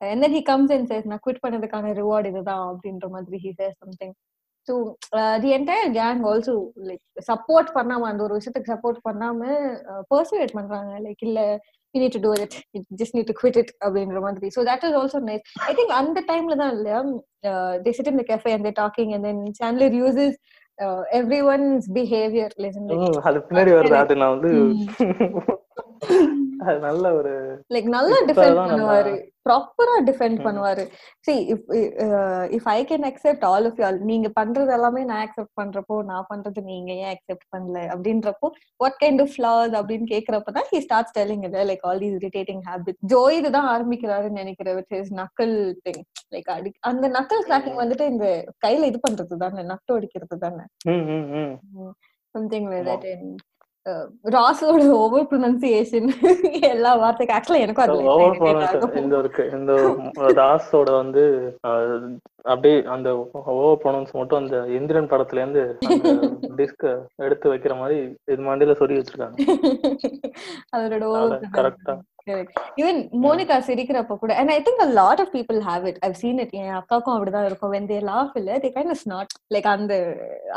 and 0.00 0.22
then 0.22 0.32
comes 0.42 0.70
comes 0.70 0.70
and 0.92 1.06
நான் 1.10 1.22
குவிட் 1.24 1.42
பண்ணதுக்கான 1.42 1.92
ரிவார்ட் 1.98 2.28
இதுதான் 2.30 2.64
அப்படின்ற 2.70 3.06
மாதிரி 3.14 3.36
he 3.44 3.50
says 3.60 3.76
something 3.82 4.14
so 4.68 4.74
the 5.42 5.50
entire 5.56 5.90
gang 5.96 6.22
also 6.30 6.54
like 6.88 7.02
support 7.30 7.70
பண்ணாம 7.76 8.08
அந்த 8.10 8.22
ஒரு 8.26 8.36
விஷயத்துக்கு 8.38 8.72
சப்போர்ட் 8.74 9.00
பண்ணாம 9.08 9.40
பர்சுவேட் 10.12 10.56
பண்றாங்க 10.58 10.92
லைக் 11.06 11.24
இல்ல 11.28 11.40
need 11.94 12.12
to 12.12 12.20
do 12.20 12.30
it 12.34 12.52
you 12.74 12.80
just 13.00 13.12
need 13.16 13.26
to 13.26 13.34
quit 13.40 13.56
it 13.56 13.68
அப்படின்ற 13.84 14.20
மாதிரி 14.20 14.46
so 14.50 14.62
that 14.64 14.80
is 14.84 14.94
also 15.00 15.18
nice 15.28 15.42
i 15.68 15.74
think 15.76 15.90
அந்த 15.98 16.18
டைம்ல 16.30 16.54
தான் 16.62 16.72
இல்லையா 16.76 17.00
they 17.84 17.92
sit 17.92 18.08
in 18.12 18.16
the 18.16 18.26
cafe 18.32 18.52
and 18.54 18.64
they're 18.64 18.80
talking 18.80 19.10
and 19.14 19.24
then 19.24 19.38
chandler 19.58 19.90
uses 20.00 20.32
uh, 20.78 21.00
everyone's 21.12 21.86
behavior 22.00 22.48
listen 22.58 22.82
like 22.90 23.04
ம், 23.04 23.20
அது 23.28 23.40
பின்னாடி 23.48 23.72
வருது 23.76 23.96
அது 24.02 24.16
நான் 24.22 24.34
வந்து 24.36 24.52
நல்ல 26.84 27.04
ஒரு 27.18 27.32
லைக் 27.74 27.88
நல்லா 27.94 28.18
டிஃபெண்ட் 28.28 28.58
பண்ணுவாரு. 28.60 29.12
ப்ராப்பரா 29.46 29.94
டிஃபெண்ட். 30.08 30.38
பண்ணுவாரு. 30.46 30.84
See 31.26 31.36
if 31.54 31.60
if 32.56 32.68
I 32.74 32.76
can 32.90 33.06
accept 33.08 33.44
all 33.48 33.66
of 33.70 33.80
y'all 33.82 33.98
நீங்க 34.10 34.28
பண்றது 34.38 34.72
எல்லாமே 34.76 35.02
நான் 35.10 35.22
அக்செப்ட் 35.24 35.54
பண்றப்போ 35.60 35.96
நான் 36.10 36.28
பண்றது 36.32 36.62
நீங்க 36.70 36.90
ஏன் 37.02 37.12
அக்செப்ட் 37.14 37.46
பண்ணல? 37.54 37.78
அப்படின்றப்போ 37.94 38.48
வாட் 38.82 38.98
கைண்ட் 39.02 39.22
ஆஃப் 39.24 39.32
ஃபிளாஸ் 39.34 39.74
அப்படின்னு 39.80 40.08
கேக்குறப்ப 40.14 40.54
தான் 40.58 40.68
ஹி 40.72 40.80
ஸ்டார்ட்ஸ் 40.86 41.16
டெல்லிங் 41.18 41.44
இது 41.48 41.64
like 41.70 41.84
all 41.90 42.02
these 42.04 42.18
irritating 42.22 42.62
habit 42.70 42.98
Joey 43.14 43.22
இதுதான் 43.38 43.70
ஆரம்பிக்கிறாருன்னு 43.74 44.42
நினைக்கிறேன் 44.42 44.78
வித் 44.80 44.94
ஹிஸ் 44.98 45.12
நக்கல் 45.22 45.56
திங் 45.86 46.02
லைக் 46.36 46.50
அடி 46.56 46.72
அந்த 46.92 47.08
நக்கல் 47.18 47.44
கிராக்கிங் 47.48 47.80
வந்துட்டு 47.82 48.06
இந்த 48.14 48.28
கையில 48.66 48.90
இது 48.92 49.00
பண்றது 49.08 49.42
தானே 49.44 49.64
நட்டு 49.72 49.96
அடிக்கிறது 49.98 50.38
தானே. 50.46 50.64
Something 52.34 52.70
like. 52.72 52.88
தட் 52.90 53.08
அண்ட் 53.14 53.42
ராஸோட 54.34 54.82
ஓவர் 54.96 55.26
ப்ரொனன்சியேஷன் 55.30 56.06
எல்லா 56.70 56.94
வார்த்தைக்கு 57.00 57.36
ஆக்சுவலா 57.36 57.60
எனக்கும் 57.60 57.86
அது 57.86 57.96
ஓவர். 58.12 58.36
இந்த 59.00 59.18
இருக்கு 59.18 59.42
இந்த 59.54 59.72
தாஸோட 60.38 60.88
வந்து 60.96 61.22
அப்படியே 62.44 62.82
அந்த 62.94 63.08
ஓவர் 63.54 63.78
ப்ரொனன்ஸ் 63.82 64.14
மட்டும் 64.14 64.40
அந்த 64.40 64.56
இந்திரன் 64.78 65.10
படத்துல 65.10 65.38
இருந்து 65.38 65.76
டிஸ்க 66.58 66.82
எடுத்து 67.20 67.52
வைக்கிற 67.52 67.76
மாதிரி 67.76 67.96
இது 68.28 68.48
மண்டியில 68.48 68.72
சொல்லி 68.80 68.98
வச்சிருக்காங்க 68.98 69.38
correct 71.56 71.88
ஆ. 71.88 71.94
ஈவன் 72.80 72.98
மோனிகா 73.24 73.56
சிரிக்கிறப்ப 73.66 74.14
கூட 74.20 74.32
and 74.40 74.52
I 74.54 74.58
think 74.66 74.84
a 74.84 74.92
lot 75.00 75.18
of 75.22 75.28
people 75.34 75.58
have 75.68 75.82
it 75.90 75.96
i've 76.04 76.18
seen 76.22 76.36
it 76.44 76.50
என் 76.60 76.76
அக்காக்கும் 76.78 77.14
அப்படிதான் 77.16 77.48
இருக்கும் 77.48 77.72
when 77.74 77.86
they 77.90 77.98
laugh 78.12 78.32
இல்ல 78.40 78.58
they 78.62 78.70
kind 78.76 78.90
of 78.94 78.98
snort 79.02 79.30
like 79.56 79.68
அந்த 79.74 79.94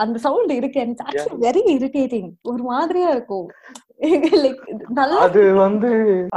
அந்த 0.03 0.17
சவுண்ட் 0.27 0.53
இருக்கு 0.60 0.82
it's 0.86 1.03
actually 1.08 1.39
very 1.47 1.63
irritating 1.75 2.27
ஒரு 2.51 2.63
மாதிரியா 2.73 3.10
இருக்கும் 3.17 3.47
லைக் 4.45 4.63
நல்லா 4.99 5.19
அது 5.27 5.43
வந்து 5.65 5.91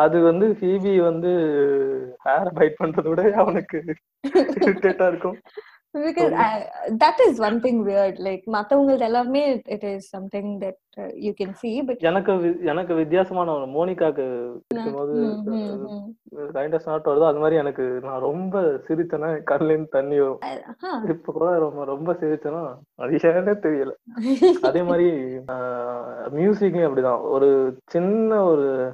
அது 0.04 0.18
வந்து 0.28 0.46
பிபி 0.62 0.94
வந்து 1.08 1.32
ஹேர் 2.26 2.52
பைட் 2.60 2.80
பண்றத 2.82 3.08
விட 3.12 3.22
அவனுக்கு 3.44 3.80
இரிட்டேட்டா 4.68 5.08
இருக்கும் 5.12 5.38
I, 5.92 6.68
that 7.02 7.16
is 7.24 7.40
one 7.46 7.56
thing 7.62 7.78
weird 7.86 8.18
like 8.26 8.44
மத்தவங்களது 8.56 9.06
எல்லாமே 9.08 9.42
it 9.76 9.82
is 9.92 10.02
something 10.16 10.48
that 10.64 10.76
you 10.98 11.32
can 11.40 11.50
see 11.62 11.86
but 11.86 11.96
எனக்கு 11.98 12.58
எனக்கு 12.64 12.94
வித்தியாசமான 12.94 13.52
ஒரு 13.52 13.66
மோனிகாக்கு 13.66 14.24
இருக்கும்போது. 14.74 15.14
கைண்ட் 16.54 16.74
ஆஃப் 16.74 16.80
ஸ்னாட் 16.80 17.06
வருதோ 17.06 17.26
அது 17.26 17.38
மாதிரி 17.38 17.56
எனக்கு 17.56 17.82
நான் 18.02 18.20
ரொம்ப 18.20 18.60
சிரிச்சேன்னா 18.60 19.30
கண்ணிலேருந்து 19.50 19.88
தண்ணி 19.88 20.18
வரும். 20.18 20.38
இப்ப 21.08 21.32
கூட 21.32 21.58
ரொம்ப 21.58 21.84
ரொம்ப 21.84 22.12
சிரிச்சேன்னா 22.12 22.74
அது 22.94 23.16
ஏன்னே 23.16 23.54
தெரியல 23.66 23.92
அதே 24.62 24.82
மாதிரி 24.82 25.10
மியூசிக்கும் 26.36 26.88
அப்படிதான் 26.88 27.30
ஒரு 27.30 27.76
சின்ன 27.86 28.44
ஒரு 28.44 28.92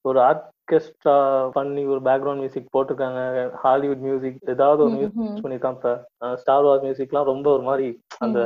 ஒரு 0.00 0.20
ஆர்கெஸ்ட்ரா 0.20 1.48
பண்ணி 1.50 1.84
ஒரு 1.84 2.00
பேக்ரவுண்ட் 2.00 2.36
மியூசிக் 2.36 2.76
போட்டிருக்காங்க 2.76 3.50
ஹாலிவுட் 3.50 3.98
மியூசிக் 3.98 4.36
ஏதாவது 4.46 4.82
ஒரு 4.82 4.92
மியூசிக் 4.92 5.62
இப்ப 5.62 6.08
ஸ்டார் 6.34 6.62
வார் 6.62 6.82
மியூசிக்லாம் 6.82 7.24
ரொம்ப 7.24 7.52
ஒரு 7.52 7.62
மாதிரி 7.62 8.00
அந்த. 8.18 8.38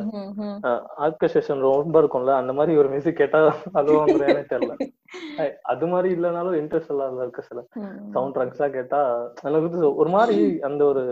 ஆர்கெஸ்ட்ரேஷன் 0.98 1.58
ரொம்ப 1.58 2.00
இருக்கும்ல 2.00 2.32
அந்த 2.34 2.52
மாதிரி 2.52 2.78
ஒரு 2.78 2.85
மியூசிக் 2.88 3.16
கேட்டா 3.16 3.40
அதுவும் 3.72 4.06
தெரியல. 4.52 4.74
அது 5.64 5.86
மாதிரி 5.86 6.08
இல்லைனாலும் 6.14 6.56
இன்ட்ரெஸ்ட் 6.58 6.88
எல்லாம் 6.88 7.18
இருக்கு 7.18 7.42
சில. 7.42 7.60
சவுண்ட் 8.12 8.34
ட்ராக்ஸ் 8.36 8.58
எல்லாம் 8.58 8.72
கேட்டா 8.72 9.00
எனக்கு 9.48 9.90
ஒரு 9.94 10.10
மாதிரி 10.10 10.38
அந்த 10.60 10.82
ஒரு 10.84 11.02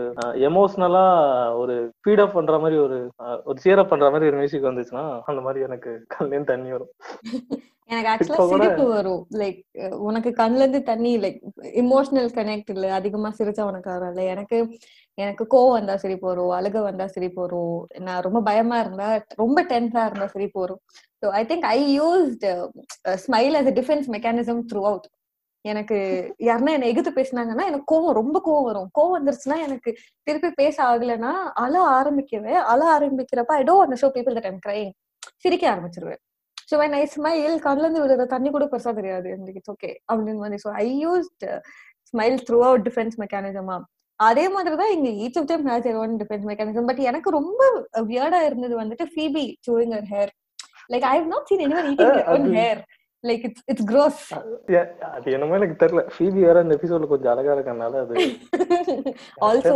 எமோஷனலா 0.47 1.05
ஒரு 1.57 1.75
ஃபீட் 2.01 2.21
அப் 2.21 2.33
பண்ற 2.33 2.57
மாதிரி 2.59 2.79
ஒரு 2.79 2.97
ஒரு 3.45 3.57
சீர் 3.59 3.79
அப் 3.79 3.89
பண்ற 3.89 4.09
மாதிரி 4.09 4.29
ஒரு 4.29 4.37
மியூசிக் 4.37 4.69
வந்துச்சுன்னா 4.69 5.05
அந்த 5.25 5.41
மாதிரி 5.41 5.61
எனக்கு 5.63 5.93
கண்ணிலேருந்து 6.13 6.51
தண்ணி 6.53 6.71
வரும். 6.71 6.91
எனக்கு 7.89 8.09
ஆக்சுவலா 8.11 8.45
சிரிப்பு 8.51 8.85
வரும். 8.89 9.23
லைக் 9.33 9.57
உனக்கு 10.05 10.29
கண்ணுல 10.37 10.63
இருந்து 10.63 10.83
தண்ணி 10.83 11.11
லைக் 11.19 11.37
இமோஷனல் 11.81 12.29
கனெக்ட் 12.35 12.71
இல்ல 12.73 12.93
அதிகமா 12.93 13.29
சிரிச்சா 13.37 13.63
உனக்கு 13.63 13.89
வரல 13.95 14.23
எனக்கு 14.27 14.57
எனக்கு 15.17 15.43
கோவம் 15.53 15.75
வந்தா 15.77 15.95
சிரிப்பு 15.95 16.27
வரும் 16.27 16.53
அழுக 16.57 16.77
வந்தா 16.81 17.05
சிரிப்பு 17.07 17.39
வரும் 17.41 17.75
நான் 17.99 18.21
ரொம்ப 18.21 18.39
பயமா 18.41 18.79
இருந்தா 18.79 19.09
ரொம்ப 19.35 19.59
டென்ஸா 19.63 20.01
இருந்தா 20.05 20.27
சிரிப்பு 20.27 20.59
வரும் 20.59 20.81
so 21.23 21.27
I 21.31 21.43
think 21.45 21.67
I 21.75 21.79
used 21.99 22.45
smile 23.25 23.55
as 23.61 23.71
defence 23.79 24.07
mechanism 24.15 24.61
throughout 24.85 25.07
எனக்கு 25.65 25.97
யாருன்னா 26.39 26.73
என்ன 26.77 26.89
எகுத்து 26.91 27.11
பேசினாங்கன்னா 27.11 27.63
எனக்கு 27.69 27.87
கோவம் 27.93 28.17
ரொம்ப 28.19 28.37
கோவம் 28.45 28.67
வரும். 28.69 28.89
கோவம் 28.97 29.15
வந்துருச்சுன்னா 29.17 29.57
எனக்கு 29.67 29.89
திருப்பி 30.23 30.49
பேச 30.51 30.75
ஆகலைன்னா 30.83 31.31
அழ 31.63 31.73
ஆரம்பிக்கவே 31.97 32.55
அழ 32.73 32.81
ஆரம்பிக்கிறப்ப 32.97 33.53
I 33.61 33.63
don't 33.63 34.01
show 34.03 34.09
people 34.17 34.37
that 34.37 34.49
I'm 34.51 34.61
crying 34.67 34.91
சிரிக்க 35.43 35.63
ஆரம்பிச்சிருவேன். 35.73 36.21
ஸோ 36.69 36.75
வென் 36.81 36.95
ஐ 36.99 37.03
ஸ்மைல் 37.15 37.55
கண்ணுல 37.65 37.85
இருந்து 37.85 38.03
விழுற 38.03 38.25
தண்ணி 38.25 38.49
கூட 38.49 38.65
பெருசா 38.65 38.91
தெரியாது. 38.93 39.27
எனக்கு 39.29 39.59
இட்ஸ் 39.61 39.73
ஓகே 39.75 39.91
அப்படின்னு 40.11 40.41
மாதிரி. 40.43 40.61
So 40.65 40.71
I 40.83 40.87
used 41.05 41.45
smile 42.13 42.37
throughout 42.65 42.85
defence 42.89 43.15
மெக்கானிசமா 43.23 43.77
அதே 44.19 44.45
மாதிரி 44.49 44.75
தான் 44.75 44.93
இங்க 44.93 45.09
each 45.23 45.37
of 45.37 45.47
them 45.47 45.65
has 45.67 45.87
one 46.01 46.13
defence 46.19 46.45
mechanism 46.49 46.89
but 46.89 47.01
எனக்கு 47.09 47.31
ரொம்ப 47.31 47.61
வியர்டா 48.07 48.41
இருந்தது 48.45 48.75
வந்துட்டு 48.81 49.07
Phoebe 49.13 49.45
chewing 49.67 49.95
her 49.95 50.09
hair 50.11 50.31
like 50.89 51.07
I 51.07 51.15
have 51.17 51.31
not 51.33 51.49
seen 51.49 51.63
anyone 51.65 51.89
eating 51.91 52.21
அது- 52.33 52.53
hair 52.57 52.81
like 53.23 53.43
it's 53.47 53.63
it's 53.67 53.87
gross 53.91 54.21
அது 55.09 55.27
என்னமோ 55.35 55.55
எனக்கு 55.59 55.77
தெரியல. 55.83 56.01
ஃபீபி 56.13 56.39
வேற 56.41 56.57
இந்த 56.63 56.75
எபிசோட்ல 56.77 57.07
கொஞ்சம் 57.11 57.31
அழகா 57.33 57.53
இருக்கனால 57.55 58.01
அது 58.01 58.15
ஆல்சோ 59.47 59.75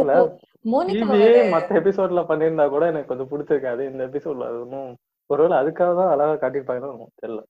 மோனிகா 0.65 1.05
மத்த 1.53 1.77
எபிசோட்ல 1.79 2.21
பண்ணியிருந்தா 2.29 2.65
கூட 2.69 2.83
எனக்கு 2.91 3.11
கொஞ்சம் 3.11 3.31
பிடிச்சிருக்காது. 3.31 3.81
இந்த 3.91 4.01
எபிசோட்ல 4.09 4.49
அது 4.49 4.59
ஒன்றும் 4.63 4.89
ஒருவேளை 5.29 5.55
அதுக்காக 5.59 5.91
தான் 5.95 6.11
அழகா 6.13 6.35
காட்டியிருப்பாங்கன்னு 6.37 7.07
தெரியல. 7.21 7.41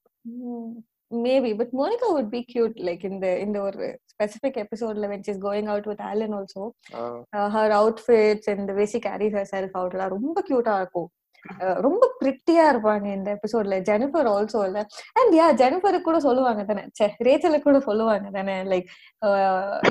Maybe 1.16 1.58
but 1.58 1.74
Monica 1.74 2.08
would 2.16 2.30
be 2.30 2.46
cute 2.54 2.78
like 2.88 3.06
இந்த 3.06 3.40
இந்த 3.40 3.62
ஒரு 3.62 3.86
ஸ்பெசிபிக் 4.12 4.60
எபிசோட்ல 4.64 5.08
when 5.12 5.24
is 5.26 5.42
going 5.42 5.66
out 5.66 5.86
with 5.86 6.02
Alan 6.02 6.34
also 6.34 6.64
her 7.56 7.74
outfits 7.80 8.50
and 8.56 8.72
way 8.72 8.86
she 8.86 9.00
carries 9.00 9.38
herself 9.56 9.78
அவுட்லாம் 9.78 10.08
ரொம்ப 10.08 10.44
கியூட்டா 10.50 10.76
இருக்கும். 10.76 11.10
அஹ் 11.60 11.80
ரொம்ப 11.82 12.16
பிரிட்டியா 12.22 12.64
இருப்பாங்க 12.72 13.06
இந்த 13.14 13.30
எபிசோட்ல 13.34 13.76
ஜெனிஃபர் 13.90 14.28
ஆல்சோ 14.36 14.66
இல்ல. 14.66 14.80
அண்ட் 15.14 15.34
யா 15.34 15.62
ஜெனிஃபருக்கு 15.62 16.02
கூட 16.02 16.20
சொல்லுவாங்க 16.20 16.64
தானே. 16.64 16.84
ரேச்சலுக்கு 17.24 17.62
கூட 17.62 17.80
சொல்லுவாங்க 17.80 18.30
தானே 18.30 18.56
like 18.64 18.88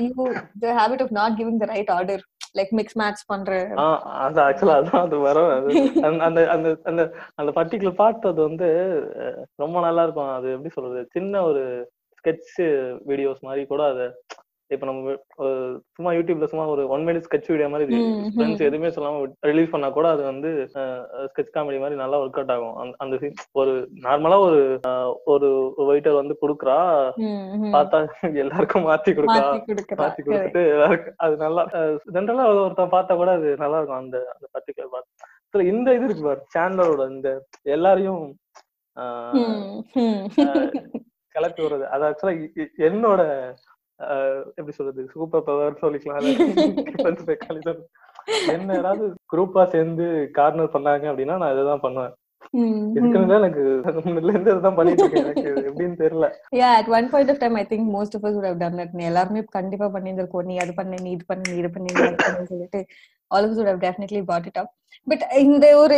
you 0.01 0.27
the 0.59 0.73
habit 0.73 1.01
of 1.01 1.11
not 1.11 1.31
giving 1.39 1.57
the 1.57 1.65
right 1.65 1.91
order 1.91 2.23
like 2.57 2.71
mix 2.71 2.97
match 2.97 3.25
பண்ற 3.25 3.51
ஆஹ் 3.75 4.01
அது 4.25 4.41
ஆக்சுவலா 4.41 4.77
அதான் 4.79 5.05
அது 5.05 5.17
வரும். 5.19 5.51
அந்த 6.01 6.23
அந்த 6.23 6.49
அந்த 6.49 6.69
அந்த 6.83 7.01
அந்த 7.35 7.51
பர்டிகுலர் 7.51 7.99
பார்ட் 8.01 8.25
அது 8.25 8.41
வந்து 8.41 8.67
ரொம்ப 9.55 9.79
நல்லா 9.79 10.03
இருக்கும். 10.03 10.29
அது 10.33 10.51
எப்படி 10.51 10.69
சொல்றது? 10.69 11.07
சின்ன 11.11 11.43
ஒரு 11.43 11.63
ஸ்கெட்ச் 12.19 12.53
வீடியோஸ் 13.07 13.41
மாதிரி 13.41 13.65
கூட 13.65 13.83
அதை 13.89 14.07
இப்ப 14.69 14.85
நம்ம 14.85 15.13
சும்மா 15.95 16.11
யூடியூப்ல 16.11 16.45
சும்மா 16.45 16.65
ஒரு 16.67 16.89
ஒன் 16.89 17.05
மினிட் 17.07 17.25
ஸ்கெட்ச் 17.27 17.47
வீடியோ 17.47 17.69
மாதிரி. 17.69 17.95
ஃப்ரெண்ட்ஸ் 18.33 18.65
எதுவுமே 18.65 18.87
சொல்லாம 18.87 19.21
ரிலீஸ் 19.41 19.71
பண்ணா 19.71 19.89
கூட 19.89 20.07
அது 20.09 20.23
வந்து 20.23 20.49
ஸ்கெட்ச் 21.25 21.53
காமெடி 21.53 21.79
மாதிரி 21.79 21.95
நல்லா 21.95 22.19
ஒர்க் 22.19 22.37
அவுட் 22.37 22.51
ஆகும் 22.51 22.75
அந்த- 22.99 23.31
ஒரு 23.53 23.73
நார்மலா 24.03 24.37
ஒரு 24.39 24.59
ஒரு 25.31 25.49
வெயிட்டர் 25.89 26.19
வந்து 26.19 26.35
குடுக்குறா. 26.41 26.77
பார்த்தா 27.73 27.99
எல்லாருக்கும் 28.35 28.87
மாத்தி 28.87 29.13
கொடுக்கா 29.13 29.41
மாத்தி 29.99 30.21
கொடுத்துட்டு 30.21 30.63
எல்லாருக்கும் 30.67 31.17
அது 31.17 31.37
நல்லா 31.37 31.63
ஜென்ரலா 32.13 32.45
ஒருத்தன் 32.55 32.91
பார்த்தா 32.91 33.15
கூட 33.15 33.31
அது 33.31 33.57
நல்லா 33.57 33.77
இருக்கும் 33.77 33.97
அந்த 33.97 34.17
அந்த 34.33 34.45
பர்டிகுலர் 34.53 34.93
பார்ட் 34.93 35.67
இந்த 35.67 35.93
இது 35.93 36.05
இருக்கு 36.05 36.23
பாரு 36.23 36.41
சேனலோட 36.55 37.09
இந்த 37.09 37.29
எல்லாரையும். 37.69 38.25
கிளப்பி 41.35 41.61
விடுறது 41.61 41.85
அது 41.87 42.03
ஆக்சுவலா 42.05 42.33
என்னோட 42.85 43.21
எப்படி 44.57 44.75
சொல்றது 44.77 45.09
சூப்பர் 45.13 45.45
பவர் 45.49 45.81
சொல்லிக்கலாம். 45.83 46.25
என்ன 48.53 48.73
யாராவது 48.77 49.05
குரூப்பா 49.33 49.61
சேர்ந்து 49.75 50.07
கார்னர் 50.39 50.73
பண்ணாங்க 50.73 51.05
அப்படின்னா 51.11 51.37
நான் 51.41 51.53
இதுதான் 51.55 51.85
பண்ணுவேன். 51.85 52.15
எனக்கு 52.99 53.61
முன்னில 54.05 54.31
இருந்து 54.33 54.53
இதுதான் 54.53 54.77
பண்ணிட்டு 54.77 55.03
இருக்கேன். 55.03 55.25
எனக்கு 55.27 55.49
எப்படின்னு 55.69 55.97
தெரியல. 56.03 56.27
Yeah 56.59 56.73
at 56.81 56.87
one 56.97 57.07
point 57.13 57.29
of 57.33 57.39
time 57.43 57.55
i 57.61 57.65
think 57.71 57.83
most 57.97 58.13
of 58.17 58.23
us 58.27 58.33
would 58.37 58.47
have 58.49 58.61
done 58.65 58.79
it 58.83 58.91
நீ 58.99 59.03
எல்லாருமே 59.11 59.41
கண்டிப்பா 59.57 59.87
பண்ணியிருந்திருக்கோம். 59.95 60.49
நீ 60.51 60.57
அது 60.63 60.73
பண்ணு 60.79 60.99
நீ 61.05 61.11
இது 61.17 61.25
பண்ணு 61.31 61.45
நீ 61.51 61.57
இது 61.61 61.71
பண்ணு 61.73 62.51
சொல்லிட்டு 62.53 62.81
all 63.31 63.43
of 63.43 63.51
us 63.51 63.57
would 63.57 63.67
have 63.67 63.81
definitely 63.81 64.21
brought 64.29 64.47
it 64.51 64.57
up 64.61 64.69
but 65.07 65.21
இந்த 65.43 65.65
ஒரு 65.81 65.97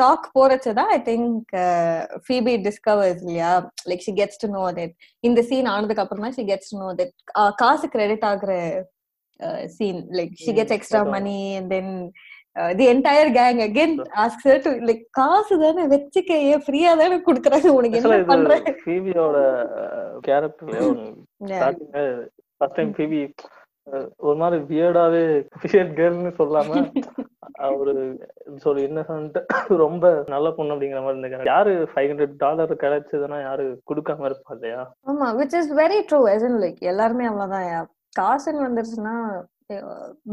டாக் 0.00 0.26
போறச்சுதான் 0.36 0.90
i 0.96 1.00
think 1.08 1.26
uh, 1.64 1.98
phoebe 2.26 2.54
discovers 2.66 3.18
இல்லையா 3.24 3.50
like 3.90 4.02
she 4.06 4.14
gets 4.20 4.36
to 4.42 4.48
know 4.54 4.66
that 4.78 4.92
இந்த 5.28 5.42
சீன் 5.50 5.70
ஆனதுக்கு 5.74 6.04
அப்புறமா 6.04 6.30
she 6.38 6.44
gets 6.52 6.68
to 6.72 6.78
know 6.80 6.92
that 7.00 7.12
uh, 7.40 7.50
காசு 7.62 7.88
கிரெடிட் 7.94 8.26
ஆகுற 8.30 8.52
சீன் 9.76 10.00
like 10.18 10.32
she 10.44 10.52
gets 10.58 10.72
ம், 10.72 10.78
extra 10.78 11.00
அதான். 11.00 11.14
money 11.16 11.40
and 11.58 11.68
then 11.74 11.88
uh, 12.56 12.70
the 12.80 12.86
entire 12.94 13.28
gang 13.38 13.58
again 13.68 13.92
asks 14.24 14.44
her 14.50 14.58
to 14.66 14.72
like 14.90 15.02
காசு 15.20 15.54
தானே 15.64 15.84
வச்சுக்க 15.94 16.32
ஏன் 16.50 16.64
ஃப்ரீயா 16.66 16.92
தானே 17.02 17.18
குடுக்குறாங்க 17.28 17.74
உனக்கு 17.78 17.98
என்ன 18.00 18.20
பண்ற 18.32 18.56
இது 18.62 18.74
ஃபீபியோட. 18.84 19.36
ஸ்டார்டிங்ல 21.52 22.04
ஃபர்ஸ்ட் 22.58 22.78
டைம் 22.78 22.94
ஃபீபி 22.98 23.20
ஒரு 24.18 24.36
மாதிரி 24.36 24.58
வியர்டாவே 24.64 25.22
வியர்ட் 25.62 25.94
கேர்ள்னு 25.96 26.30
சொல்லாம 26.38 26.78
அவரு 27.64 27.92
சொல்லி 28.58 28.82
இன்னசென்ட் 28.82 29.36
ரொம்ப 29.82 30.04
நல்ல 30.28 30.46
பொண்ணு 30.50 30.74
அப்படிங்கிற 30.74 31.02
மாதிரி 31.02 31.20
இருந்த 31.20 31.50
யாரு 31.50 31.72
ஃபைவ் 31.90 32.08
ஹண்ட்ரட் 32.10 32.36
டாலர் 32.36 32.72
கிடைச்சதுன்னா 32.76 33.38
யாரு 33.40 33.64
கொடுக்காம 33.90 34.26
இருப்பா 34.26 34.54
இல்லையா? 34.56 34.80
ஆமா 35.06 35.28
which 35.40 35.56
is 35.60 35.72
very 35.76 35.98
true 36.08 36.20
yes 36.30 36.46
in 36.48 36.60
like 36.64 36.80
எல்லாருமே 36.92 37.26
அவ்வளவுதான். 37.26 37.90
காசுன்னு 38.16 38.66
வந்துருச்சுன்னா 38.66 39.14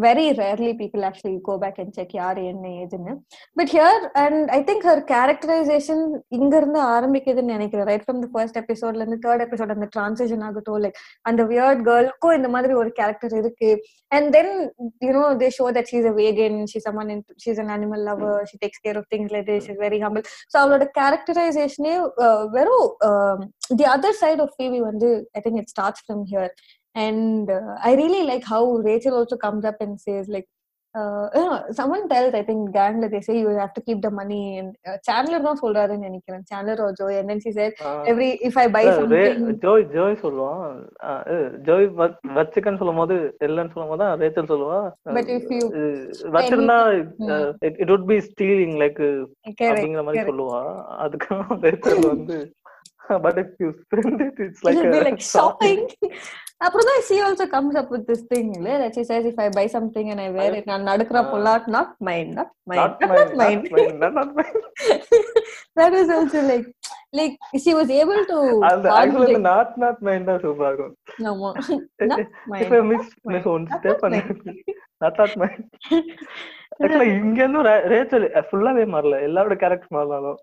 very 0.03 0.25
rarely 0.39 0.71
people 0.79 1.03
actually 1.09 1.37
go 1.47 1.53
back 1.61 1.77
and 1.81 1.93
check 1.97 2.15
யார் 2.19 2.39
என்ன 2.49 2.65
ஏதுன்னு. 2.81 3.13
But 3.57 3.71
here 3.75 4.03
and 4.23 4.49
I 4.57 4.59
think 4.69 4.85
her 4.89 5.01
characterisation 5.11 6.01
இங்க 6.37 6.53
இருந்து 6.61 6.79
ஆரம்பிக்குதுன்னு 6.95 7.53
நினைக்கிறேன். 7.55 7.87
ரைட் 7.91 8.03
ஃப்ரம் 8.05 8.19
த 8.23 8.29
ஃபர்ஸ்ட் 8.33 8.59
எபிசோட்ல 8.61 9.01
இருந்து 9.03 9.19
தேர்ட் 9.25 9.43
எபிசோட் 9.45 9.73
அந்த 9.75 9.87
டிரான்சேஷன் 9.95 10.43
ஆகட்டும் 10.47 10.81
லைக் 10.85 10.99
அந்த 11.31 11.43
வியர்ட் 11.51 11.83
கேர்ளுக்கும் 11.89 12.35
இந்த 12.39 12.49
மாதிரி 12.55 12.75
ஒரு 12.81 12.91
கேரக்டர் 12.99 13.35
இருக்கு. 13.41 13.69
And 14.11 14.29
then 14.37 14.51
you know 15.07 15.23
they 15.43 15.49
show 15.59 15.67
that 15.77 15.89
she's 15.93 16.09
a 16.11 16.13
vegan 16.21 16.59
she's 16.73 16.89
a man 16.91 17.13
she's 17.45 17.61
an 17.63 17.71
animal 17.77 18.03
lover 18.09 18.43
she 18.51 18.59
takes 18.65 18.83
care 18.87 18.99
of 19.01 19.09
things 19.13 19.33
like 19.35 19.47
this 19.51 19.69
is 19.71 19.81
very 19.85 20.01
humble 20.05 20.25
so 20.53 20.57
அவளோட 20.63 20.87
கேரக்டரைசேஷனே 20.99 21.95
வெறும் 22.57 22.91
the 23.79 23.87
other 23.95 24.19
side 24.23 24.43
of 24.47 24.53
Phoebe 24.61 24.81
வந்து 24.89 25.09
I 25.37 25.41
think 25.47 25.61
it 25.63 25.71
starts 25.75 26.03
from 26.05 26.23
here 26.33 26.51
and 26.95 27.49
uh, 27.49 27.75
i 27.84 27.95
really 27.95 28.23
like 28.23 28.43
how 28.45 28.63
rachel 28.82 29.13
also 29.13 29.38
comes 29.38 29.63
up 29.63 29.75
and 29.80 29.99
says 29.99 30.27
like 30.27 30.47
uh, 30.95 31.30
you 31.34 31.43
know, 31.45 31.63
someone 31.71 32.10
tells 32.10 32.34
i 32.34 32.43
think 32.43 32.73
gang 32.73 32.99
that 32.99 33.12
they 33.12 33.21
say 33.21 33.39
you 33.39 33.47
have 33.47 33.73
to 33.73 33.82
keep 33.82 34.01
the 34.01 34.12
money 34.12 34.58
and 34.58 34.75
uh, 34.86 34.97
chandler 35.08 35.39
தான் 35.39 35.60
சொல்றாருன்னு 35.62 36.08
நினைக்கிறேன் 36.08 36.43
chandler 36.51 36.75
or 36.86 36.89
joy 36.93 37.12
and 37.19 37.30
then 37.30 37.39
she 37.39 37.51
said 37.51 37.71
every 38.06 38.30
if 38.41 38.58
i 38.58 38.67
buy 38.67 38.84
something 38.99 39.45
Joey 39.65 39.86
Joey 39.93 40.21
சொல்லுவான் 40.23 40.65
வ- 41.99 42.17
வச்சுக்கன்னு 42.38 42.77
சொல்லும் 42.77 42.95
போது 42.95 43.17
இல்லைன்னு 43.47 43.73
சொல்லும் 43.75 43.91
போது 43.93 44.04
தான் 44.04 44.19
ரேச்சல் 44.23 44.51
சொல்லுவா 44.54 44.82
But 45.17 45.30
if 45.38 45.45
you 45.58 45.63
வச்சிருந்தா 46.36 46.80
it 47.63 47.91
would 47.93 48.06
stealing 48.27 48.75
like 48.84 48.99
correct 48.99 49.69
அப்படிங்கிற 49.69 50.04
மாதிரி. 50.04 50.27
சொல்லுவா 50.32 50.62
அதுக்கு 51.06 51.39
ரேச்சல் 51.67 52.06
வந்து 52.13 52.39
but 53.27 53.39
if 53.43 53.56
you 53.60 53.69
spend 53.82 54.21
it 54.27 54.41
it's 54.47 54.65
It'll 54.65 54.91
be 54.97 55.01
like 55.10 55.23
shopping. 55.34 55.82
அப்புறம் 56.62 56.88
தான் 56.89 57.02
she 57.08 57.17
also 57.28 57.45
comes 57.54 57.76
up 57.80 57.88
with 57.93 58.04
this 58.10 58.21
thing 58.32 58.47
இல்ல 58.58 58.89
she 58.95 59.04
says 59.10 59.24
if 59.32 59.38
I 59.45 59.50
buy 59.58 59.65
something 59.76 60.08
and 60.13 60.19
I 60.26 60.30
wear 60.38 60.52
it 60.60 60.65
நான் 60.71 60.88
நடக்கிற 60.91 61.21
பொல்லாட் 61.32 61.67
mine 61.76 61.88
mine, 62.10 62.32
not 62.34 62.52
mine 63.41 63.62
not, 64.04 64.13
not 64.19 64.32
mine 64.39 64.60
that 65.80 65.93
is 66.02 66.10
also 66.17 66.41
like 66.52 66.67
like 67.19 67.34
she 67.63 67.71
was 67.80 67.89
able 68.02 68.21
to 68.32 68.38
அந்த 68.71 68.88
actually. 69.00 69.36
Not 69.50 69.74
not 69.84 70.02
mind 70.10 70.30
தான் 70.32 70.41
சூப்பரா 70.45 70.69
இருக்கும் 70.74 70.95
ஆமா 71.32 71.52
not 72.12 72.21
mine 72.54 72.63
if 72.65 72.71
I 72.80 72.84
miss 72.91 73.08
miss 73.34 73.47
one 73.56 73.65
Not 75.04 75.13
step 75.15 75.36
mine. 75.43 75.62
இங்க 77.21 77.41
Rachel 77.91 78.25
ஃபுல்லாவே 78.47 78.83
மாறல. 78.93 79.15
எல்லாரோட 79.27 79.55
character 79.63 79.93
மாறினாலும். 79.95 80.37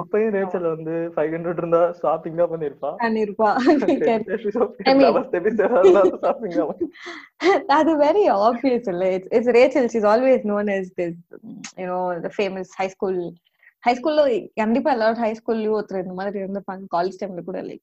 இப்பயும் 0.00 0.34
ரேச்சல் 0.36 0.66
வந்து 0.72 0.94
ஃபைவ் 1.14 1.32
ஹண்ட்ரட் 1.34 1.60
இருந்தா 1.62 1.80
ஷாப்பிங் 2.00 2.38
தான் 2.40 2.50
பண்ணிருப்பா 2.52 2.90
பண்ணிருப்பா 3.04 3.50
ஷாப்பிங் 4.56 4.90
அது 7.78 7.92
வெரி 8.04 8.24
ஆப்வியஸ் 8.48 8.88
இல்ல. 8.94 9.04
It's 9.16 9.32
it's 9.36 9.52
Rachel 9.58 9.88
she's 9.94 10.08
always 10.12 10.44
known 10.52 10.72
you 11.80 11.86
know 11.90 12.02
the 12.26 12.32
famous 12.40 12.68
high 12.80 12.92
school 12.96 13.16
high 13.86 13.92
ஸ்கூல்ல 13.96 14.22
கண்டிப்பா 14.60 14.90
எல்லாரும் 14.96 15.22
ஹை 15.24 15.30
ஸ்கூல்லயும் 15.38 15.74
ஒருத்தர் 15.78 16.04
இந்த 16.04 16.14
மாதிரி 16.20 16.38
இருந்திருப்பாங்க. 16.42 16.84
காலேஜ் 16.94 17.18
டைம்ல 17.22 17.42
கூட 17.48 17.58
like 17.70 17.82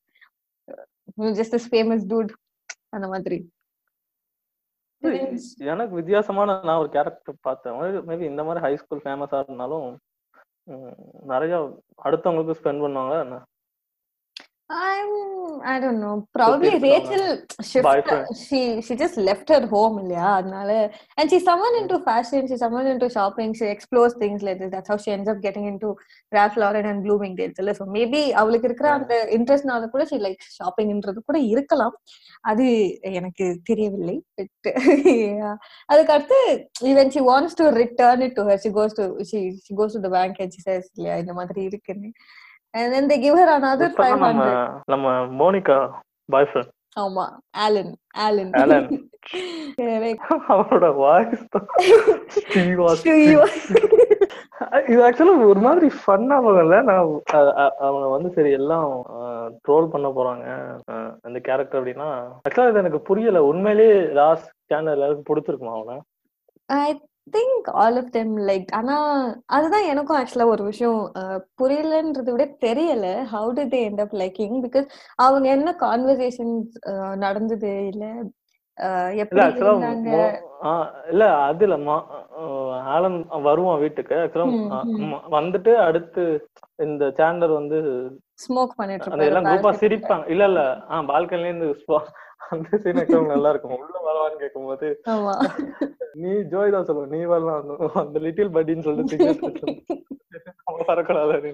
just 1.40 1.54
this 1.56 1.68
famous 1.74 2.06
dude 2.12 2.32
அந்த 2.96 3.08
மாதிரி. 3.14 3.38
எனக்கு 5.72 5.94
வித்தியாசமான 6.00 6.56
நான் 6.68 6.82
ஒரு 6.82 6.90
கேரக்டர் 6.96 7.46
பார்த்தேன். 7.48 7.78
மேபி 8.10 8.26
இந்த 8.32 8.42
மாதிரி 8.44 8.64
ஹை 8.66 8.74
ஸ்கூல் 8.82 9.04
ஃபேமஸா 9.06 9.40
இருந்தாலும் 9.44 9.88
நிறைய 11.32 11.54
அடுத்தவங்களுக்கு 12.08 12.60
ஸ்பெண்ட் 12.60 12.84
பண்ணுவாங்க 12.84 13.16
என்ன 14.72 14.82
I'm 14.92 15.12
I 15.72 15.80
don't 15.84 16.00
know. 16.04 16.14
Probably 16.38 16.70
இருக்காங்க. 16.70 16.92
Rachel 16.92 17.24
shift 17.70 17.86
Boyfriend. 17.88 18.30
she 18.46 18.60
she 18.86 18.94
just 19.02 19.18
left 19.28 19.48
her 19.54 19.60
home 19.74 19.96
இல்லையா 20.02 20.28
அதனால 20.38 20.70
and 21.18 21.26
she's 21.32 21.46
someone 21.50 21.76
into 21.82 21.98
fashion 22.08 22.42
she's 22.50 22.62
someone 22.66 22.88
into 22.94 23.08
shopping 23.16 23.50
she 23.60 23.68
explores 23.76 24.14
things 24.24 24.40
like 24.48 24.58
this 24.62 24.72
that's 24.76 24.90
how 24.92 24.98
she 25.04 25.12
ends 25.16 25.30
up 25.34 25.40
getting 25.48 25.66
into 25.72 25.90
Ralph 26.38 26.56
Lauren 26.62 26.86
and 26.92 27.00
Bloomingdale's 27.06 27.60
இல்ல 27.64 27.74
so 27.80 27.86
maybe 27.98 28.22
அவளுக்கு 28.42 28.68
இருக்கிற. 28.70 28.90
அந்த 29.00 29.14
இன்ட்ரெஸ்ட்னால 29.38 29.90
கூட 29.96 30.06
she 30.12 30.20
like 30.28 30.44
ஷாப்பிங்ன்றது 30.58 31.22
கூட 31.30 31.40
இருக்கலாம் 31.54 31.96
அது 32.52 32.68
எனக்கு 33.20 33.48
தெரியவில்லை 33.72 34.18
yeah. 35.42 35.56
அதுக்கு 35.92 36.14
அடுத்து 36.18 36.40
when 37.00 37.10
she 37.16 37.24
wants 37.32 37.54
to 37.62 37.68
return 37.82 38.22
it 38.28 38.34
to 38.40 38.44
her 38.50 38.58
she 38.66 38.72
goes 38.80 38.94
to 39.00 39.06
she 39.32 39.42
she 39.66 39.76
goes 39.82 39.94
to 39.98 40.02
the 40.08 40.14
bank 40.18 40.36
and 40.46 40.52
she 40.58 40.64
says 40.70 40.86
இல்லையா 40.98 41.18
இந்த 41.24 41.34
மாதிரி 41.42 41.64
இருக்குன்னு 41.72 42.12
and 42.74 42.94
then 42.94 43.08
they 43.08 43.18
give 43.18 43.36
her 43.36 43.50
another 43.56 43.88
இப்பதான் 43.90 44.20
நம்ம 44.20 44.44
500 44.46 44.82
நம்ம 44.86 45.08
மோனிகா 45.42 45.78
பாய் 46.30 46.50
ஃப்ரெண்ட் 46.52 46.72
ஆமா 47.00 47.26
ஆலன் 47.58 47.94
ஆலன். 48.16 48.90
Correct. 49.78 50.22
அவரோட 50.54 50.96
voice. 50.96 51.44
இது 54.88 55.00
ஆக்சுவலா 55.06 55.46
ஒரு 55.48 55.60
மாதிரி 55.60 55.88
ஃபன்னா 56.02 56.38
போகல 56.44 56.82
நான் 56.82 57.06
அ- 57.34 57.54
அ- 57.58 57.76
அவனை 57.80 58.08
வந்து 58.10 58.30
சரி 58.30 58.52
எல்லாம் 58.52 58.90
ட்ரோல் 59.66 59.90
பண்ண 59.90 60.08
போறாங்க. 60.10 60.46
அந்த 61.22 61.40
கேரக்டர் 61.40 61.80
அப்படின்னா 61.82 62.10
ஆக்சுவலா 62.46 62.70
இது 62.70 62.82
எனக்கு 62.84 63.02
புரியல. 63.02 63.44
உண்மையிலேயே 63.44 63.96
லாஸ்ட் 64.20 64.50
சேனல் 64.68 64.94
எல்லாருக்கும் 64.94 65.30
பிடிச்சிருக்குமா 65.30 65.74
அவனை? 65.76 65.98
Think 67.30 67.70
all 67.74 67.96
of 67.96 68.04
them 68.04 68.30
like 68.50 68.72
ஆனா 68.72 68.96
அதுதான் 69.46 69.84
எனக்கும் 69.84 70.18
ஆக்சுவலா 70.18 70.46
ஒரு 70.46 70.64
விஷயம் 70.64 71.12
புரியலன்றதை 71.62 72.32
விட 72.32 72.46
தெரியல. 72.46 73.24
How 73.24 73.54
did 73.54 73.70
they 73.74 73.82
end 73.90 74.00
up 74.00 74.12
liking? 74.24 74.54
Because 74.66 74.88
அவங்க 75.16 75.50
என்ன 75.50 75.76
கான்வர்சேஷன்ஸ் 75.80 77.16
நடந்தது 77.16 77.88
இல்ல 77.88 78.06
இல்ல 81.12 81.26
அது 81.36 81.66
இல்ல. 81.68 82.00
ஆலன் 82.96 83.28
வருவான் 83.42 83.80
வீட்டுக்கு. 83.80 84.16
ஆக்சுவலா. 84.16 84.82
வந்துட்டு 85.32 85.76
அடுத்து 85.76 86.48
இந்த 86.76 87.12
சேனல் 87.12 87.50
வந்து 87.50 87.80
ஸ்மோக் 88.44 88.76
பண்ணிட்டு 88.76 89.26
எல்லாம் 89.26 89.46
குரூப்பா 89.46 89.72
சிரிப்பாங்க. 89.82 90.30
இல்ல 90.30 90.44
இல்ல. 90.44 90.62
ஆஹ் 90.90 91.06
பால்கனில 91.12 91.50
இருந்து 91.50 91.70
அந்த 92.50 92.78
சீன் 92.78 93.00
ஆக்சுவலா 93.00 93.32
நல்லா 93.32 93.50
இருக்கும் 93.50 93.76
உள்ள 93.78 93.98
வரவான்னு 94.06 94.40
கேட்கும்போது 94.40 94.88
ஆமா. 95.10 95.34
நீ 96.16 96.32
ஜோய் 96.52 96.72
தான் 96.72 96.88
சொல்லுவ. 96.88 97.06
நீ 97.08 97.20
வரலாம். 97.26 97.60
அந்த- 97.96 98.22
லிட்டில் 98.22 98.54
பட்டின்னு 98.54 98.88
சொல்லிட்டு 98.88 99.18
அவங்க. 100.68 101.52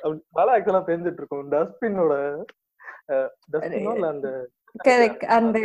அப்படி 0.00 0.18
மழை 0.32 0.50
ஆக்சுவலா 0.54 0.82
பெஞ்சிட்டு 0.86 1.20
இருக்கும் 1.20 1.50
டஸ்ட்பினோட 1.52 2.14
டஸ்ட்பினோ 3.52 3.92
இல்ல 3.94 4.08
அந்த 4.08 4.28
அந்த 5.34 5.58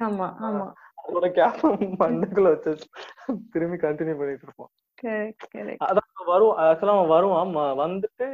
ஆமா 0.00 0.28
ஆமா. 0.42 0.66
அதோட 1.02 1.26
கேப் 1.32 1.60
மண்ணுக்குள்ள 2.00 2.48
வச்சு 2.48 2.72
திரும்பி 3.52 3.76
கண்டினியூ 3.78 4.16
பண்ணிட்டு 4.16 4.46
இருப்போம் 4.46 4.70
அதான் 5.86 6.00
வரும் 6.26 6.58
ஆக்சுவலா 6.62 6.94
அவன் 6.94 7.12
வருவான் 7.12 7.52
வந்துட்டு 7.80 8.26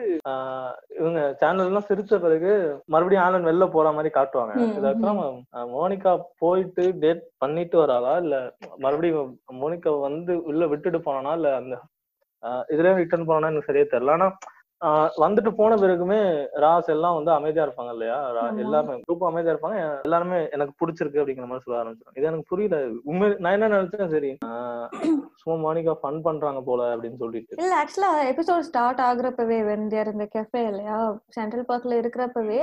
இவங்க 0.98 1.20
சேனல் 1.40 1.68
எல்லாம் 1.68 1.86
சிரிச்ச 1.88 2.18
பிறகு 2.24 2.50
மறுபடியும் 2.86 3.24
ஆலன் 3.26 3.48
வெளில 3.48 3.66
போற 3.68 3.92
மாதிரி 3.92 4.10
காட்டுவாங்க. 4.14 4.54
இது 4.70 4.88
ஆக்சுவலா 4.90 5.14
மோனிகா 5.76 6.12
போயிட்டு 6.42 6.84
டேட் 7.04 7.22
பண்ணிட்டு 7.38 7.78
வராளா? 7.78 8.12
இல்ல 8.24 8.36
மறுபடியும் 8.78 9.30
மோனிகா 9.62 9.92
வந்து 10.08 10.34
உள்ள 10.50 10.66
விட்டுட்டு 10.66 11.00
போனானா? 11.00 11.32
இல்ல 11.38 11.50
அந்த 11.60 11.76
ஆஹ் 12.42 12.64
இதுலயே 12.72 12.98
ரிட்டர்ன் 12.98 13.28
போனானா? 13.28 13.50
எனக்கு 13.50 13.70
சரியா 13.70 13.86
தெரியல. 13.86 14.16
ஆனா 14.16 14.28
வந்துட்டு 15.22 15.50
போன 15.52 15.76
பிறகுமே 15.76 16.18
ராஸ் 16.64 16.90
எல்லாம் 16.94 17.16
வந்து 17.16 17.30
அமைதியா 17.32 17.64
இருப்பாங்க 17.66 17.92
இல்லையா. 17.94 18.18
எல்லாருமே 18.64 18.94
குரூப் 19.00 19.24
அமைதியா 19.28 19.52
இருப்பாங்க. 19.54 19.78
எல்லாருமே 20.06 20.38
எனக்கு 20.52 20.74
பிடிச்சிருக்கு 20.80 21.20
அப்படிங்கிற 21.20 21.46
மாதிரி 21.48 21.64
சொல்ல 21.64 21.80
ஆரம்பிச்சிடும் 21.80 22.16
இது 22.18 22.28
எனக்கு 22.30 22.50
புரியல. 22.50 22.76
உண்மை 23.10 23.28
நான் 23.38 23.56
என்ன 23.56 23.70
நினைச்சேன் 23.74 24.12
சரி 24.14 24.30
சும்மா 25.40 25.56
மோனிகா 25.64 25.94
ஃபன் 26.00 26.20
பண்றாங்க 26.26 26.60
போல 26.62 26.86
அப்படின்னு 26.94 27.20
சொல்லிட்டு. 27.22 27.58
இல்ல 27.62 27.74
ஆக்சுவலா 27.80 28.12
எபிசோட் 28.30 28.68
ஸ்டார்ட் 28.68 29.02
ஆகுறப்பவே 29.08 29.58
வென் 29.68 29.88
தேர் 29.88 30.12
இந்த 30.12 30.28
கெஃபே 30.36 30.62
இல்லையா? 30.70 30.98
சென்ட்ரல் 31.36 31.68
பார்க்ல 31.68 32.00
இருக்கிறப்பவே 32.02 32.60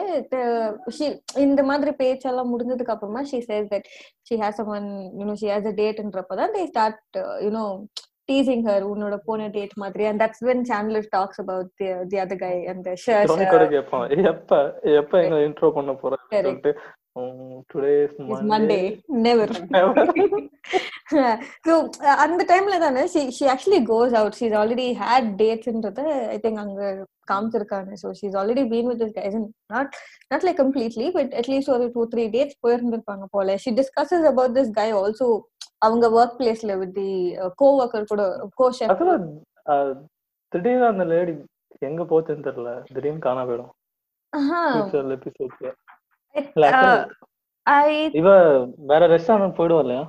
இந்த 1.45 1.62
மாதிரி 1.63 1.93
பேச்செல்லாம் 2.01 2.51
முடிஞ்சதுக்கு 2.54 2.95
அப்புறமா 2.95 3.23
she 3.23 3.39
says 3.49 3.71
that 3.71 3.89
she 4.30 4.36
has 4.43 4.62
one 4.69 4.89
you know 5.19 5.36
she 5.36 5.49
has 5.54 5.71
a 5.71 5.78
டேட்ன்றப்பதான் 5.82 6.54
they 6.56 6.63
start 6.65 7.01
you know 7.45 7.65
teasing 8.29 8.65
her 8.69 8.85
உன்னோட 8.91 9.15
போன 9.29 9.47
டேட் 9.55 9.75
மாதிரி. 9.83 10.05
And 10.09 10.21
that's 10.23 10.43
when 10.49 10.65
Chandler 10.71 11.07
talks 11.15 11.41
about 11.45 11.71
the 11.81 11.88
the 12.11 12.19
other 12.25 12.43
guy 12.45 12.53
அந்த 12.73 12.91
ஷர்ட் 13.05 13.31
டோனி 13.31 13.47
கூட 13.55 13.65
கேட்பான் 13.77 14.05
எப்ப 14.33 14.61
எப்ப 14.99 15.23
எங்க 15.25 15.41
இன்ட்ரோ 15.47 15.71
பண்ண 15.79 15.93
போற. 16.03 16.13
சொல்லிட்டு 16.35 16.73
மண்டே 18.51 18.79
நெவர் 19.25 19.51
ஸோ 21.67 21.73
அந்த 22.23 22.41
டைம்ல 22.49 22.77
தானே 22.83 23.03
she 23.13 23.21
she 23.38 23.45
actually 23.53 23.79
goes 23.89 24.15
out 24.19 24.38
she's 24.39 24.55
already 24.61 24.88
had 25.01 25.29
டேட்ஸ்ன்றத 25.41 26.01
I 26.33 26.38
think 26.45 26.61
அங்க 26.63 26.81
காமிச்சிருக்காங்க. 27.31 27.91
So 28.01 28.07
she's 28.19 28.35
already 28.41 28.63
been 28.73 28.89
with 28.89 29.01
this 29.03 29.15
guys 29.19 29.38
not 29.75 29.93
not 30.31 30.45
like 30.47 30.59
completely 30.63 31.07
but 31.17 31.31
at least 31.41 31.73
ஒரு 31.75 31.88
டூ 31.95 32.03
த்ரீ 32.13 32.25
டேட்ஸ் 32.35 32.59
போயிருந்திருப்பாங்க 32.65 33.27
போல. 33.35 33.57
She 33.63 33.71
discusses 33.79 34.27
about 34.31 34.57
this 34.59 34.73
guy 34.81 34.89
also 35.01 35.27
அவங்க 35.85 36.05
work 36.19 36.37
பிளேஸ்ல 36.39 36.73
the 36.97 37.09
go 37.61 37.67
worker 37.81 38.11
கூட 38.13 38.23
கோ 38.61 38.67
chef 38.79 39.03
திடீர்னு 40.53 40.91
அந்த 40.93 41.05
லேடி 41.13 41.33
எங்க 41.87 42.03
போச்சுன்னு 42.09 42.45
தெரியல. 42.47 42.71
திடீர்னு 42.93 43.25
காணா 43.25 43.43
போயிடும். 43.45 43.71
ஐ 47.63 48.11
இவ 48.19 48.29
வேற 48.91 49.01
ரெஸ்டாரண்ட் 49.13 49.57
போயிடுவா 49.57 49.81
இல்லையா? 49.85 50.03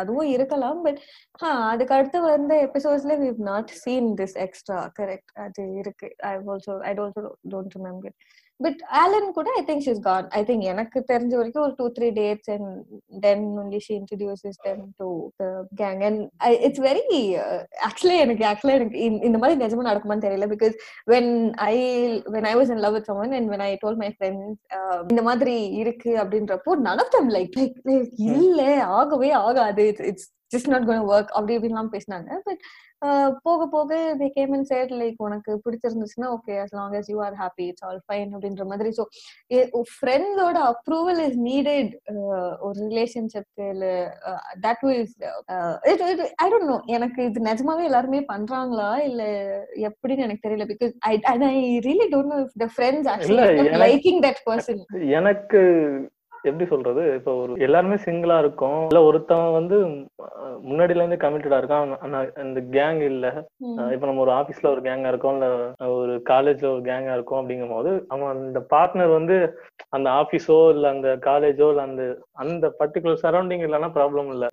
அதுவும் 0.00 0.28
இருக்கலாம் 0.36 0.80
பட் 0.86 1.00
அதுக்கு 1.70 1.94
அடுத்து 1.94 2.18
வந்த 2.22 2.52
எபிசோட்ஸ்ல 2.66 3.14
not 3.48 3.68
seen 3.84 4.04
this 4.20 4.32
extra. 4.46 4.78
Correct. 4.98 5.28
அது 5.44 5.62
இருக்கு. 5.82 6.08
I 6.30 6.32
also 6.52 6.74
I 6.90 6.92
don't 6.98 7.76
remember 7.76 8.14
but 8.60 8.80
Alan 8.94 9.32
கூட 9.32 9.48
I 9.56 9.62
think 9.64 9.84
she's 9.86 10.00
gone 10.00 10.26
I 10.30 10.42
think 10.44 10.64
எனக்கு 10.64 10.98
தெரிஞ்ச 11.08 11.32
வரைக்கும் 11.34 11.64
ஒரு 11.64 11.74
two 11.78 11.86
three 11.96 12.08
dates 12.18 12.50
and 12.50 12.68
only 13.58 13.78
she 13.78 13.94
introduces 13.94 14.58
them 14.64 14.84
to 14.98 15.08
the 15.38 15.46
gang 15.74 16.02
and 16.08 16.20
it's 16.66 16.82
very 16.86 17.04
actually 17.88 18.18
எனக்கு 18.18 18.44
actually 18.44 18.76
எனக்கு 18.76 18.98
இந்த- 19.28 19.38
மாதிரி 19.38 19.58
நிஜமா 19.64 19.88
நடக்குமான்னு 19.88 20.26
தெரியல 20.26 20.48
because 20.52 20.76
when 21.06 21.26
I 21.68 21.76
when 22.26 22.44
I 22.44 22.54
was 22.54 22.70
in 22.70 22.80
love 22.80 22.94
with 22.94 23.06
someone 23.06 23.32
and 23.32 23.48
when 23.48 23.60
I 23.60 23.72
told 23.76 23.98
my 23.98 24.10
friends 24.18 24.44
uh, 24.76 24.98
இந்த 25.10 25.22
மாதிரி 25.22 25.56
இருக்கு 25.82 26.12
அப்படின்றப்போ 26.18 26.72
none 26.86 26.98
of 26.98 27.10
them 27.10 27.28
like 27.28 27.52
like, 27.54 27.76
like 27.84 28.12
இல்ல 28.32 28.60
ஆகவே 28.98 29.30
ஆகாது. 29.42 29.84
It's 30.10 30.24
not 30.72 30.86
going 30.88 31.00
to 31.00 31.08
work. 31.14 31.28
அப்படி 31.36 31.52
இப்படிலாம் 31.58 31.94
பேசினாங்க. 31.94 32.28
பட் 32.48 32.62
போக 33.46 33.66
போக 33.72 33.96
they 34.20 34.28
came 34.36 34.52
and 34.56 34.66
said 34.70 34.90
like 35.00 35.18
உனக்கு 35.26 35.52
பிடிச்சிருந்துச்சுன்னா 35.64 36.28
okay 36.36 36.54
as 36.64 36.70
long 36.78 36.92
as 36.98 37.08
you 37.12 37.18
are 37.26 37.34
happy 37.40 37.66
it's 37.72 37.82
all 37.86 37.98
fine 38.10 38.28
அப்படின்ற 38.34 38.64
மாதிரி. 38.70 38.90
ஸோ 38.98 39.04
ஃப்ரெண்ட்ஸோட 39.96 40.58
அப்ரூவல் 40.72 41.20
இஸ் 41.26 41.38
நீடட் 41.48 41.92
ஒரு 42.66 42.76
ரிலேஷன்ஷிப்க்கு 42.88 43.66
இல்ல 43.74 43.86
that 44.66 44.84
is 44.94 45.14
I 46.44 46.48
don't 46.52 46.70
know 46.72 46.78
எனக்கு 46.96 47.20
இது 47.30 47.46
நிஜமாவே 47.50 47.84
எல்லாருமே 47.90 48.22
பண்றாங்களா? 48.32 48.90
இல்ல 49.08 49.22
எப்படின்னு 49.90 50.26
எனக்கு 50.28 50.46
தெரியல. 50.48 50.66
Because 50.72 50.94
I 51.12 51.14
I 51.52 51.54
really 51.88 52.08
don't 52.14 52.32
know 52.34 52.40
if 52.46 52.58
the 52.64 52.68
friends 52.76 53.10
actually 53.14 53.78
liking 53.86 54.22
that 54.28 54.42
person 54.50 54.82
எனக்கு 55.20 55.62
எப்படி 56.44 56.66
சொல்றது? 56.66 57.02
இப்ப 57.18 57.30
ஒரு 57.34 57.52
எல்லாருமே 57.66 57.96
சிங்கிளா 58.04 58.36
இருக்கோம். 58.38 58.80
இல்ல 58.84 59.00
ஒருத்தவன் 59.06 59.56
வந்து 59.58 59.76
முன்னாடில 60.66 61.00
இருந்து 61.00 61.22
கமிட்டடா 61.22 61.58
இருக்கான். 61.60 61.92
ஆனா 62.04 62.18
இந்த 62.44 62.60
கேங் 62.74 63.00
இல்ல. 63.08 63.26
இப்ப 63.94 64.04
நம்ம 64.06 64.22
ஒரு 64.24 64.32
ஆபீஸ்ல 64.32 64.72
ஒரு 64.74 64.82
கேங்கா 64.82 65.12
இருக்கோம். 65.12 65.36
இல்ல 65.36 65.48
ஒரு 65.98 66.14
காலேஜ்ல 66.30 66.68
ஒரு 66.74 66.82
கேங்கா 66.82 67.14
இருக்கோம் 67.14 67.40
அப்படிங்கும் 67.40 67.74
போது 67.74 67.92
அவன் 68.08 68.30
அந்த 68.34 68.60
பார்ட்னர் 68.72 69.16
வந்து 69.16 69.36
அந்த 69.90 70.08
ஆபீஸோ 70.20 70.58
இல்ல 70.74 70.86
அந்த 70.94 71.08
காலேஜோ 71.26 71.68
இல்ல 71.72 71.82
அந்த 71.82 72.02
அந்த 72.42 72.66
பர்டிகுலர் 72.80 73.22
சரௌண்டிங் 73.24 73.64
இல்லைன்னா 73.66 73.90
ப்ராப்ளம் 73.96 74.30
இல்ல. 74.34 74.44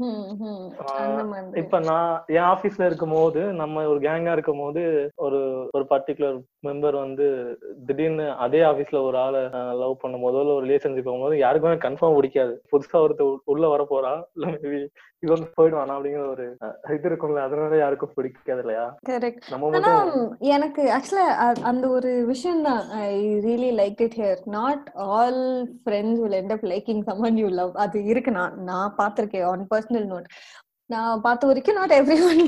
இப்ப 1.62 1.80
நான் 1.82 2.10
என் 2.36 2.50
ஆபீஸ்ல 2.52 2.88
இருக்கும் 2.90 3.16
போது 3.16 3.42
நம்ம 3.62 3.86
ஒரு 3.88 4.00
கேங்கா 4.00 4.34
இருக்கும் 4.34 4.62
போது 4.62 4.84
ஒரு 5.26 5.40
ஒரு 5.74 5.86
பர்டிகுலர் 5.92 6.38
மெம்பர் 6.68 6.98
வந்து 7.04 7.28
திடீர்னு 7.88 8.28
அதே 8.46 8.62
ஆபீஸ்ல 8.64 9.00
ஒரு 9.08 9.18
ஆளை 9.18 9.42
லவ் 9.82 10.02
பண்ணும் 10.02 10.26
போதோ 10.26 10.42
இல்ல 10.44 10.58
ஒரு 10.58 10.66
ரிலேஷன்ஷிப் 10.68 11.08
போகும்போது 11.08 11.38
யாருக்குமே 11.40 11.78
கன்ஃபார்ம் 11.84 12.18
பிடிக்காது 12.18 12.54
புதுசா 12.72 12.98
ஒருத்தர் 13.04 13.32
உள்ள 13.54 13.66
வர 13.68 13.84
போறா 13.90 14.14
இல்ல 14.36 14.46
மேபி 14.56 14.82
இவங்க 15.24 15.46
போயிடுவானா 15.58 15.96
அப்படிங்கிற 15.96 16.24
ஒரு 16.28 16.46
இது 16.96 17.08
இருக்கும்ல 17.10 17.42
அதனால 17.46 17.78
யாருக்கும் 17.78 18.14
பிடிக்காது 18.16 18.62
இல்லையா? 18.64 18.86
ஆனா 19.78 19.92
எனக்கு 20.56 20.84
ஆக்சுவலா 20.96 21.26
அந்த 21.64 21.86
ஒரு 21.90 22.12
விஷயம் 22.26 22.64
தான். 22.64 22.82
I 23.02 23.10
really 23.46 23.72
like 23.82 24.02
it 24.02 24.18
here 24.20 24.42
not 24.56 24.86
all 25.10 25.42
friends 25.84 26.22
will 26.24 26.38
end 26.40 26.56
up 26.56 26.66
liking 26.72 27.04
someone 27.10 27.40
you 27.42 27.50
love 27.60 27.74
அது 27.86 28.00
இருக்கு. 28.06 28.32
நான் 28.32 28.58
நான் 28.64 28.96
பார்த்திருக்கேன் 28.98 29.48
ஆன் 29.52 29.66
பர்சனல் 29.74 30.08
நோட் 30.14 30.28
நான் 30.92 31.22
பார்த்த 31.22 31.48
வரைக்கும் 31.48 31.76
not 31.76 31.94
everyone 32.28 32.42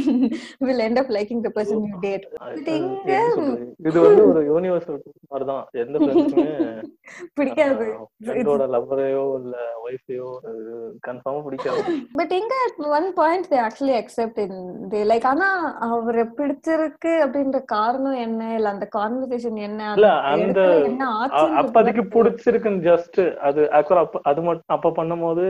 will 0.61 0.83
end 0.85 0.99
up 0.99 1.11
liking 1.11 1.41
the 1.41 1.51
person 1.55 1.83
you 1.85 1.97
date 2.01 2.25
அது- 2.43 2.63
அது? 3.19 3.45
இது 3.83 3.97
வந்து 4.01 4.21
ஒரு 4.27 4.41
யூனிவர்சல் 4.49 4.97
மாதிரிதான் 5.29 5.63
எந்த 5.81 5.97
ஃப்ரெண்ட்ஸுமே 5.99 6.45
பிடிக்காது. 7.33 7.85
ஃப்ரெண்டோட 8.23 8.63
லவ்வரையோ 8.73 9.23
இல்ல 9.39 9.55
ஒய்ஃபையோ 9.83 10.27
கன்ஃபார்மா 11.07 11.41
பிடிக்காது. 11.43 11.81
பட் 12.13 12.33
இங்க 12.33 12.55
one 12.91 13.07
point 13.13 13.49
they 13.51 13.59
actually 13.63 13.95
accept 13.99 14.39
in 14.45 14.57
they 14.91 15.01
like 15.09 15.25
ஆனா 15.25 15.47
அவரை 15.89 16.25
பிடிச்சிருக்கு 16.37 17.13
அப்படின்ற 17.23 17.61
காரணம் 17.67 18.19
என்ன? 18.23 18.41
இல்ல 18.55 18.69
அந்த 18.69 18.87
கான்வர்சேஷன் 18.95 19.59
என்ன? 19.61 19.81
இல்ல 19.95 20.11
அந்த 20.31 20.59
அப்போதைக்கு 21.61 22.05
பிடிச்சிருக்குன்னு 22.13 22.85
ஜஸ்ட் 22.87 23.19
அது 23.41 23.61
ஆக்சுவலா 23.73 24.01
அது 24.25 24.41
மட்டும் 24.41 24.71
அப்ப 24.73 24.93
பண்ணும்போது 24.95 25.45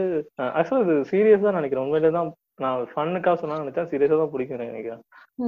ஆக்சுவலா 0.53 0.84
இது 0.86 0.97
சீரியஸ் 1.12 1.45
தான் 1.45 1.53
நினைக்கிறேன். 1.53 1.86
உண்மையிலே 1.86 2.12
தான் 2.12 2.32
நான் 2.59 2.81
ஃபன்னுக்காக 2.91 3.37
சொன்னா 3.41 3.61
நினைச்சேன் 3.61 3.89
சீரியஸா 3.91 4.17
தான் 4.19 4.31
பிடிக்கும் 4.33 4.61
நினைக்கிறேன். 4.63 5.01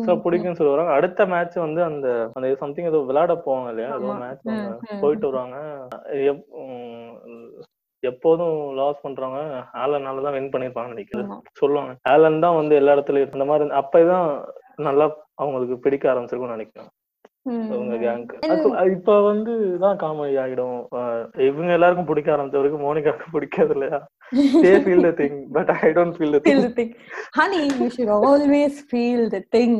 சோ 0.05 0.11
பிடிக்கும்னு 0.23 0.59
சொல்லுவாங்க. 0.59 0.93
அடுத்த 0.99 1.25
மேட்ச் 1.33 1.57
வந்து 1.65 1.81
அந்த 1.89 2.07
அந்த 2.35 2.53
சம்திங் 2.63 2.89
ஏதோ 2.91 3.01
விளையாட 3.09 3.33
போவாங்க 3.45 3.71
இல்லையா? 3.73 3.89
ஏதோ. 3.97 4.09
மேட்ச் 4.23 4.45
போயிட்டு 5.03 5.29
வருவாங்க. 5.29 5.57
எப்போதும் 8.03 8.57
லாஸ் 8.79 9.03
பண்றவங்க 9.03 9.39
ஆலனால 9.83 10.23
தான் 10.25 10.35
வின் 10.37 10.51
பண்ணிருப்பாங்கன்னு 10.53 10.95
நினைக்கிறேன். 10.95 11.29
சொல்லுவாங்க. 11.61 11.93
ஆலன் 12.13 12.43
தான் 12.45 12.59
வந்து 12.59 12.73
எல்லா 12.79 12.95
இடத்துலயும் 12.95 13.37
இந்த 13.37 13.47
மாதிரி 13.51 13.75
அப்பதான் 13.81 14.27
நல்லா 14.89 15.05
அவங்களுக்கு 15.43 15.75
பிடிக்க 15.85 16.05
ஆரம்பிச்சிருக்கும்னு 16.11 16.57
நினைக்கிறேன். 16.57 16.89
கேங்க்கு 17.45 18.35
And- 18.45 18.77
இப்ப 18.91 19.21
வந்து 19.21 19.53
தான் 19.79 19.97
காமெடி 19.97 20.35
ஆகிடும். 20.43 20.77
இவங்க 21.47 21.71
எல்லாருக்கும் 21.73 22.05
பிடிக்க 22.05 22.35
ஆரம்பிச்ச 22.35 22.59
வரைக்கும் 22.59 22.85
மோனிகாக்கு 22.85 23.25
பிடிக்காது 23.31 23.73
இல்லையா? 23.73 23.99
They 24.65 24.71
feel 24.85 25.05
the 25.07 25.13
thing 25.21 25.37
but 25.51 25.69
I 25.77 25.89
don't 25.89 26.15
feel 26.17 26.35
the 26.35 26.41
thing 26.47 26.61
the 26.61 26.73
thing. 26.79 26.91
Honey, 27.39 27.63
you 27.81 27.89
should 27.89 28.11
always 28.19 28.75
feel 28.93 29.21
the 29.29 29.43
thing. 29.55 29.73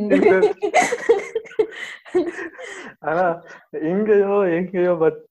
ஆனா 3.02 3.26
இங்கேயோ 3.92 4.36
எங்கேயோ 4.58 4.94
பட் 5.00 5.24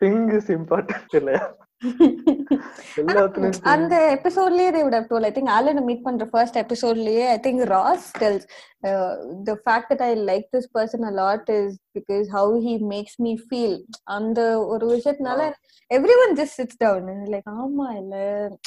திங் 0.00 0.22
இஸ் 0.36 0.50
இம்பார்ட்டன்ட் 0.58 1.14
இல்லையா. 1.14 1.44
அந்த 3.72 3.94
எபிசோட்லயே 4.16 4.70
they 4.74 4.82
would 4.84 4.96
have 4.98 5.06
told 5.08 5.24
i 5.24 5.32
think 5.36 5.48
alan 5.50 5.78
meet 5.84 6.02
பண்ற 6.02 6.24
first 6.24 6.58
எபிசோட்லயே 6.58 7.24
i 7.26 7.38
think 7.46 7.58
ross 7.70 8.02
tells 8.18 8.42
uh, 8.82 9.12
the 9.44 9.56
fact 9.66 9.88
that 9.90 10.02
i 10.02 10.14
like 10.22 10.46
this 10.52 10.68
person 10.68 11.00
a 11.04 11.14
lot 11.14 11.44
is 11.52 11.70
because 11.94 12.26
how 12.30 12.46
he 12.58 12.74
makes 12.92 13.14
me 13.18 13.32
feel 13.50 13.74
அந்த 14.10 14.40
ஒரு 14.66 14.86
விஷயத்தினால 14.94 15.42
everyone 15.90 16.32
just 16.36 16.52
sits 16.58 16.76
down 16.76 17.00
and 17.12 17.22
like 17.28 17.46
ஆமா 17.56 17.86
இல்ல 17.94 18.14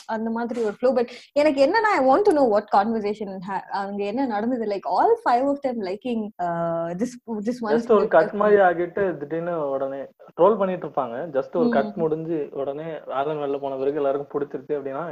அந்த 0.06 0.30
மாதிரி 0.30 0.60
ஒரு 0.64 0.76
flow 0.80 0.92
but 0.98 1.08
எனக்கு 1.34 1.60
என்னன்னா 1.66 1.92
i 1.98 2.04
want 2.10 2.24
to 2.26 2.34
know 2.38 2.46
what 2.54 2.66
conversation 2.76 3.30
ha- 3.42 3.66
அங்க 3.82 4.02
என்ன 4.04 4.26
நடந்தது 4.26 4.66
like 4.66 4.88
all 4.96 5.12
five 5.28 5.46
of 5.46 5.60
them 5.60 5.78
liking 5.82 6.22
uh, 6.46 6.90
this 7.02 7.14
this 7.48 7.60
one 7.68 7.74
just 7.76 7.96
ஒரு 7.98 8.08
கட் 8.08 8.34
மாதிரி 8.34 8.60
ஆகிட்டு 8.62 9.06
திடீர்னு 9.22 9.56
உடனே 9.70 10.02
ட்ரோல் 10.38 10.58
பண்ணிட்டு 10.58 10.86
இருப்பாங்க 10.88 11.16
ஜஸ்ட் 11.38 11.58
ஒரு. 11.62 11.70
கட் 11.70 11.96
முடிஞ்சு 11.96 12.40
உடனே 12.54 12.90
ஆலன் 13.20 13.42
வெளில 13.44 13.60
போன 13.60 13.78
பிறகு 13.78 14.02
எல்லாருக்கும் 14.04 14.34
பிடிச்சிருச்சு 14.34 14.78
அப்படின்னா 14.80 15.06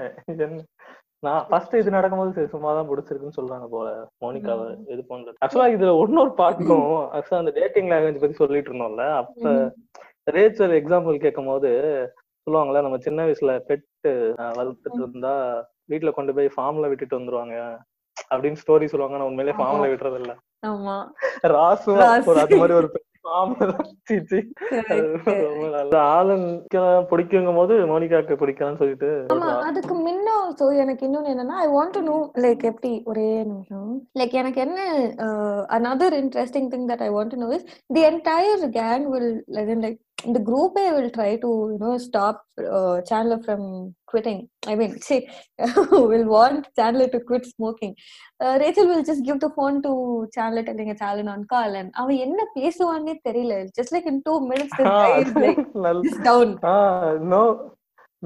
நான் 1.23 1.43
ஃபர்ஸ்ட் 1.49 1.73
இது 1.79 1.89
நடக்கும்போது 1.95 2.43
சும்மா 2.53 2.69
தான் 2.73 2.87
பிடிச்சிருக்குன்னு 2.89 3.37
சொல்றாங்க 3.37 3.65
போல. 3.73 3.87
மோனிகாவை 4.23 4.63
இது 4.93 5.01
பண்றது. 5.11 5.35
ஆக்சுவலா 5.43 5.67
இதுல 5.73 5.91
இன்னொரு 6.03 6.31
பாட்டும் 6.39 6.87
ஆக்சுவலா 7.17 7.41
அந்த 7.41 7.53
டேட்டிங் 7.57 7.89
லாங்குவேஜ் 7.91 8.21
பத்தி 8.23 8.37
சொல்லிட்டு 8.39 8.71
இருந்தோம்ல 8.71 9.05
அப்ப 9.19 9.53
ரேச்சல் 10.37 10.73
எக்ஸாம்பிள் 10.79 11.23
கேட்கும் 11.23 11.51
போது 11.51 11.69
சொல்லுவாங்கல்ல 12.47 12.83
நம்ம 12.85 12.99
சின்ன 13.05 13.25
வயசுல 13.27 13.53
பெட்டு 13.69 14.11
வளர்த்துட்டு 14.57 14.99
இருந்தா 15.03 15.33
வீட்டுல 15.91 16.11
கொண்டு 16.17 16.35
போய் 16.37 16.53
ஃபார்ம்ல 16.55 16.89
விட்டுட்டு 16.91 17.19
வந்துருவாங்க. 17.19 17.55
அப்படின்னு 18.31 18.61
ஸ்டோரி 18.61 18.85
சொல்லுவாங்க 18.91 19.17
நான் 19.19 19.29
உண்மையிலேயே 19.29 19.57
ஃபார்ம்ல 19.59 19.87
விட்டுறது 19.91 20.19
இல்ல 20.21 20.33
ராசு. 21.55 21.91
ஒரு 22.31 22.41
அது 22.43 22.61
மாதிரி 22.61 22.75
ஒரு 22.79 22.89
ஆலன் 22.89 23.07
பிடிக்குங்கும் 27.09 27.55
போது 27.55 27.73
மோனிகாக்கு 27.85 28.35
பிடிக்கலாம்னு 28.35 28.77
சொல்லிட்டு 28.77 29.25
ஆமா 29.29 29.59
அதுக்கு 29.59 29.95
முன்ன 29.95 30.29
சோ 30.59 30.75
எனக்கு 30.75 31.07
இன்னொன்னு 31.07 31.31
என்னன்னா 31.31 31.47
I 31.47 31.67
want 31.67 31.89
to 31.89 32.01
know 32.01 32.31
like 32.37 32.63
எப்படி? 32.63 33.01
ஒரே 33.05 33.43
நிமிஷம். 33.43 34.07
லைக் 34.19 34.31
எனக்கு 34.31 34.61
என்ன 34.61 34.79
that 36.87 37.01
I 37.01 37.09
want 37.09 37.29
to 37.29 37.37
know 37.37 37.51
is 37.51 37.65
the 37.95 38.11
entire 38.11 38.69
gang 38.69 39.09
will 39.09 39.41
like 39.47 39.99
in, 40.25 40.33
like 40.33 40.33
the 40.33 40.39
group 40.39 40.73
A 40.77 40.93
will 40.93 41.09
try 41.09 41.35
to 41.35 41.47
you 41.71 41.77
know 41.79 41.97
stop 41.97 42.43
uh, 42.59 43.01
Chandler 43.01 43.41
from 43.43 43.95
quitting. 44.05 44.49
I 44.67 44.75
mean, 44.75 44.99
see, 45.01 45.27
will 45.91 46.25
want 46.25 46.67
Chandler 46.75 47.07
to 47.07 47.19
quit 47.19 47.45
smoking. 47.45 47.95
Uh, 48.39 48.57
Rachel 48.61 48.87
will 48.87 49.03
just 49.03 49.25
give 49.25 49.39
the 49.39 49.49
phone 49.49 49.81
to 49.83 50.27
Chandler 50.33 50.63
telling 50.63 50.87
it's 50.89 51.01
Alan 51.01 51.27
on 51.27 51.45
call 51.45 51.75
and 51.75 51.91
அவன் 51.93 52.17
என்ன 52.17 52.47
பேசுவான்னே 52.55 53.15
தெரியல 53.27 53.59
just 53.79 53.91
like 53.91 54.05
in 54.05 54.21
two 54.23 54.39
minutes 54.39 54.73
this 54.77 54.87
guy 54.87 55.19
is 55.19 55.35
like 55.35 55.61
நல்ல 55.75 56.01
just 56.07 56.23
down 56.23 56.49
no 57.33 57.43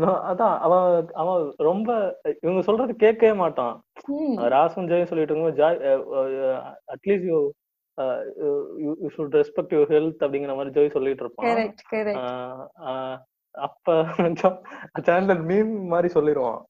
no 0.03 0.13
அதான் 0.29 0.55
அவன் 0.65 1.05
அவன் 1.21 1.43
ரொம்ப 1.57 1.89
இவங்க 2.45 2.61
சொல்றது 2.69 2.95
கேட்கவே 3.03 3.33
மாட்டான் 3.43 3.75
hmm. 4.07 4.33
ராசன் 4.55 4.89
ஜெயம் 4.89 5.11
சொல்லிட்டு 5.11 5.31
இருக்கும்போது 5.33 5.59
Joey 5.61 5.77
at least 6.95 7.29
you 8.85 9.09
should 9.15 9.35
respect 9.39 9.75
your 9.75 9.93
health 9.95 10.23
அப்படிங்கிற 10.25 10.55
மாதிரி 10.59 10.75
ஜோய் 10.77 10.95
சொல்லிட்டு 10.95 11.23
இருப்பான். 11.25 11.47
அப்ப 13.55 13.93
சேனல் 15.09 15.43
மீம் 15.51 15.73
மாதிரி 15.93 16.09
சொல்லிடுவான் 16.17 16.61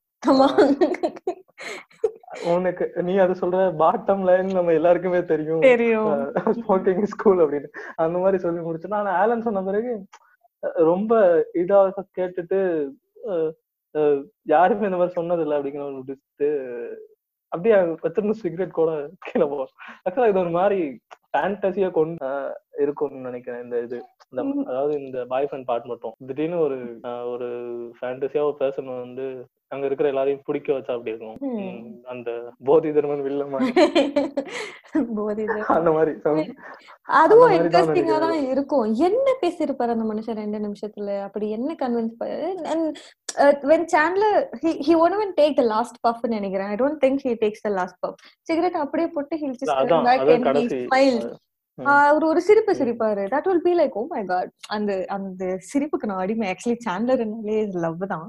உனக்கு 2.53 2.85
நீ 3.07 3.13
அது 3.23 3.33
சொல்ற 3.41 3.57
பாட்டம் 3.81 4.23
லைன் 4.29 4.49
நம்ம 4.57 4.73
எல்லாருக்குமே 4.79 5.19
தெரியும். 5.33 5.61
ஸ்மோக்கிங் 6.57 7.03
ஸ்கூல் 7.13 7.41
அப்படின்னு. 7.43 7.69
அந்த 8.03 8.15
மாதிரி 8.23 8.37
சொல்லி 8.45 8.61
முடிச்சுன்னா 8.65 8.99
ஆனா 9.01 9.11
ஆலன் 9.21 9.45
சொன்ன 9.47 9.63
பிறகு 9.69 9.91
ரொம்ப 10.89 11.13
இதாக 11.61 12.03
கேட்டுட்டு 12.19 12.59
யாருமே 14.53 14.87
இந்த 14.89 14.99
மாதிரி 14.99 15.17
சொன்னது 15.19 15.43
இல்லை 15.43 15.57
அப்படிங்கிற 15.57 15.83
ஒரு 15.89 15.97
முடிச்சுட்டு 15.99 16.49
அப்படியே 17.51 17.75
வச்சிருந்த 18.03 18.35
சிகரெட் 18.41 18.71
கூட 18.71 18.91
கீழே 19.25 19.45
போகும் 19.45 19.73
ஆக்சுவலா 20.05 20.29
இது 20.29 20.39
ஒரு 20.39 20.51
மாதிரி 20.51 20.79
ஃபேண்டசியா 21.29 21.89
கொண்டு 21.91 22.29
இருக்கும்னு 22.83 23.27
நினைக்கிறேன். 23.29 23.63
இந்த 23.63 23.81
இது. 23.81 23.97
அதாவது 24.71 24.93
இந்த 25.03 25.25
பாய் 25.25 25.47
ஃப்ரெண்ட் 25.51 25.69
பார்ட் 25.71 25.85
மட்டும். 25.85 26.15
திடீர்னு 26.27 26.59
ஒரு 26.59 26.77
ஒரு 27.33 27.49
ஃபேண்டசியா 27.99 28.43
ஒரு 28.49 28.57
பர்சன் 28.59 28.89
வந்து 29.05 29.25
அங்க 29.67 29.85
இருக்கிற 29.85 30.09
எல்லாரையும் 30.09 30.41
பிடிக்க 30.45 30.73
வச்சா 30.73 30.93
அப்படி 30.95 31.13
இருக்கும். 31.13 31.37
அந்த 32.13 32.29
போதி 32.63 32.89
தர்மன் 32.89 33.23
வில்ல 33.27 33.49
மாதிரி. 33.49 33.71
போதைது. 35.17 35.57
அந்த 35.75 35.91
மாதிரி 35.91 36.11
அதுவும் 37.19 37.51
இன்ட்ரெஸ்டிங்கா 37.51 38.17
தான். 38.25 38.37
இருக்கும். 38.53 38.93
என்ன 39.07 39.27
பேசியிருப்பாரு 39.41 39.95
அந்த 39.95 40.05
மனுஷன் 40.13 40.39
ரெண்டு 40.43 40.59
நிமிஷத்துல? 40.67 41.21
அப்படி 41.27 41.49
என்ன 41.49 41.75
convince 41.81 42.17
he 44.63 44.71
he 44.87 44.93
won't 44.99 45.15
even 45.15 45.31
take 45.39 45.55
the 45.57 45.65
last 45.73 45.95
puff 46.07 46.19
ன்னு 46.23 46.37
நினைக்கிறேன். 46.37 46.67
I 46.67 46.75
don't 46.75 46.99
think 47.03 47.17
he 47.25 47.33
takes 47.43 47.61
the 47.67 47.73
last 47.79 47.95
puff. 48.03 48.15
Cigarette 48.49 48.79
அப்படியே 48.85 49.07
போட்டு 49.07 49.35
அவர் 51.93 52.25
ஒரு 52.29 52.41
சிரிப்பு. 52.47 52.73
சிரிப்பாரு. 52.79 53.23
That 53.33 53.47
will 53.49 53.63
be 53.65 53.73
like 53.79 53.95
oh 53.99 54.03
my 54.13 54.21
God 54.29 54.51
அந்த 54.75 54.91
அந்த 55.15 55.43
சிரிப்புக்கு 55.71 56.09
நான் 56.09 56.21
அடிமை. 56.23 56.45
ஆக்சுவலி 56.51 56.77
சாண்டர்னாலே 56.85 57.57
லவ் 57.85 58.05
தான். 58.13 58.27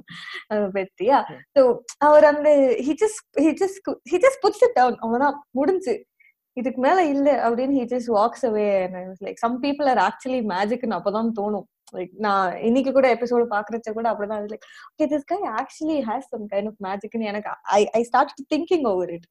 பெத்தியா. 0.77 1.19
ஸோ 1.57 1.63
அவர் 2.09 2.27
அந்த 2.33 2.51
he 2.87 2.95
just 3.03 3.23
he 3.45 3.53
just 3.63 3.89
he 4.13 4.19
just 4.25 4.43
puts 4.45 4.65
it 4.67 4.77
down 4.81 4.99
அவ்வளவுதான் 5.03 5.39
முடிஞ்சு. 5.61 5.95
இதுக்கு 6.57 6.81
மேல 6.87 6.99
இல்ல 7.15 7.29
அப்படின்னு 7.47 7.79
he 7.79 7.87
just 7.95 8.13
walks 8.19 8.45
away 8.51 8.67
like 9.27 9.41
some 9.45 9.57
people 9.65 9.89
are 9.93 10.03
actually 10.09 10.41
மேஜிக்னு 10.55 10.99
அப்பதான் 10.99 11.33
தோணும். 11.41 11.67
லைக் 11.97 12.13
நான் 12.27 12.57
இன்னைக்கு 12.69 12.91
கூட 12.99 13.07
எபிசோடு 13.17 13.45
பாக்குறச்ச 13.55 13.89
கூட 13.99 14.07
அப்படிதான். 14.13 14.45
Like 14.53 14.67
okay 14.91 15.09
this 15.15 15.27
guy 15.33 15.41
actually 15.61 15.99
has 16.11 16.29
some 16.35 16.47
kind 16.55 16.71
of 16.73 16.81
மேஜிக்னு 16.89 17.31
எனக்கு 17.33 17.51
I 17.79 17.81
I 18.01 18.03
start 18.11 18.47
thinking 18.55 18.87
over 18.93 19.13
it 19.17 19.29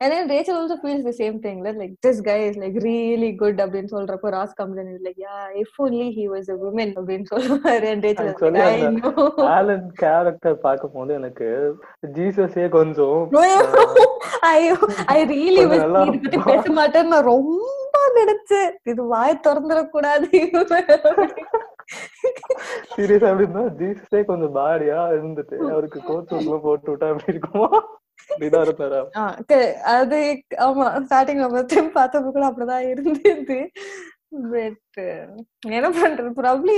And 0.00 0.12
then 0.12 0.28
Rachel 0.28 0.54
also 0.54 0.76
feels 0.76 1.02
the 1.02 1.12
same 1.12 1.40
thing. 1.40 1.62
Like, 1.64 1.76
like 1.76 1.94
this 2.00 2.20
guy 2.20 2.36
is 2.48 2.56
like 2.56 2.74
really 2.84 3.30
good. 3.32 3.56
அப்படின்னு 3.62 3.90
சொல்றப்போ 3.94 4.28
ராஸ் 4.34 4.54
and 4.64 4.90
is 4.94 5.00
like, 5.06 5.18
yeah, 5.18 5.46
if 5.62 5.70
only 5.84 6.08
he 6.18 6.24
was 6.34 6.46
a 6.48 6.58
woman 6.64 6.90
அப்படின்னு 6.98 7.26
சொல்லுவாரு. 7.32 7.88
Actually, 8.24 8.62
I 8.66 8.76
அந்த 8.80 8.92
know. 8.98 9.24
Alan 9.56 9.88
character 10.02 10.56
பார்க்கும்போது 10.66 11.14
எனக்கு 11.20 11.48
ஜீசஸே 12.18 12.66
கொஞ்சம் 12.78 13.18
ஐயோ 14.52 14.76
I 15.16 15.18
really 15.34 15.64
நல்லா 15.74 16.02
இதை 16.06 16.18
பத்தி 16.24 16.40
பேச 16.50 16.64
மாட்டேன்னு 16.80 17.12
நான் 17.14 17.30
ரொம்ப 17.34 17.98
நினைச்சேன் 18.20 18.70
இது 18.92 19.02
வாய் 19.14 19.42
திறந்துடக்கூடாது 19.48 20.28
சீரியஸா 22.94 23.28
எப்படின்னா 23.32 23.62
ஜீசஸே 23.80 24.20
கொஞ்சம் 24.30 24.56
பாடியா 24.58 25.00
இருந்துட்டு 25.18 25.56
அவருக்கு 25.72 26.00
கோட் 26.08 26.30
சூட்லாம் 26.32 26.66
போட்டு 26.66 26.90
விட்டா 26.92 27.08
எப்படி 27.12 27.32
இருக்குமா 27.34 27.70
அப்படிதான் 28.38 28.66
இருந்தாரு 28.66 28.98
அது 29.96 30.18
ஆமா 30.66 30.86
ஸ்டார்டிங் 31.06 31.44
நம்ம 31.44 31.62
திரும்ப 31.62 31.92
பார்த்தப்ப 32.00 32.30
கூட 32.30 32.46
அப்படிதான் 32.50 32.88
இருந்தது. 32.88 33.58
பட் 34.52 34.98
என்ன 35.68 35.88
பண்றது? 35.98 36.30
ப்ராப்ளி 36.40 36.74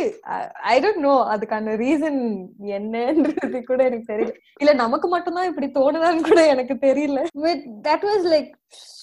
ஐ 0.72 0.74
டோன்ட் 0.82 1.00
நோ 1.06 1.14
அதுக்கான 1.34 1.72
ரீசன் 1.76 2.20
என்னன்றது 2.76 3.58
கூட 3.62 3.80
எனக்கு 3.84 4.12
தெரியல. 4.12 4.34
இல்ல 4.60 4.72
நமக்கு 4.72 5.08
மட்டும்தான் 5.08 5.48
இப்படி 5.48 5.68
தோணுதான்னு 5.78 6.28
கூட 6.28 6.46
எனக்கு 6.46 6.74
தெரியல. 6.86 7.24
But 7.46 7.64
that 7.88 8.06
was 8.10 8.26
like 8.34 8.50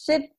shit 0.06 0.30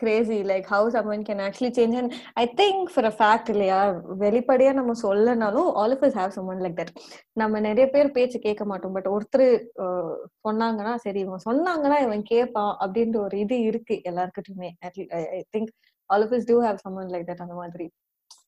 crazy 0.00 0.38
like 0.50 0.66
how's 0.74 0.96
someone 0.96 1.24
can 1.28 1.42
actually 1.46 1.72
change 1.78 1.96
and 2.00 2.12
I 2.42 2.44
think 2.60 2.84
for 2.94 3.08
a 3.10 3.12
fact 3.18 3.50
இல்லையா 3.54 3.80
வெளிப்படையா 4.24 4.72
நம்ம 4.72 4.96
சொல்லனாலும் 5.02 5.68
all 5.82 5.94
of 5.96 6.16
have 6.20 6.34
someone 6.38 6.62
like 6.64 6.78
that 6.80 6.92
நம்ம 7.32 7.60
நிறைய 7.60 7.86
பேர் 7.94 8.14
பேச்சு 8.16 8.38
கேட்க 8.38 8.64
மாட்டோம். 8.64 8.94
பட் 8.96 9.10
ஒருத்தர் 9.14 9.46
uh, 9.84 10.14
சொன்னாங்கன்னா 10.48 10.94
சரி 11.04 11.20
இவன் 11.26 11.46
சொன்னாங்கன்னா 11.48 11.98
இவன் 12.06 12.24
கேட்பான் 12.32 12.74
அப்படின்ற 12.84 13.18
ஒரு 13.26 13.38
இது 13.44 13.56
இருக்கு 13.70 13.96
எல்லாருக்கிட்டுமே 14.12 14.70
I 14.86 15.42
think 15.56 15.72
all 16.10 16.24
of 16.26 16.34
is 16.38 16.48
do 16.52 16.58
have 16.66 16.84
someone 16.86 17.10
like 17.14 17.28
that 17.30 17.44
அந்த 17.46 17.56
மாதிரி. 17.62 17.88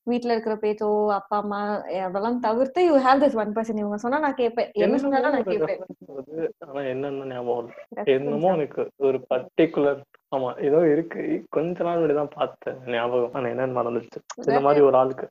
வீட்ல 0.07 0.35
இருக்கிற 0.35 0.55
பேச்சோ 0.57 0.87
அப்பா 1.17 1.37
அம்மா 1.37 1.59
அதெல்லாம் 2.05 2.39
தவிர்த்து 2.39 2.81
you 2.87 2.95
have 3.07 3.23
this 3.23 3.37
one 3.43 3.53
person 3.57 3.81
இவங்க 3.83 3.97
சொன்னா 3.97 4.19
நான் 4.19 4.39
கேட்பேன் 4.43 4.71
என்ன 4.85 4.99
சொன்னாலும் 4.99 5.35
நான் 5.37 5.49
கேட்பேன் 5.51 5.83
ஆனா 6.69 6.81
என்னன்னு 6.93 7.29
ஞாபகம். 7.33 7.71
என்னமோ 8.15 8.53
எனக்கு 8.53 8.83
ஒரு 9.09 9.21
பர்டிகுலர் 9.31 10.01
ஆமா 10.33 10.49
ஏதோ 10.61 10.81
இருக்கு. 10.87 11.23
கொஞ்ச 11.51 11.85
நாள் 11.85 11.99
முன்னாடி 11.99 12.15
தான் 12.15 12.35
பார்த்தேன். 12.37 12.79
ஞாபகம். 12.87 13.33
ஆனா 13.35 13.49
என்னன்னு 13.49 13.79
மறந்துடுச்சு 13.79 14.21
இந்த 14.43 14.61
மாதிரி 14.67 14.85
ஒரு 14.89 14.97
ஆளுக்கு. 14.97 15.27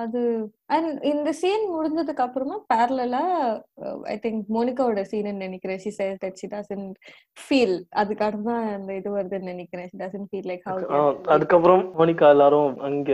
அது 0.00 0.20
அண்ட் 0.66 0.90
இந்த 1.02 1.30
சீன் 1.40 1.64
முடிஞ்சதுக்கு 1.74 2.22
அப்புறமா 2.24 2.56
பேரலா 2.72 3.22
ஐ 4.12 4.16
திங்க் 4.24 4.42
மோனிகாவோட 4.56 5.02
சீன் 5.10 5.42
நினைக்கிறேன். 5.44 5.80
She 5.84 5.90
says 5.98 6.20
that 6.22 6.38
she 6.40 6.48
doesn't 6.54 6.94
feel 7.42 7.76
அதுக்காக 8.02 8.40
தான் 8.48 8.64
அந்த 8.76 8.90
இது 8.94 9.10
வருதுன்னு 9.16 9.52
நினைக்கிறேன். 9.52 9.88
She 9.92 9.98
doesn't 10.04 10.28
feel 10.30 10.48
like 10.50 10.64
how 10.68 10.80
அதுக்கப்புறம் 11.34 11.84
மோனிகா 11.98 12.30
எல்லாரும் 12.36 12.70
அங்க 12.88 13.10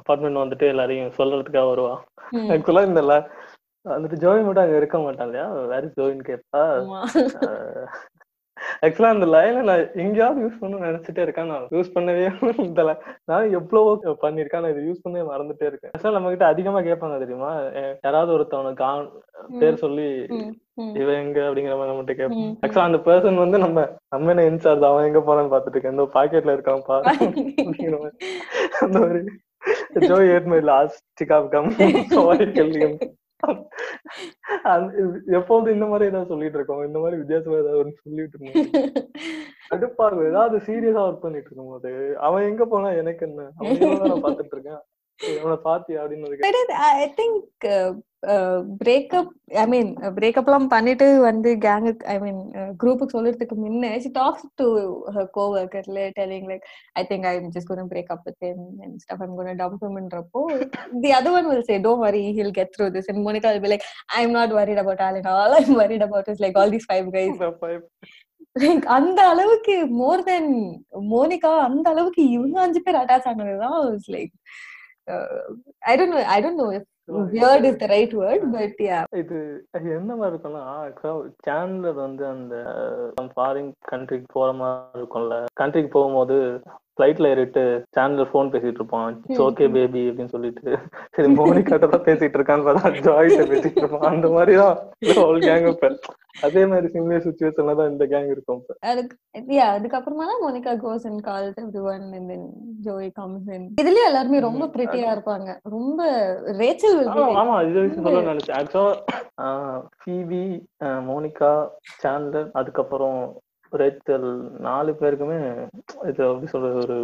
அபார்ட்மெண்ட் 0.00 0.42
வந்துட்டு 0.42 0.68
எல்லாரையும் 0.72 1.16
சொல்றதுக்காக 1.18 1.66
வருவா. 1.72 1.94
ஆக்சுவலா 2.54 2.84
இந்த 2.90 3.02
வந்துட்டு 3.86 4.16
ஜோய் 4.20 4.44
மட்டும் 4.44 4.64
அங்க 4.64 4.76
இருக்க 4.76 4.98
மாட்டான் 4.98 5.26
இல்லையா? 5.28 5.46
வேற 5.72 5.84
ஜோயின்னு 5.96 6.28
கேட்பா 6.28 6.62
ஆக்சுவலா 8.82 9.02
அந்த 9.02 9.26
லைனை 9.26 9.62
நான் 9.62 9.94
எங்கேயாவது 9.94 10.46
யூஸ் 10.46 10.58
பண்ண 10.60 10.76
நினைச்சிட்டே 10.76 11.18
இருக்கேன். 11.18 11.46
நான் 11.46 11.68
யூஸ் 11.70 11.90
பண்ணவே 11.94 12.32
line- 12.60 13.00
நான் 13.24 13.50
எவ்வளவோ 13.50 13.98
பண்ணிருக்கேன் 14.22 14.60
நான் 14.60 14.70
இதை 14.70 14.84
யூஸ் 14.88 15.08
பண்ணவே 15.08 15.28
மறந்துட்டே 15.30 15.66
இருக்கேன். 15.66 15.90
ஆக்சுவலா 15.98 16.12
நம்ம 16.12 16.28
கிட்ட 16.28 16.46
அதிகமா 16.46 16.80
கேட்பாங்க 16.80 17.18
தெரியுமா? 17.18 17.62
யாராவது 18.02 18.38
ஒருத்தவனுக்கு 18.38 18.80
ஆண் 18.80 19.08
பேர் 19.58 19.74
சொல்லி 19.74 20.26
இவன் 20.94 21.14
எங்க 21.14 21.40
அப்படிங்கிற 21.40 21.76
மாதிரி 21.76 21.96
நம்மகிட்ட 21.96 22.14
கேட்பான் 22.14 22.58
ஆக்சுவலா 22.66 22.92
அந்த 22.92 22.98
பர்சன் 22.98 23.34
வந்து 23.34 23.58
நம்ம 23.58 23.96
நம்ம 24.08 24.34
என்ன 24.34 24.42
இன்சார்ஜ் 24.42 24.84
அவன் 24.84 25.14
எங்க 25.14 25.18
போறான்னு 25.18 25.54
பாத்துட்டு 25.54 25.70
இருக்கேன். 25.70 25.90
இந்த 25.90 26.08
பாக்கெட்ல 26.14 26.56
இருக்கான் 26.56 26.82
பா 26.86 27.00
அப்படிங்கிற 27.00 28.00
மாதிரி. 28.00 28.16
அந்த 28.80 28.98
மாதிரி. 28.98 29.24
ஜோய் 29.94 30.32
ஏட் 30.32 30.44
மை 30.44 30.60
லாஸ்ட் 30.60 31.24
சிகாப் 31.24 31.48
கம் 31.48 31.70
சாரி 31.70 32.98
எப்போது 35.38 35.66
இந்த 35.72 35.86
மாதிரி 35.86 36.08
ஏதாவது 36.10 36.30
சொல்லிட்டு 36.32 36.58
இருக்கோம். 36.58 36.82
இந்த 36.84 36.98
மாதிரி 36.98 37.16
வித்தியாசமா 37.20 37.56
ஏதாவது 37.56 37.80
ஒண்ணு 37.82 38.02
சொல்லிட்டு 38.02 38.38
இருக்கோம் 38.38 38.92
கடுப்பா 39.72 40.06
ஏதாவது 40.30 40.56
சீரியஸா 40.68 41.04
ஒர்க் 41.06 41.24
பண்ணிட்டு 41.24 41.48
இருக்கும் 41.50 41.72
போது 41.74 41.92
அவன் 42.26 42.48
எங்க 42.50 42.64
போனா 42.64 42.90
எனக்கு 43.02 43.26
என்ன? 43.28 43.48
அவன் 43.58 44.04
நான் 44.04 44.24
பாத்துட்டு 44.26 44.54
இருக்கேன்? 44.56 44.82
Uh, 47.64 47.92
uh, 48.32 49.66
mean 49.72 49.88
uh, 50.02 50.10
breakup 50.18 50.46
எல்லாம் 50.48 50.66
பண்ணிட்டு 50.68 51.06
வந்து 51.26 51.50
கேங்குக்கு 51.64 52.04
ஐ 52.04 52.16
மீன் 52.18 52.40
குரூப்புக்கு 52.82 53.14
சொல்றதுக்கு 53.16 53.56
முன்ன 53.64 53.90
she 54.04 54.10
talks 54.18 54.42
to 54.60 54.66
her 55.14 55.24
co-worker 55.36 55.82
like, 55.96 56.14
telling 56.20 56.44
like 56.52 56.64
I 56.94 57.04
think 57.10 57.24
I'm 57.24 57.46
just 57.52 57.68
going 57.68 57.82
to 57.82 57.88
break 57.94 58.10
up 58.14 58.22
with 58.28 58.38
him 58.46 58.58
and 58.84 59.00
stuff 59.04 59.20
I'm 59.20 59.34
going 59.36 59.50
to 59.52 59.58
dump 59.62 59.78
him 59.84 59.94
ன்றப்போ 60.04 60.42
the 61.04 61.12
other 61.18 61.32
one 61.38 61.48
will 61.52 61.64
say 61.70 61.78
don't 61.78 62.02
worry 62.06 62.24
he'll 62.38 62.56
get 62.60 62.70
through 62.76 62.90
this 62.96 63.08
and 63.08 63.20
Monica 63.28 63.52
will 63.54 63.64
be 63.66 63.72
like 63.74 63.86
I'm 64.18 64.32
not 64.32 64.50
worried 64.50 64.80
about 64.84 65.00
Alan 65.08 65.26
all 65.36 65.54
I'm 65.60 65.72
worried 65.82 66.02
about 66.02 66.28
is 66.28 66.40
like 66.46 66.58
all 66.62 66.72
these 66.76 66.88
five 66.92 67.08
guys 67.18 67.32
இந்த 67.34 67.50
five- 67.64 67.88
like 68.60 68.84
அந்த 68.96 69.20
அளவுக்கு 69.28 69.74
மோர் 70.00 70.22
தென் 70.22 70.50
Monica 71.12 71.52
அந்த 71.68 71.86
அளவுக்கு 71.90 72.22
இவங்க 72.36 72.60
அஞ்சு 72.60 72.80
பேர் 72.80 72.98
attach 73.00 73.26
ஆனதுதான் 73.30 73.78
like 74.16 74.34
I 75.84 75.94
don't 75.96 76.14
know 76.14 76.20
I 76.28 76.38
don't 76.42 76.60
know 76.62 76.68
if 76.72 76.88
weird 77.32 77.66
is 77.68 77.80
the 77.80 77.86
right 77.86 78.14
word 78.14 78.44
but 78.52 78.78
yeah 78.84 79.00
இது 79.14 79.38
என்ன 79.94 80.10
மாதிரி 80.14 80.32
இருக்கும்னா 80.32 80.62
சேனலர் 81.46 81.98
வந்து 82.00 82.24
அந்த 82.26 82.54
ஃபாரின் 83.34 83.72
கண்ட்ரிக்கு 83.90 84.28
போற 84.32 84.48
மாதிரி 84.60 85.00
இருக்கும்ல. 85.00 85.36
கண்ட்ரிக்கு 85.60 85.90
போகும்போது 85.90 86.36
ஃபிளைட்ல 86.96 87.30
ஏறிட்டு 87.34 87.62
சேனல்ல 87.96 88.24
ஃபோன் 88.30 88.50
பேசிட்டு 88.54 88.80
இருப்பான். 88.80 89.14
ஓகே 89.46 89.66
பேபி 89.76 90.02
அப்படின்னு 90.10 90.34
சொல்லிட்டு. 90.34 90.72
சரி 91.16 91.30
மோனிகாட்ட 91.38 91.86
தான் 91.94 92.06
பேசிட்டு 92.08 92.38
இருக்கான்னு 92.38 92.66
பார்த்தா 92.66 92.92
ஜாய்ட்ட 93.06 93.46
பேசிட்டு 93.52 93.82
இருப்பான். 93.82 94.10
அந்த 94.12 94.28
மாதிரி 94.36 94.54
தான் 94.62 94.76
ஹோல் 95.20 95.40
கேங் 95.48 95.66
இப்ப. 95.72 95.90
அதே 96.46 96.62
மாதிரி 96.70 96.86
சிமிலர் 96.92 97.24
சுச்சுவேஷன்ல 97.26 97.74
தான் 97.80 97.90
இந்த 97.92 98.04
கேங் 98.12 98.30
இருக்கும் 98.34 98.60
இப்ப. 98.60 98.72
அதுக்கு 98.92 99.54
யா 99.58 99.66
அதுக்கப்புறமா 99.76 100.24
தான் 100.30 100.42
Monica 100.44 100.72
goes 100.84 101.06
and 101.10 101.22
calls 101.28 101.60
everyone 101.90 102.06
and 102.18 102.30
then 102.32 102.46
Joey 102.86 103.10
comes 103.18 103.50
in 103.56 103.66
இதுலயே 103.82 104.08
எல்லாருமே 104.10 104.40
ரொம்ப 104.48 104.66
பிரிட்டியா 104.74 105.10
இருப்பாங்க. 105.14 105.50
ரொம்ப 105.76 106.00
ரேச்சல் 106.62 106.98
ஆமா 107.42 107.56
இது 107.68 107.86
சொல்ல 108.08 108.24
நினைச்சேன். 108.32 108.58
ஆக்சுவலா 108.60 109.50
பிவி 110.04 110.44
மோனிகா 111.08 111.52
சேனலர் 112.02 112.50
அதுக்கப்புறம் 112.60 113.20
ரேச்சல் 113.82 114.28
நாலு 114.68 114.92
பேருக்குமே 115.00 115.38
இது 116.10 116.20
எப்படி 116.26 116.50
சொல்றது 116.54 116.78
ஒரு 116.84 116.96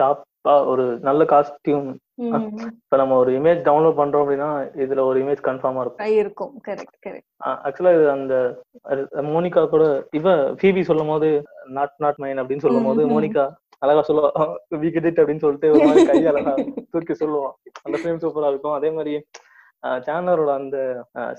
டாப்பா 0.00 0.54
ஒரு 0.72 0.84
நல்ல 1.08 1.22
காஸ்டியூம் 1.32 1.88
இப்ப 2.24 2.96
நம்ம 3.00 3.16
ஒரு 3.22 3.30
இமேஜ் 3.38 3.60
டவுன்லோட் 3.68 3.98
பண்றோம் 4.00 4.22
அப்படின்னா 4.24 4.50
இதுல 4.82 5.04
ஒரு 5.10 5.18
இமேஜ் 5.22 5.40
கன்ஃபார்மா 5.48 5.82
இருக்கும். 5.84 6.12
இருக்கும். 6.20 6.52
கரெக்ட் 6.66 6.98
கரெக்ட் 7.06 7.28
ஆக்சுவலா 7.66 7.94
இது 7.96 8.06
அந்த 8.16 8.34
மோனிகா 9.32 9.62
கூட 9.74 9.84
இவ 10.18 10.34
பிவி 10.62 10.84
சொல்லும் 10.90 11.12
போது 11.12 11.30
நாட் 11.78 11.96
நாட் 12.04 12.20
மைன் 12.24 12.40
அப்படின்னு 12.42 12.66
சொல்லும் 12.66 12.88
போது. 12.90 13.04
மோனிகா 13.14 13.46
அழகா 13.84 14.02
சொல்லுவா 14.08 14.30
வி 14.82 14.90
கெட் 14.92 15.08
இட் 15.10 15.20
அப்படின்னு 15.22 15.44
சொல்லிட்டு 15.44 15.72
ஒரு 15.74 15.82
மாதிரி 15.88 16.06
கை 16.10 16.20
அழகா 16.32 16.54
தூக்கி 16.92 17.16
சொல்லுவான். 17.22 17.56
அந்த 17.84 17.96
ஃபிலிம் 17.98 18.22
சூப்பரா 18.22 18.50
இருக்கும். 18.52 18.76
அதே 18.78 18.90
மாதிரி 18.98 19.14
சேனலரோட 20.02 20.50
அந்த 20.54 20.76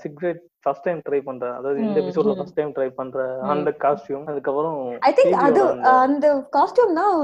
சிகரெட் 0.02 0.42
ஃபர்ஸ்ட் 0.62 0.86
டைம் 0.86 1.00
ட்ரை 1.06 1.20
பண்ற 1.22 1.44
அதாவது 1.56 1.78
இந்த 1.80 1.98
எபிசோட்ல. 2.02 2.34
ஃபர்ஸ்ட் 2.38 2.56
டைம் 2.56 2.72
ட்ரை 2.76 2.88
பண்ற 2.92 3.18
அந்த 3.52 3.70
காஸ்டியூம் 3.82 4.28
அதுக்கப்புறம் 4.28 4.78
ஐ 5.02 5.12
திங்க் 5.12 5.36
அது 5.42 5.62
அந்த- 5.96 6.32
காஸ்டியூம் 6.54 6.94
தான் 6.94 7.16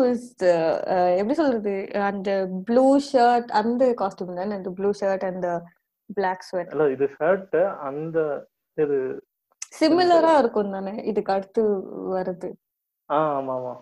எப்படி 1.18 1.36
சொல்றது? 1.40 1.74
அந்த 2.08 2.30
ப்ளூ 2.66 2.86
ஷர்ட் 3.08 3.50
அந்த 3.60 3.84
காஸ்டியூம் 4.00 4.34
தானே? 4.34 4.56
அந்த 4.58 4.72
ப்ளூ 4.72 4.90
ஷர்ட் 5.00 5.26
அந்த 5.30 5.48
பிளாக் 6.10 6.44
ஸ்வெட் 6.44 6.72
இல்ல 6.72 6.86
இது 6.90 7.06
ஷர்ட் 7.16 7.56
அந்த 7.88 8.18
இது 8.78 8.98
சிமிலரா 9.72 10.34
இருக்கும் 10.38 10.74
தானே? 10.74 10.94
இதுக்கு 11.04 11.32
அடுத்து 11.32 11.62
வருது 12.12 12.50
ஆமா 13.10 13.54
ஆமா. 13.54 13.72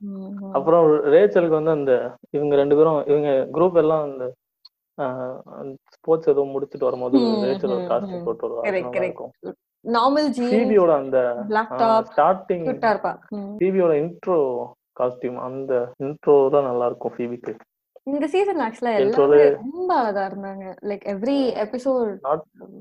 அப்புறம் 0.53 0.85
ரேச்சலுக்கு 1.12 1.59
வந்து 1.59 1.74
அந்த 1.74 1.93
இவங்க 2.30 2.55
ரெண்டு 2.57 2.76
பேரும் 2.76 3.03
இவங்க 3.07 3.28
குரூப் 3.55 3.76
எல்லாம் 3.78 4.05
அந்த 4.07 4.24
ஸ்போர்ட்ஸ் 5.95 6.30
ஏதோ 6.32 6.43
முடிச்சுட்டு 6.53 6.88
வரும்போது 6.88 7.18
ரேச்சல் 7.49 7.74
ஒரு 7.76 7.84
காஸ்டியூம். 7.90 8.24
போட்டு 8.26 8.45
வருவா 8.47 8.62
அது 8.62 8.68
Correct, 8.68 8.86
நல்லா 8.86 8.97
correct. 8.97 9.11
இருக்கும். 9.11 9.32
நார்மல் 9.84 10.28
டிவியோட 10.55 10.93
அந்த 11.03 11.18
ஸ்டார்டிங். 12.11 12.66
டிவியோட 13.61 13.93
இன்ட்ரோ 14.03 14.38
காஸ்டியூம் 15.01 15.38
அந்த 15.49 15.72
இன்ட்ரோ 16.07 16.34
தான் 16.57 16.68
நல்லா 16.70 16.86
இருக்கும் 16.86 17.16
பிவிக்கு 17.18 17.55
இந்த 18.07 18.26
சீசன் 18.26 18.62
ஆக்சுவலா 18.66 18.93
எல்லாமே 19.01 19.43
ரொம்ப 19.57 19.90
அழகா 20.01 20.22
இருந்தாங்க. 20.30 20.64
லைக் 20.90 21.05
எவ்ரி 21.14 21.36
எபிசோட் 21.64 22.12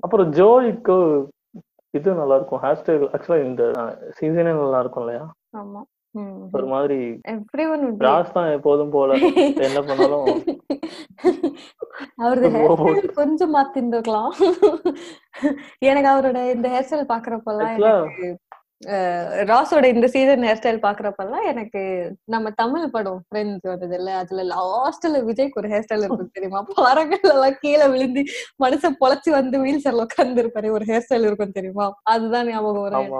அப்புறம் 0.05 0.30
ஜோய்க்கு 0.39 0.95
இது 1.93 2.09
நல்லா 2.14 2.36
இருக்கும். 2.36 2.62
ஹேர் 2.64 2.80
ஸ்டைல் 2.82 3.05
ஆக்சுவலா 3.16 3.39
இந்த 3.45 3.64
சீசனே 4.20 4.53
நல்லா 4.62 4.80
இருக்கும் 4.80 5.03
இல்லையா? 5.05 5.26
ஆமா. 5.57 5.82
ஒரு 6.57 6.66
மாதிரி 6.74 6.97
ராஸ் 8.05 8.34
தான் 8.38 8.49
எப்போதும் 8.55 8.93
போல. 8.95 9.12
என்ன 9.68 9.80
பண்ணாலும் 9.89 10.26
அவரது. 12.24 12.49
ஹேர் 12.55 13.07
கொஞ்சம் 13.20 13.53
மாத்திருந்துருக்கலாம். 13.55 14.32
எனக்கு 15.89 16.09
அவரோட 16.14 16.39
இந்த 16.55 16.70
ஹேர் 16.74 16.88
ஸ்டைல் 16.88 17.12
பாக்குறப்பெல்லாம் 17.14 17.76
ராஸோட 19.49 19.86
இந்த 19.91 20.07
சீசன் 20.13 20.45
ஹேர் 20.45 20.59
ஸ்டைல் 20.59 20.79
பாக்குறப்பெல்லாம் 20.84 21.45
எனக்கு 21.49 21.82
நம்ம 22.27 22.51
தமிழ் 22.59 22.86
படம் 22.93 23.19
ஃப்ரெண்ட்ஸ் 23.25 23.67
வந்தது 23.71 23.95
இல்ல 23.99 24.11
அதுல 24.21 24.43
லாஸ்ட்ல 24.51 25.21
விஜய்க்கு 25.27 25.59
ஒரு 25.61 25.69
ஹேர் 25.73 25.86
ஸ்டைல் 25.86 26.05
இருக்கும் 26.05 26.36
தெரியுமா? 26.38 26.61
பாறங்கள் 26.79 27.32
எல்லாம் 27.32 27.57
கீழே 27.61 27.88
விழுந்து 27.93 28.21
மனுஷன் 28.63 28.99
பொழைச்சு 29.01 29.32
வந்து 29.38 29.57
வீல் 29.63 29.84
சேர்ல 29.86 30.05
உட்கார்ந்து 30.07 30.41
இருப்பாரு 30.43 30.69
ஒரு 30.77 30.88
ஹேர் 30.91 31.05
ஸ்டைல் 31.05 31.27
இருக்கும் 31.27 31.55
தெரியுமா? 31.57 31.88
அதுதான் 32.13 32.49
ஞாபகம் 32.51 32.86
வரும் 32.86 33.11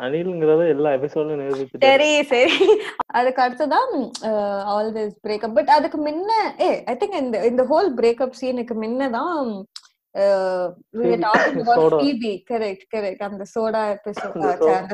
அனில்ங்கிறத 0.00 0.62
எல்லா 0.74 0.90
நிரூபிச்சுட்டு 0.94 1.84
சரி 1.86 2.10
சரி. 2.32 2.56
அதுக்கு 3.18 3.40
அடுத்ததான் 3.44 3.92
ஆல் 4.72 4.90
திஸ் 4.96 5.16
பிரேக்கப் 5.24 5.56
பட் 5.56 5.72
அதுக்கு 5.76 6.00
முன்ன 6.06 6.30
ஏ 6.62 6.70
ஐ 6.86 6.96
திங்க் 7.00 7.18
இந்த 7.22 7.38
இந்த 7.50 7.62
ஹோல் 7.70 7.90
பிரேக்கப் 7.98 8.38
சீனுக்கு 8.40 8.76
முன்னதான் 8.82 9.50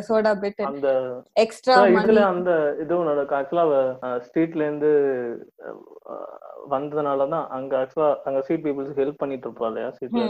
Soda. 0.01 0.27
அந்த 0.67 0.89
எக்ஸ்ட்ரா 1.37 1.75
ஆனா 1.77 1.87
மணி 1.89 2.03
இதுல 2.03 2.23
அந்த 2.27 2.51
இதுவும் 2.81 3.09
நடக்கும். 3.09 3.39
ஆக்சுவலா 3.39 3.65
ஸ்ட்ரீட்ல 4.25 4.63
இருந்து 4.63 4.91
அஹ், 5.67 6.35
வந்ததுனாலதான் 6.71 7.47
அங்க 7.51 7.73
ஆக்சுவலா 7.81 8.11
அங்க 8.25 8.41
ஸ்ட்ரீட் 8.43 8.65
பீப்புள்ஸ் 8.67 8.99
ஹெல்ப் 8.99 9.19
பண்ணிட்டு 9.19 9.49
இருப்பா 9.49 9.67
இல்லையா? 9.67 9.89
ஸ்ட்ரீட்ல 9.91 10.25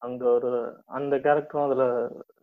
அங்க 0.00 0.22
ஒரு 0.32 0.50
அந்த 0.92 1.14
கேரக்டரும் 1.18 1.66
அதுல 1.66 1.86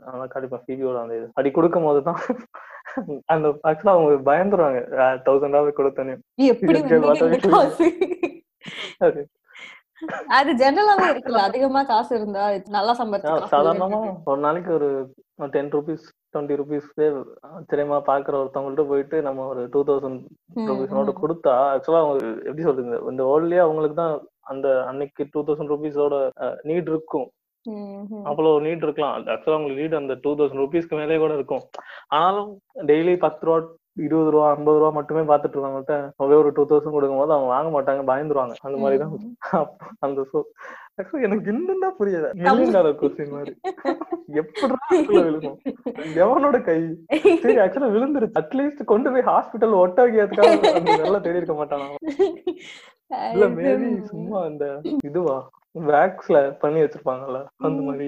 நல்லா 0.07 0.27
பிவியோட 0.63 0.97
அந்த 1.01 1.15
இது. 1.15 1.27
அப்படி 1.29 1.51
கொடுக்கும் 1.51 1.87
அந்த 3.27 3.47
ஆக்சுவலா 3.67 3.95
அவங்க 3.95 4.15
பயந்துருவாங்க. 4.29 4.81
தௌசண்ட் 5.25 5.55
டாலர் 5.55 5.79
கொடுத்தனே 5.79 6.15
எப்படி 6.47 6.79
அது 10.37 10.51
ஜெனரலாவே 10.61 11.07
இருக்குல்ல. 11.11 11.41
அதிகமா 11.49 11.81
காசு 11.89 12.11
இருந்தா 12.19 12.43
நல்லா 12.75 12.93
ஆஹ் 13.31 13.47
சாதாரணமா 13.53 13.99
ஒரு 14.31 14.39
நாளைக்கு 14.45 14.71
ஒரு 14.77 14.89
டென் 15.55 15.71
ருபீஸ் 15.75 16.05
டுவெண்ட்டி 16.33 16.57
ருபீஸ் 16.61 16.87
தெரியுமா 17.71 17.97
பாக்குற 18.09 18.33
ஒருத்தவங்கள்ட்ட 18.41 18.83
போயிட்டு 18.91 19.17
நம்ம 19.27 19.45
ஒரு 19.51 19.61
டூ 19.73 19.81
தௌசண்ட் 19.89 20.21
ருபீஸ் 20.69 20.95
நோட்டு 20.97 21.13
கொடுத்தா 21.21 21.53
ஆக்சுவலா 21.73 22.01
அவங்க 22.03 22.17
எப்படி 22.47 22.65
சொல்றது? 22.67 22.99
இந்த 23.11 23.23
வேர்ல்ட்லயே 23.29 23.63
அவங்களுக்கு 23.65 23.97
தான் 24.01 24.15
அந்த 24.51 24.67
அன்னைக்கு 24.89 25.29
டூ 25.33 25.41
தௌசண்ட் 25.47 25.73
ருபீஸோட 25.73 26.15
நீட் 26.69 26.91
இருக்கும். 26.93 27.27
அவ்வளவு 28.29 28.63
நீட் 28.67 28.85
இருக்கலாம். 28.87 29.15
ஆக்சுவலா 29.33 29.57
உங்களுக்கு 29.59 29.81
நீட் 29.83 29.99
அந்த 30.01 30.13
டூ 30.23 30.31
தௌசண்ட் 30.37 30.63
ருபீஸ்க்கு 30.63 30.99
மேலே 31.01 31.17
கூட 31.23 31.33
இருக்கும். 31.39 31.63
ஆனாலும் 32.17 32.49
டெய்லி 32.91 33.13
பத்து 33.25 33.45
ரூபா 33.47 33.59
இருபது 33.97 34.29
ரூபா 34.33 34.45
ஐம்பது 34.55 34.77
ரூபா 34.81 34.89
மட்டுமே 34.97 35.21
பார்த்துட்டு 35.29 35.55
இருக்கவங்கள்ட்ட 35.55 35.95
ஒரே 36.23 36.35
ஒரு 36.41 36.49
டூ 36.57 36.63
தௌசண்ட் 36.69 36.95
கொடுக்கும் 36.95 37.21
போது 37.21 37.33
அவங்க 37.35 37.49
வாங்க 37.55 37.69
மாட்டாங்க 37.75 38.03
பயந்துருவாங்க. 38.09 38.53
அந்த 38.67 38.77
மாதிரி 38.83 38.99
தான் 39.01 39.11
அப்ப 39.61 39.89
அந்த 40.05 40.25
ஷோ 40.31 40.39
எனக்கு 41.25 41.51
இன்னும் 41.53 41.83
தான் 41.85 41.97
புரியல 41.99 42.29
மில்லியன் 42.45 42.75
டாலர் 42.77 42.97
கொஸ்டின் 43.01 43.35
மாதிரி. 43.35 43.53
எப்படி 44.41 44.97
விழுகும் 45.27 45.57
எவனோட 46.23 46.57
கை? 46.69 46.79
சரி 47.43 47.57
ஆக்சுவலா 47.65 47.91
விழுந்துருச்சு. 47.95 48.37
அட்லீஸ்ட் 48.41 48.89
கொண்டு 48.93 49.11
போய் 49.13 49.27
ஹாஸ்பிட்டல் 49.31 49.79
ஒட்ட 49.83 50.05
வைக்கிறதுக்காக 50.05 50.97
நல்லா 51.03 51.21
தேடி 51.27 51.41
இருக்க 51.41 51.55
மாட்டானா? 51.61 51.87
இல்ல 53.35 53.47
மேபி 53.59 53.91
சும்மா 54.11 54.39
அந்த 54.49 54.65
இதுவா? 55.09 55.37
வேக்ஸ்ல 55.91 56.37
பண்ணி 56.65 56.81
வச்சிருப்பாங்கல்ல? 56.85 57.41
அந்த 57.67 57.79
மாதிரி 57.87 58.07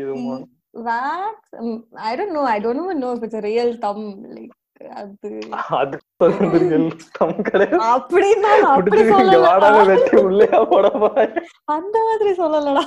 i 2.09 2.15
don't 2.19 2.31
know. 2.35 2.43
I 2.53 2.59
don't 2.63 2.79
even 2.83 2.99
know 3.01 3.11
if 3.15 3.23
it's 3.25 3.37
a 3.39 3.41
real 3.49 3.71
thumb 3.83 4.03
like 4.35 4.53
அது 4.95 5.17
அந்த 11.75 11.97
மாதிரி 12.07 12.31
சொல்லலடா. 12.35 12.83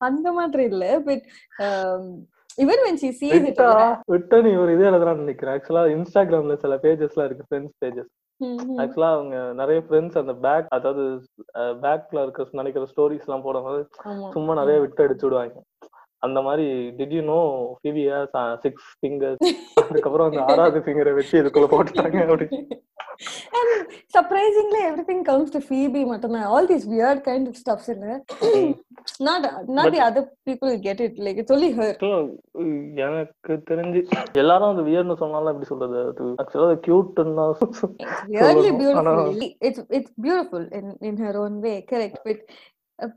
அந்த 0.00 0.28
மாதிரி 0.32 0.62
இல்ல. 0.64 0.84
பட் 1.00 1.24
ஈவன் 3.30 3.48
விட்டா 3.48 3.66
விட்டா 4.12 4.38
நீ 4.42 4.52
ஒரு 4.62 4.70
இது 4.74 4.88
எழுதுறான்னு 4.88 5.24
நினைக்கிறேன் 5.24 5.54
ஆக்சுவலா 5.56 5.84
இன்ஸ்டாகிராம்ல 5.92 6.56
சில 6.58 6.76
பேஜஸ் 6.82 7.14
எல்லாம் 7.14 7.28
இருக்கு 7.28 7.46
ஃப்ரெண்ட்ஸ் 7.48 7.76
பேஜஸ் 7.82 8.10
ஆக்சுவலா 8.80 9.10
அவங்க 9.14 9.36
நிறைய 9.54 9.80
ஃப்ரெண்ட்ஸ் 9.86 10.18
அந்த 10.18 10.34
பேக் 10.44 10.68
அதாவது 10.76 11.02
பேக்ல 11.82 12.22
இருக்க 12.22 12.60
நினைக்கிற 12.60 12.86
ஸ்டோரிஸ் 12.92 13.26
எல்லாம் 13.26 13.42
போடும்போது 13.42 13.80
சும்மா 14.30 14.54
நிறைய 14.54 14.78
விட்டு 14.80 15.04
அடிச்சு 15.04 15.26
விடுவாங்க. 15.26 15.58
அந்த 16.22 16.42
மாதிரி 16.42 16.66
டிட் 16.98 17.14
யூ 17.16 17.22
நோ 17.30 17.40
பிவியா 17.84 18.16
சிக்ஸ் 18.64 18.88
ஃபிங்கர்ஸ் 19.00 19.44
அதுக்கப்புறம் 19.84 20.28
அந்த 20.30 20.42
ஆறாவது 20.50 20.80
ஃபிங்கரை 20.86 21.12
வச்சு 21.12 21.40
இதுக்குள்ள 21.42 21.68
போட்டுட்டாங்க 21.74 22.24
அப்படி 22.26 22.48
and 23.58 23.70
surprisingly 24.14 24.78
everything 24.82 25.18
comes 25.24 25.50
to 25.50 25.60
phoebe 25.60 26.04
மட்டும்தான் 26.04 26.44
all 26.44 26.66
these 26.66 26.86
weird 26.86 27.18
kind 27.24 27.44
of 27.48 27.54
stuffs 27.56 27.88
இல்ல 27.88 28.06
not 29.20 29.42
not 29.68 29.84
But- 29.84 29.92
the 29.94 30.00
other 30.06 30.22
people 30.46 30.70
get 30.78 31.00
it 31.00 31.18
like 31.18 31.36
it's 31.36 31.50
only 31.50 31.70
her 31.72 31.88
Actually, 31.90 32.30
எனக்கு 33.06 33.52
தெரிஞ்சு 33.70 34.00
எல்லாரும் 34.32 34.68
அந்த 34.68 34.82
வியர்னு 34.82 35.14
சொன்னாலும் 35.14 35.50
எப்படி 35.52 35.64
சொல்றது 35.64 35.98
அது 36.04 36.26
ஆக்சுவலா 36.42 36.78
கியூட்னா 36.86 37.46
it's 37.58 37.82
weirdly 38.34 38.70
சொல்லணும். 38.70 38.80
beautiful 38.82 39.10
ஆனா- 39.12 39.52
it's 39.68 39.80
it's 39.98 40.12
beautiful 40.18 40.64
in 40.80 40.86
in 41.02 41.16
her 41.26 41.34
own 41.42 41.54
uh, 43.00 43.08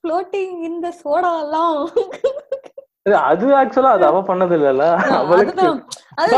floating 0.00 0.50
in 0.64 0.74
the 0.84 0.92
soda 1.02 1.32
எல்லாம் 1.42 1.78
அது 3.28 3.46
ஆக்சுவலா 3.58 3.92
அது 3.96 4.04
அவ 4.08 4.18
பண்ணது 4.30 4.54
இல்லல்ல 4.58 4.86
அவளுக்கு 5.20 5.66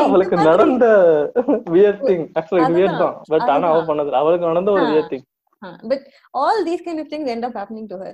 அவளுக்கு 0.02 0.36
இந்த 0.36 0.44
நடந்த 0.50 0.86
வியர் 1.74 1.98
திங் 2.08 2.24
ஆக்சுவலா 2.38 2.62
இது 2.64 2.76
வியர் 2.78 3.00
தான் 3.02 3.16
பட் 3.32 3.50
ஆனா 3.54 3.66
அவ. 3.72 3.80
பண்ணது. 3.90 4.10
அவளுக்கு 4.20 4.50
நடந்த 4.52 4.72
ஒரு. 4.76 4.86
Weird 4.92 5.10
thing 5.12 5.26
Huh, 5.62 5.72
but 5.82 6.02
all 6.34 6.58
these 6.64 6.82
kind 6.84 6.98
of 7.00 7.06
things 7.08 7.26
end 7.28 7.44
up 7.46 7.54
happening 7.54 7.86
to 7.88 7.96
her 8.02 8.12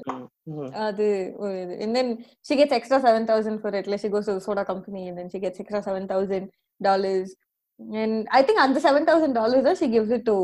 அது 0.86 1.04
ஒரு 1.42 1.52
and 1.84 1.92
then 1.96 2.08
she 2.46 2.54
gets 2.60 2.72
extra 2.78 2.98
7000 3.02 3.60
for 3.64 3.70
it 3.80 3.86
like 3.86 4.02
she 4.04 4.10
goes 4.14 4.26
to 4.28 4.34
the 4.38 4.42
soda 4.46 4.64
company 4.64 5.02
and 5.08 5.16
then 5.18 5.28
she 5.32 5.40
gets 5.44 5.60
extra 5.62 5.80
7000 5.84 6.40
dollars 6.80 7.28
and 8.00 8.14
i 8.30 8.42
think 8.42 8.58
அந்த 8.64 8.80
7000 8.84 9.30
dollars 9.32 9.78
she 9.82 9.88
gives 9.88 10.10
it 10.10 10.24
to 10.30 10.36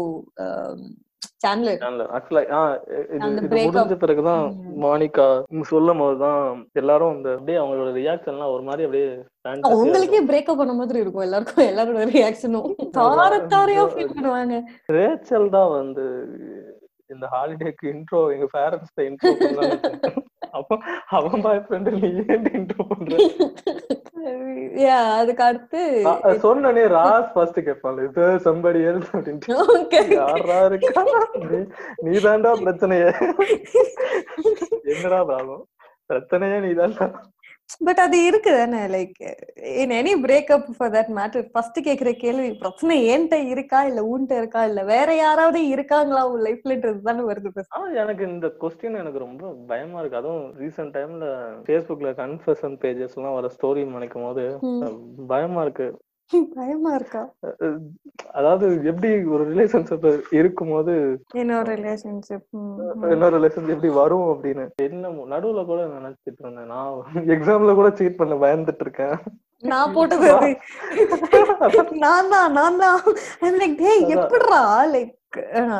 breakup. 3.47 3.75
முடிஞ்ச 3.75 3.97
பிறகுதான் 4.03 4.43
ம். 4.49 4.75
மானிகா 4.83 5.27
சொல்லும் 5.71 6.01
போதுதான் 6.03 6.43
எல்லாரும் 6.81 7.13
அந்த 7.15 7.29
அப்படியே 7.35 7.59
அவங்களோட 7.61 7.93
ரியாக்ஷன் 7.99 8.35
எல்லாம் 8.35 8.55
ஒரு 8.55 8.65
மாதிரி 8.69 8.87
அப்படியே 8.87 9.09
உங்களுக்கே. 9.77 10.21
பிரேக்கப் 10.29 10.61
பண்ண 10.61 10.75
மாதிரி 10.75 11.03
இருக்கும் 11.03 11.27
எல்லாருக்கும் 11.27 11.69
எல்லாரோட 11.71 12.05
ரியாக்ஷனும் 12.13 12.69
தார 12.99 13.31
தாரையா 13.53 13.87
ஃபீல் 13.93 14.15
பண்ணுவாங்க 14.15 14.59
ரேச்சல் 14.97 15.49
தான் 15.57 15.71
வந்து 15.75 16.07
இந்த 17.11 17.27
ஹாலிடேக்கு 17.33 17.87
இன்ட்ரோ 17.95 18.21
எங்க 18.35 18.49
பேரண்ட்ஸ் 18.55 19.07
இன்ட்ரோ 19.09 19.33
அப்போ 20.53 20.75
அவன் 21.09 21.41
பாய் 21.41 21.65
ஃப்ரெண்ட் 21.67 21.91
நீ 21.93 22.09
ஏன் 22.29 22.47
இன்ட்ரோ 22.53 22.85
பண்ற 22.89 23.17
யா 24.83 24.99
அதுக்கு 25.13 25.43
அடுத்து 25.43 25.81
அ- 26.07 26.39
சொன்னனே 26.43 26.89
ராஸ் 26.89 27.33
ஃபர்ஸ்ட் 27.33 27.65
கேட்பான் 27.65 28.05
இது 28.05 28.25
சம்படி 28.45 28.81
எல்ஸ். 28.89 30.13
யாரா 30.13 30.65
இருக்கா? 30.65 31.03
நீ- 31.45 31.69
நீதான்டா 32.05 32.53
பிரச்சனையே. 32.65 33.09
என்னடா 34.93 35.21
ப்ராப்ளம்? 35.25 35.65
பிரச்சனையே 36.11 36.59
நீதான்டா. 36.67 37.07
பட் 37.79 37.97
அது 37.97 38.25
இருக்கு 38.25 38.51
தானே 38.57 38.81
like 38.87 39.19
in 39.83 39.91
any 39.91 40.13
breakup 40.25 40.67
for 40.77 40.91
that 40.91 41.11
matter 41.19 41.45
first 41.53 41.81
கேக்குற 41.81 42.13
கேள்வி 42.13 42.53
பிரச்சனை 42.53 42.97
ஏன்ட்ட 43.11 43.49
இருக்கா? 43.49 43.85
இல்ல 43.85 44.01
ஊன்ட்ட 44.03 44.37
இருக்கா? 44.37 44.65
இல்ல 44.65 44.85
வேற 44.85 45.15
யாராவது 45.15 45.69
இருக்காங்களா 45.69 46.27
உன் 46.27 46.45
லைஃப்லன்றது 46.45 47.01
தானே 47.01 47.23
வருது 47.23 47.53
எனக்கு 47.95 48.25
இந்த 48.25 48.47
கொஸ்டின் 48.61 48.99
எனக்கு 48.99 49.19
ரொம்ப 49.19 49.53
பயமா 49.67 49.99
இருக்கு. 49.99 50.17
அதுவும் 50.17 50.55
ரீசெண்ட் 50.61 50.97
டைம்ல 50.99 51.27
ஃபேஸ்புக்ல 51.67 52.13
கன்ஃபெஷன் 52.23 52.79
பேஜஸ் 52.85 53.17
எல்லாம் 53.17 53.35
வர 53.35 53.51
ஸ்டோரி 53.57 53.85
நினைக்கும் 53.85 54.23
போது. 54.23 54.47
பயமா 55.27 55.63
இருக்கு. 55.63 55.89
பயமா 56.57 56.91
இருக்கா? 56.99 57.23
அதாவது 58.39 58.67
எப்படி 58.91 59.11
ஒரு 59.35 59.45
ரிலேஷன்ஷிப் 59.53 60.07
இருக்கும்போது 60.41 60.95
என்னோட 61.43 61.69
ரிலேஷன்ஷிப் 61.81 62.49
இன்னொரு 63.13 63.35
ரிலேஷன் 63.39 63.73
எப்படி 63.75 63.93
வரும் 64.01 64.27
அப்படின்னு? 64.33 64.65
என்ன 64.89 65.13
நடுவுல 65.33 65.65
கூட 65.71 65.81
நினைச்சிட்டு 65.97 66.43
இருந்தேன். 66.45 66.71
நான் 66.75 67.25
எக்ஸாம்ல 67.37 67.75
கூட 67.81 67.91
சீட் 68.01 68.21
பண்ண 68.21 68.37
பயந்துட்டு 68.45 68.87
இருக்கேன். 68.87 69.17
நான் 69.73 69.93
போட்டது. 69.97 70.31
நான் 72.05 72.31
தான் 72.35 72.53
நான் 72.59 72.79
தான். 72.85 73.01
Like 73.61 73.77
டேய். 73.83 74.07
எப்படிடா? 74.15 74.63
லைக் 74.95 75.13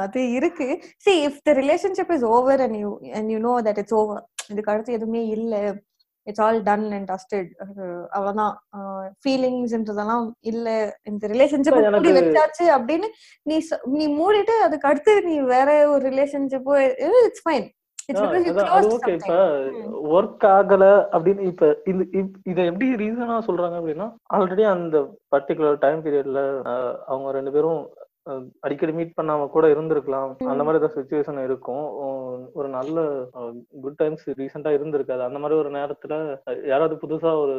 அது 0.03 0.21
இருக்கு. 0.39 0.67
See 1.05 1.17
if 1.29 1.35
the 1.49 1.55
relationship 1.63 2.11
is 2.17 2.23
over 2.37 2.57
and 2.67 2.77
you 2.83 2.91
and 3.19 3.27
you 3.35 3.41
know 3.47 3.57
that 3.69 3.79
it's 3.83 3.95
over 4.03 4.19
இதுக்கு 4.53 4.73
அடுத்து 4.73 4.93
எதுவுமே 4.99 5.23
இல்ல. 5.37 5.55
It's 6.27 6.43
all 6.45 6.61
done 6.63 6.87
and 6.93 7.09
dusted 7.11 7.51
அவ்வளவுதான். 8.11 8.55
ஃபீலிங்ஸ்ன்றதெல்லாம் 9.23 10.27
இல்ல. 10.45 10.69
இந்த 11.05 11.29
ரிலேஷன்ஷிப் 11.29 11.79
மூடி 11.95 12.13
வச்சாச்சு 12.19 12.67
அப்படின்னு 12.77 13.09
நீ 13.47 13.59
நீ 13.95 14.07
மூடிட்டு 14.19 14.57
அதுக்கு 14.63 14.91
அடுத்து 14.91 15.15
நீ 15.25 15.37
வேற 15.55 15.71
ஒரு 15.89 16.03
ரிலேஷன்ஷிப் 16.11 16.73
இட்ஸ் 17.23 17.45
ஃபைன் 17.47 17.69
ஒர்க் 20.13 20.45
ஆகல 20.53 20.85
அப்படின்னு 21.13 21.43
இப்ப 21.43 21.67
இது 21.87 22.05
இத 22.45 22.59
எப்படி 22.63 22.87
ரீசனா 23.03 23.37
சொல்றாங்க 23.49 23.77
அப்படின்னா 23.79 24.07
ஆல்ரெடி 24.35 24.65
அந்த 24.71 24.99
பர்டிகுலர் 25.35 25.79
டைம் 25.79 26.03
பீரியட்ல 26.05 26.41
அவங்க 27.09 27.31
ரெண்டு 27.33 27.53
பேரும் 27.53 27.83
அடிக்கடி 28.65 28.93
மீட் 28.97 29.17
பண்ணாம 29.19 29.47
கூட 29.55 29.67
இருந்திருக்கலாம். 29.75 30.31
அந்த 30.53 30.63
மாதிரி 30.65 30.81
ஏதாவது 30.81 30.97
சுச்சுவேஷன் 30.99 31.41
இருக்கும். 31.47 31.87
ஒரு 32.59 32.69
நல்ல 32.77 33.05
குட் 33.85 33.99
டைம்ஸ் 34.03 34.25
ரீசெண்டா 34.41 34.73
இருந்திருக்காது. 34.77 35.23
அந்த 35.29 35.41
மாதிரி 35.43 35.61
ஒரு 35.63 35.73
நேரத்துல 35.79 36.15
யாராவது 36.73 36.97
புதுசா 37.03 37.33
ஒரு 37.45 37.57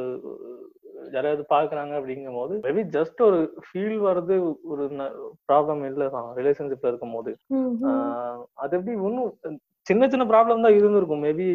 யாராவது 1.14 1.44
பாக்குறாங்க 1.54 1.94
அப்படிங்கும் 2.00 2.38
போது 2.40 2.54
மேபி 2.66 2.84
ஜஸ்ட் 2.96 3.20
ஒரு 3.26 3.40
ஃபீல் 3.66 3.98
வர்றது 4.06 4.36
ஒரு 4.74 4.84
ப்ராப்ளம் 5.50 5.82
இல்ல 5.90 6.08
தான் 6.16 6.30
ரிலேஷன்ஷிப்ல 6.40 6.92
இருக்கும் 6.92 7.16
போது 7.16 7.32
அது 8.64 8.78
எப்படி 8.78 8.96
இன்னும் 9.10 9.60
சின்ன 9.88 10.08
சின்ன 10.12 10.24
ப்ராப்ளம் 10.32 10.64
தான் 10.66 10.76
இருந்திருக்கும். 10.78 11.24
மேபி 11.26 11.48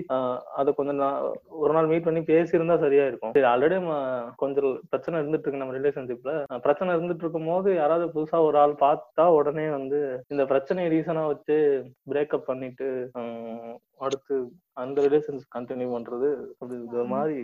அதை 0.59 0.71
கொஞ்சம் 0.79 0.99
ஒரு 1.61 1.73
நாள் 1.77 1.89
மீட் 1.91 2.07
பண்ணி 2.07 2.21
பேசியிருந்தா 2.31 2.77
சரியா 2.83 3.05
இருக்கும் 3.07 3.33
சரி 3.37 3.49
ஆல்ரெடி 3.53 3.77
கொஞ்சம் 4.43 4.75
பிரச்சனை 4.91 5.21
இருந்துட்டு 5.21 5.47
இருக்கு 5.47 5.63
நம்ம 5.63 5.77
ரிலேஷன்ஷிப்ல 5.79 6.33
பிரச்சனை 6.67 6.97
இருந்துட்டு 6.97 7.25
இருக்கும் 7.25 7.51
போது 7.53 7.71
யாராவது 7.75 8.07
புதுசா 8.17 8.41
ஒரு 8.49 8.59
ஆள் 8.63 8.75
பார்த்தா 8.85 9.27
உடனே 9.39 9.67
வந்து 9.77 10.01
இந்த 10.35 10.45
பிரச்சனையை 10.53 10.91
ரீசனா 10.95 11.23
வச்சு 11.31 11.57
பிரேக்கப் 12.13 12.49
பண்ணிட்டு 12.51 12.89
அடுத்து 14.07 14.37
அந்த 14.83 14.99
ரிலேஷன்ஷிப் 15.07 15.55
கண்டினியூ 15.57 15.89
பண்றது 15.97 16.31
இது 16.67 17.01
ஒரு 17.01 17.09
மாதிரி 17.15 17.39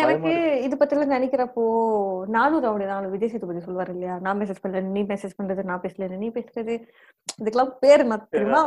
எனக்கு 0.00 0.32
இது 0.64 0.74
பத்தில 0.80 1.04
நினைக்கிறப்போ 1.14 1.62
நானும் 2.36 2.62
ரவுடி 2.64 2.86
நான் 2.90 3.12
விஜய் 3.12 3.30
சேதுபதி 3.32 3.60
சொல்லுவாரு 3.64 3.92
இல்லையா? 3.94 4.14
நான் 4.24 4.38
மெசேஜ் 4.40 4.62
பண்றேன் 4.64 4.92
நீ 4.96 5.02
மெசேஜ் 5.12 5.38
பண்றது 5.38 5.68
நான் 5.70 5.82
பேசல 5.84 6.08
நீ 6.22 6.28
பேசுறது. 6.36 6.74
இதுக்கெல்லாம் 7.38 7.72
பேர் 7.82 8.04
தெரியுமா? 8.34 8.62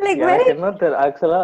லைக் 0.00 0.22
வெரி 0.22 0.34
எனக்கு 0.36 0.54
என்ன 0.54 0.72
தெரியல 0.76 1.00
ஆக்சுவலா 1.04 1.42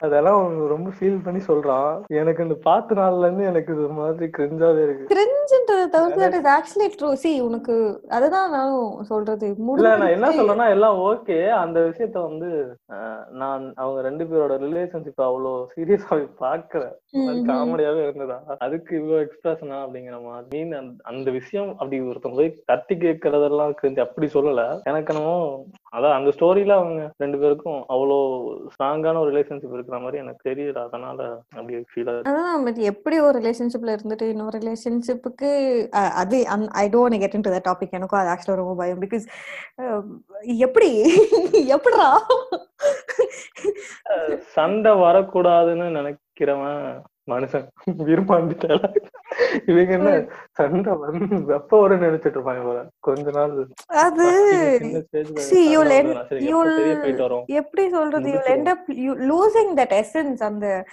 அதெல்லாம் 0.00 0.66
ரொம்ப 0.66 0.90
ஃபீல் 1.00 1.20
பண்ணி 1.24 1.40
சொல்றான். 1.48 2.00
எனக்கு 2.06 2.42
இந்த 2.42 2.54
பார்த்த 2.62 2.94
நாள்ல 2.94 3.20
இருந்து 3.20 3.44
எனக்கு 3.44 3.72
இது 3.72 3.88
மாதிரி 3.88 4.30
கிரிஞ்சாவே 4.38 4.82
இருக்கு. 4.82 5.06
கிரிஞ்சுன்றத 5.08 5.88
தவிர்த்து 5.88 6.28
that 6.28 6.58
is 6.58 6.78
actually 6.78 7.02
true 7.02 7.12
C 7.12 7.40
உனக்கு 7.40 8.04
அதுதான் 8.08 8.50
நானும் 8.50 9.02
சொல்றது. 9.04 9.54
இல்ல 9.74 9.96
நான் 9.96 10.08
என்ன. 10.08 10.30
சொல்றேன்னா 10.30 10.68
எல்லாம் 10.68 10.98
ஓகே 10.98 11.48
அந்த 11.48 11.80
விஷயத்த 11.80 12.22
வந்து 12.22 12.76
நான் 13.30 13.72
அவங்க 13.76 14.00
ரெண்டு 14.00 14.24
பேரோட 14.24 14.52
ரிலேஷன்ஷிப் 14.60 15.22
அவ்வளவு 15.22 15.70
சீரியஸாவே 15.76 16.28
ம். 17.10 17.50
காமெடியாவே 17.50 18.08
இருந்ததா? 18.08 18.42
அதுக்கு 18.58 18.96
இவ்வளவு 18.96 19.24
எக்ஸ்பிரஷனா 19.24 19.76
அப்படிங்கிற 19.82 20.24
மாதிரி. 20.24 20.64
மீன் 20.64 20.74
அந்த- 21.02 21.30
விஷயம் 21.30 21.70
அப்படி 21.70 22.00
ஒருத்தவங்க 22.00 22.36
போய் 22.36 22.62
தட்டி 22.66 22.94
கேட்கறதெல்லாம் 22.94 23.74
கிரிஞ்சு 23.82 24.00
அப்படி 24.00 24.28
சொல்லல. 24.34 24.80
எனக்கு 24.82 25.14
என்னமோ 25.14 25.64
அதான் 25.96 26.12
அந்த 26.12 26.30
ஸ்டோரியில 26.38 26.68
அவங்க 26.68 27.10
ரெண்டு 27.16 27.38
பேருக்கும் 27.38 27.84
அவ்வளோ 27.88 28.18
ஸ்ட்ராங்கான 28.72 29.18
ஒரு 29.18 29.30
ரிலேஷன்ஷிப் 29.62 29.74
இருக்கிற 29.74 29.98
மாதிரி 29.98 30.18
எனக்கு 30.18 30.42
தெரியல 30.48 30.78
அதனால 30.84 31.18
அப்படி 31.56 31.74
ஃபீல் 31.90 32.10
ஆகுது 32.10 32.28
அதான் 32.30 32.64
பட் 32.64 32.80
எப்படி 32.82 33.18
ஒரு 33.18 33.38
ரிலேஷன்ஷிப்ல 33.40 33.94
இருந்துட்டு 33.96 34.26
இன்னொரு 34.28 34.58
ரிலேஷன்ஷிப்புக்கு 34.58 35.50
அது 36.14 36.38
I 36.74 36.86
don't 36.88 37.20
get 37.20 37.34
into 37.40 37.52
topic 37.68 37.90
எனக்கும் 37.90 38.20
அது 38.20 38.32
ஆக்சுவலா 38.32 38.60
ரொம்ப 38.62 38.74
பயம். 38.74 39.00
பிகாஸ் 39.00 39.26
எப்படி? 40.58 40.90
எப்படிடா? 41.68 42.08
சண்டை 44.54 44.92
வரக்கூடாதுன்னு 45.02 45.88
நினைக்கிறவன் 45.98 46.82
மனுஷன் 47.30 47.66
விரும்பாண்டிட்டால 47.86 48.96
இவங்க 49.66 49.92
என்ன 49.92 50.24
சண்டை 50.50 50.92
வந்து 50.92 51.54
எப்ப 51.54 51.88
வரும்னு 51.88 51.92
நினைச்சிட்டு 51.92 52.38
இருப்பாங்க 52.38 52.64
போல. 52.64 52.88
கொஞ்ச 52.98 53.30
நாள் 53.30 53.66
அது 53.86 54.28
எப்படி 57.46 57.88
சொல்றது? 57.88 58.40
யூ 58.88 59.14
losing 59.14 59.70
that 59.74 59.92
essence 59.92 60.40
அந்த 60.40 60.84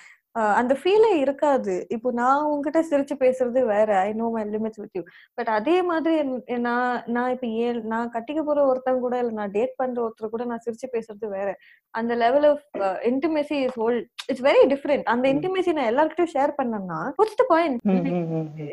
அந்த 0.60 0.74
ஃபீலே 0.82 1.12
இருக்காது. 1.16 1.86
இப்போ 1.90 2.12
நான் 2.12 2.44
உங்ககிட்ட 2.44 2.82
சிரிச்சு 2.90 3.16
பேசுறது 3.24 3.66
வேற. 3.66 3.98
I 4.00 4.14
know 4.14 4.30
my 4.30 4.44
limits 4.44 4.80
with 4.84 4.98
you 4.98 5.02
but 5.34 5.48
அதே 5.48 5.82
மாதிரி 5.82 6.16
நான் 6.60 7.04
நான் 7.06 7.32
இப்ப 7.32 7.48
ஏன் 7.48 7.80
நான் 7.88 8.12
கட்டிக்க 8.14 8.44
போற 8.44 8.66
ஒருத்தன் 8.66 9.00
கூட 9.00 9.18
இல்ல 9.20 9.32
நான் 9.32 9.52
டேட் 9.52 9.74
பண்ற 9.76 9.98
ஒருத்தர் 10.06 10.34
கூட 10.36 10.46
நான் 10.46 10.64
சிரிச்சு 10.66 10.88
பேசுறது 10.96 11.30
வேற. 11.30 11.50
அந்த 11.94 12.16
level 12.16 12.48
of 12.52 12.66
intimacy 13.12 13.58
is 13.66 13.80
whole 13.80 14.00
it's 14.28 14.44
very 14.44 14.64
different 14.74 15.04
அந்த 15.04 15.34
இன்டிமேசி 15.34 15.74
நான் 15.74 15.92
எல்லார்கிட்டயும் 15.94 16.34
ஷேர் 16.34 16.54
பண்ணேன்னா 16.62 17.00
வாட்ஸ் 17.20 17.40
த 17.42 17.46
பாயிண்ட். 17.48 17.80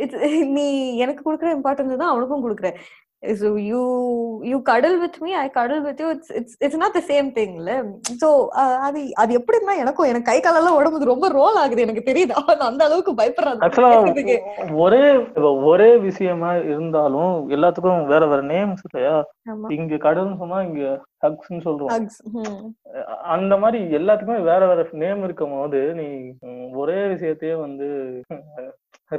It's- 0.04 0.46
நீ 0.56 0.96
எனக்கு 0.96 1.22
கொடுக்குற 1.26 1.50
இம்பார்ட்டன்ஸ் 1.58 1.96
தான் 1.96 2.10
அவனுக்கும் 2.10 2.44
கொடுக்குற. 2.46 2.70
So 3.22 3.56
you 3.56 3.82
you 4.44 4.60
cuddle 4.62 5.00
with 5.00 5.20
me 5.20 5.34
i 5.34 5.48
cuddle 5.48 5.82
with 5.82 5.98
you. 5.98 6.08
It's 6.10 6.28
it's 6.30 6.56
it's 6.60 6.76
not 6.76 6.92
the 6.94 7.02
same 7.02 7.28
thing 7.32 7.52
ல 7.66 7.70
so 8.22 8.28
அது 8.86 9.00
அது 9.14 9.32
எப்படின்னா 9.38 9.74
எனக்கும் 9.76 10.08
எனக்கு 10.08 10.30
கை 10.30 10.38
காலெல்லாம் 10.40 10.76
உடம்பு 10.76 11.10
ரொம்ப 11.12 11.28
ரோல் 11.28 11.56
ஆகுது 11.56 11.84
எனக்கு 11.86 12.02
தெரியுதா. 12.10 12.36
நான் 12.60 12.70
அந்த 12.70 12.84
அளவுக்கு 12.84 13.14
பயப்படுறேன். 13.14 14.74
ஒரே 14.84 15.02
ஒரே 15.70 15.90
விஷயமா 15.96 16.54
இருந்தாலும் 16.54 17.50
எல்லாத்துக்கும் 17.50 18.06
வேற 18.06 18.26
வேற 18.26 18.42
நேம்ஸ் 18.52 18.84
இல்லையா? 18.88 19.16
இங்க 19.68 19.96
கடல்னு 20.06 20.40
சொன்னா 20.42 20.60
இங்க 20.62 20.84
ஹக்ஸ்ன்னு 21.26 21.64
சொல்றோம். 21.68 21.92
Hugs. 21.94 22.16
அந்த 23.34 23.56
மாதிரி 23.56 23.96
எல்லாத்துக்குமே 23.98 24.40
வேற 24.42 24.62
வேற 24.66 24.88
நேம் 25.04 25.24
இருக்கும் 25.24 25.50
போது 25.50 25.80
நீ 25.94 26.06
ஒரே 26.74 27.00
விஷயத்தையே 27.14 27.56
வந்து 27.60 27.88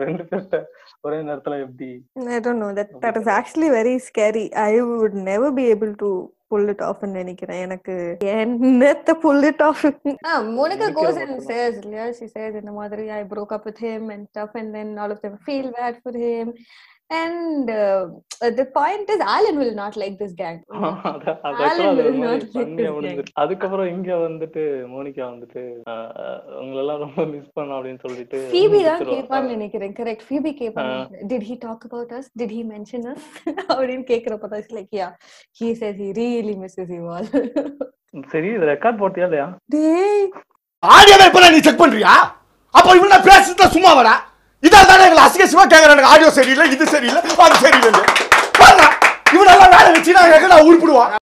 ரெண்டு 0.05 0.23
பேர்ட்ட 0.29 0.57
ஒரே 1.05 1.19
நேரத்துல 1.27 1.59
எப்படி 1.65 1.89
I 2.37 2.39
don't 2.45 2.59
know 2.63 2.71
that 2.79 2.89
that 3.03 3.17
is 3.21 3.27
actually 3.39 3.69
very 3.79 3.95
scary. 4.07 4.47
I 4.69 4.81
would 4.89 5.15
never 5.31 5.49
be 5.59 5.65
able 5.75 5.93
to 6.03 6.09
pull 6.51 6.65
it 6.73 6.81
off 6.87 6.99
ன்னு 7.05 7.19
நினைக்கிறேன் 7.21 7.61
எனக்கு 7.67 7.93
என்னத்த 8.41 9.13
pull 9.23 9.39
it 9.51 9.61
off 9.69 9.81
ah 9.85 10.37
Monica 10.57 10.57
முடிக்கிற 10.59 10.89
goes 10.99 11.17
and 11.23 11.31
மட்டும் 11.31 11.47
says 11.51 11.73
yeah 11.95 12.09
she 12.19 12.27
says 12.35 12.51
இந்த 12.61 12.73
மாதிரி 12.79 13.05
I 13.19 13.23
broke 13.33 13.53
up 13.57 13.65
with 13.69 13.79
him 13.87 14.03
and 14.15 14.23
stuff 14.33 14.51
and 14.61 14.69
then 14.77 14.89
all 15.03 15.13
of 15.15 15.19
them 15.25 15.35
feel 15.49 15.67
bad 15.79 15.95
for 16.05 16.13
him 16.25 16.49
and 17.09 17.69
uh, 17.71 18.01
the 18.51 18.65
point 18.67 19.09
is 19.09 19.19
Alan 19.27 19.57
will 19.57 19.73
not 19.73 19.95
like 19.95 20.17
this 20.17 20.33
gang. 20.33 20.57
அதுக்கப்புறம் 23.37 23.87
இங்க 23.87 24.11
வந்துட்டு 24.17 24.61
Monica 24.87 25.25
வந்துட்டு 25.25 25.61
ஆஹ், 25.87 26.11
உங்களெல்லாம் 26.61 27.01
ரொம்ப 27.05 27.25
miss 27.25 27.53
பண்ண 27.53 27.77
அப்படின்னு 27.77 28.01
சொல்லிட்டு 28.01 28.39
Phoebe 28.53 28.79
தான். 28.87 29.03
கேட்பான்னு 29.11 29.53
நினைக்கிறேன். 29.55 29.93
கரெக்ட் 29.93 30.25
ஆஹ், 30.25 30.31
நினைக்கிறேன். 30.41 31.27
Did 31.27 31.43
he 31.43 31.55
talk 31.57 31.83
about 31.85 32.11
us? 32.11 32.27
Did 32.35 32.51
he 32.51 32.63
mention 32.65 33.03
us? 33.13 33.21
அப்படின்னு 33.71 34.05
கேக்குறப்ப 34.11 34.47
தான் 34.47 34.65
like 34.71 34.91
yeah 34.93 35.11
he 35.61 35.69
says 35.75 35.95
he 35.97 36.09
really 36.15 36.55
misses 36.55 36.89
you 36.89 37.05
all. 37.07 37.27
சரி 38.31 38.47
இது 38.53 38.65
ரெக்கார்ட் 38.67 39.01
போட்டியா 39.01 39.25
இல்லையா? 39.27 39.47
டேய். 39.73 40.25
ஆடியோவை 40.83 41.25
இப்ப 41.29 41.49
நீ 41.49 41.59
செக் 41.61 41.81
பண்றியா? 41.81 42.13
அப்ப 42.73 42.89
இவன 42.95 43.17
பேசுறத 43.25 43.67
சும்மா 43.75 43.91
வரா. 43.93 44.15
இதால் 44.63 44.89
தானே 44.89 45.05
எங்களை 45.07 45.23
அசிங்கசிவா 45.25 45.63
கேட்கறாங்க 45.65 46.11
ஆடியோ 46.13 46.29
சரியில்லை 46.37 46.65
இது 46.75 46.87
சரியில்லை 46.95 47.21
அது 47.45 47.57
சரியில்லை 47.65 48.03
பாருங்க 48.59 48.85
இவனெல்லாம் 49.35 49.73
வேலை 49.75 49.89
வச்சுனா 49.95 50.21
கேட்க 50.33 50.53
நான் 50.53 50.67
உருப்பிடுவான். 50.67 51.13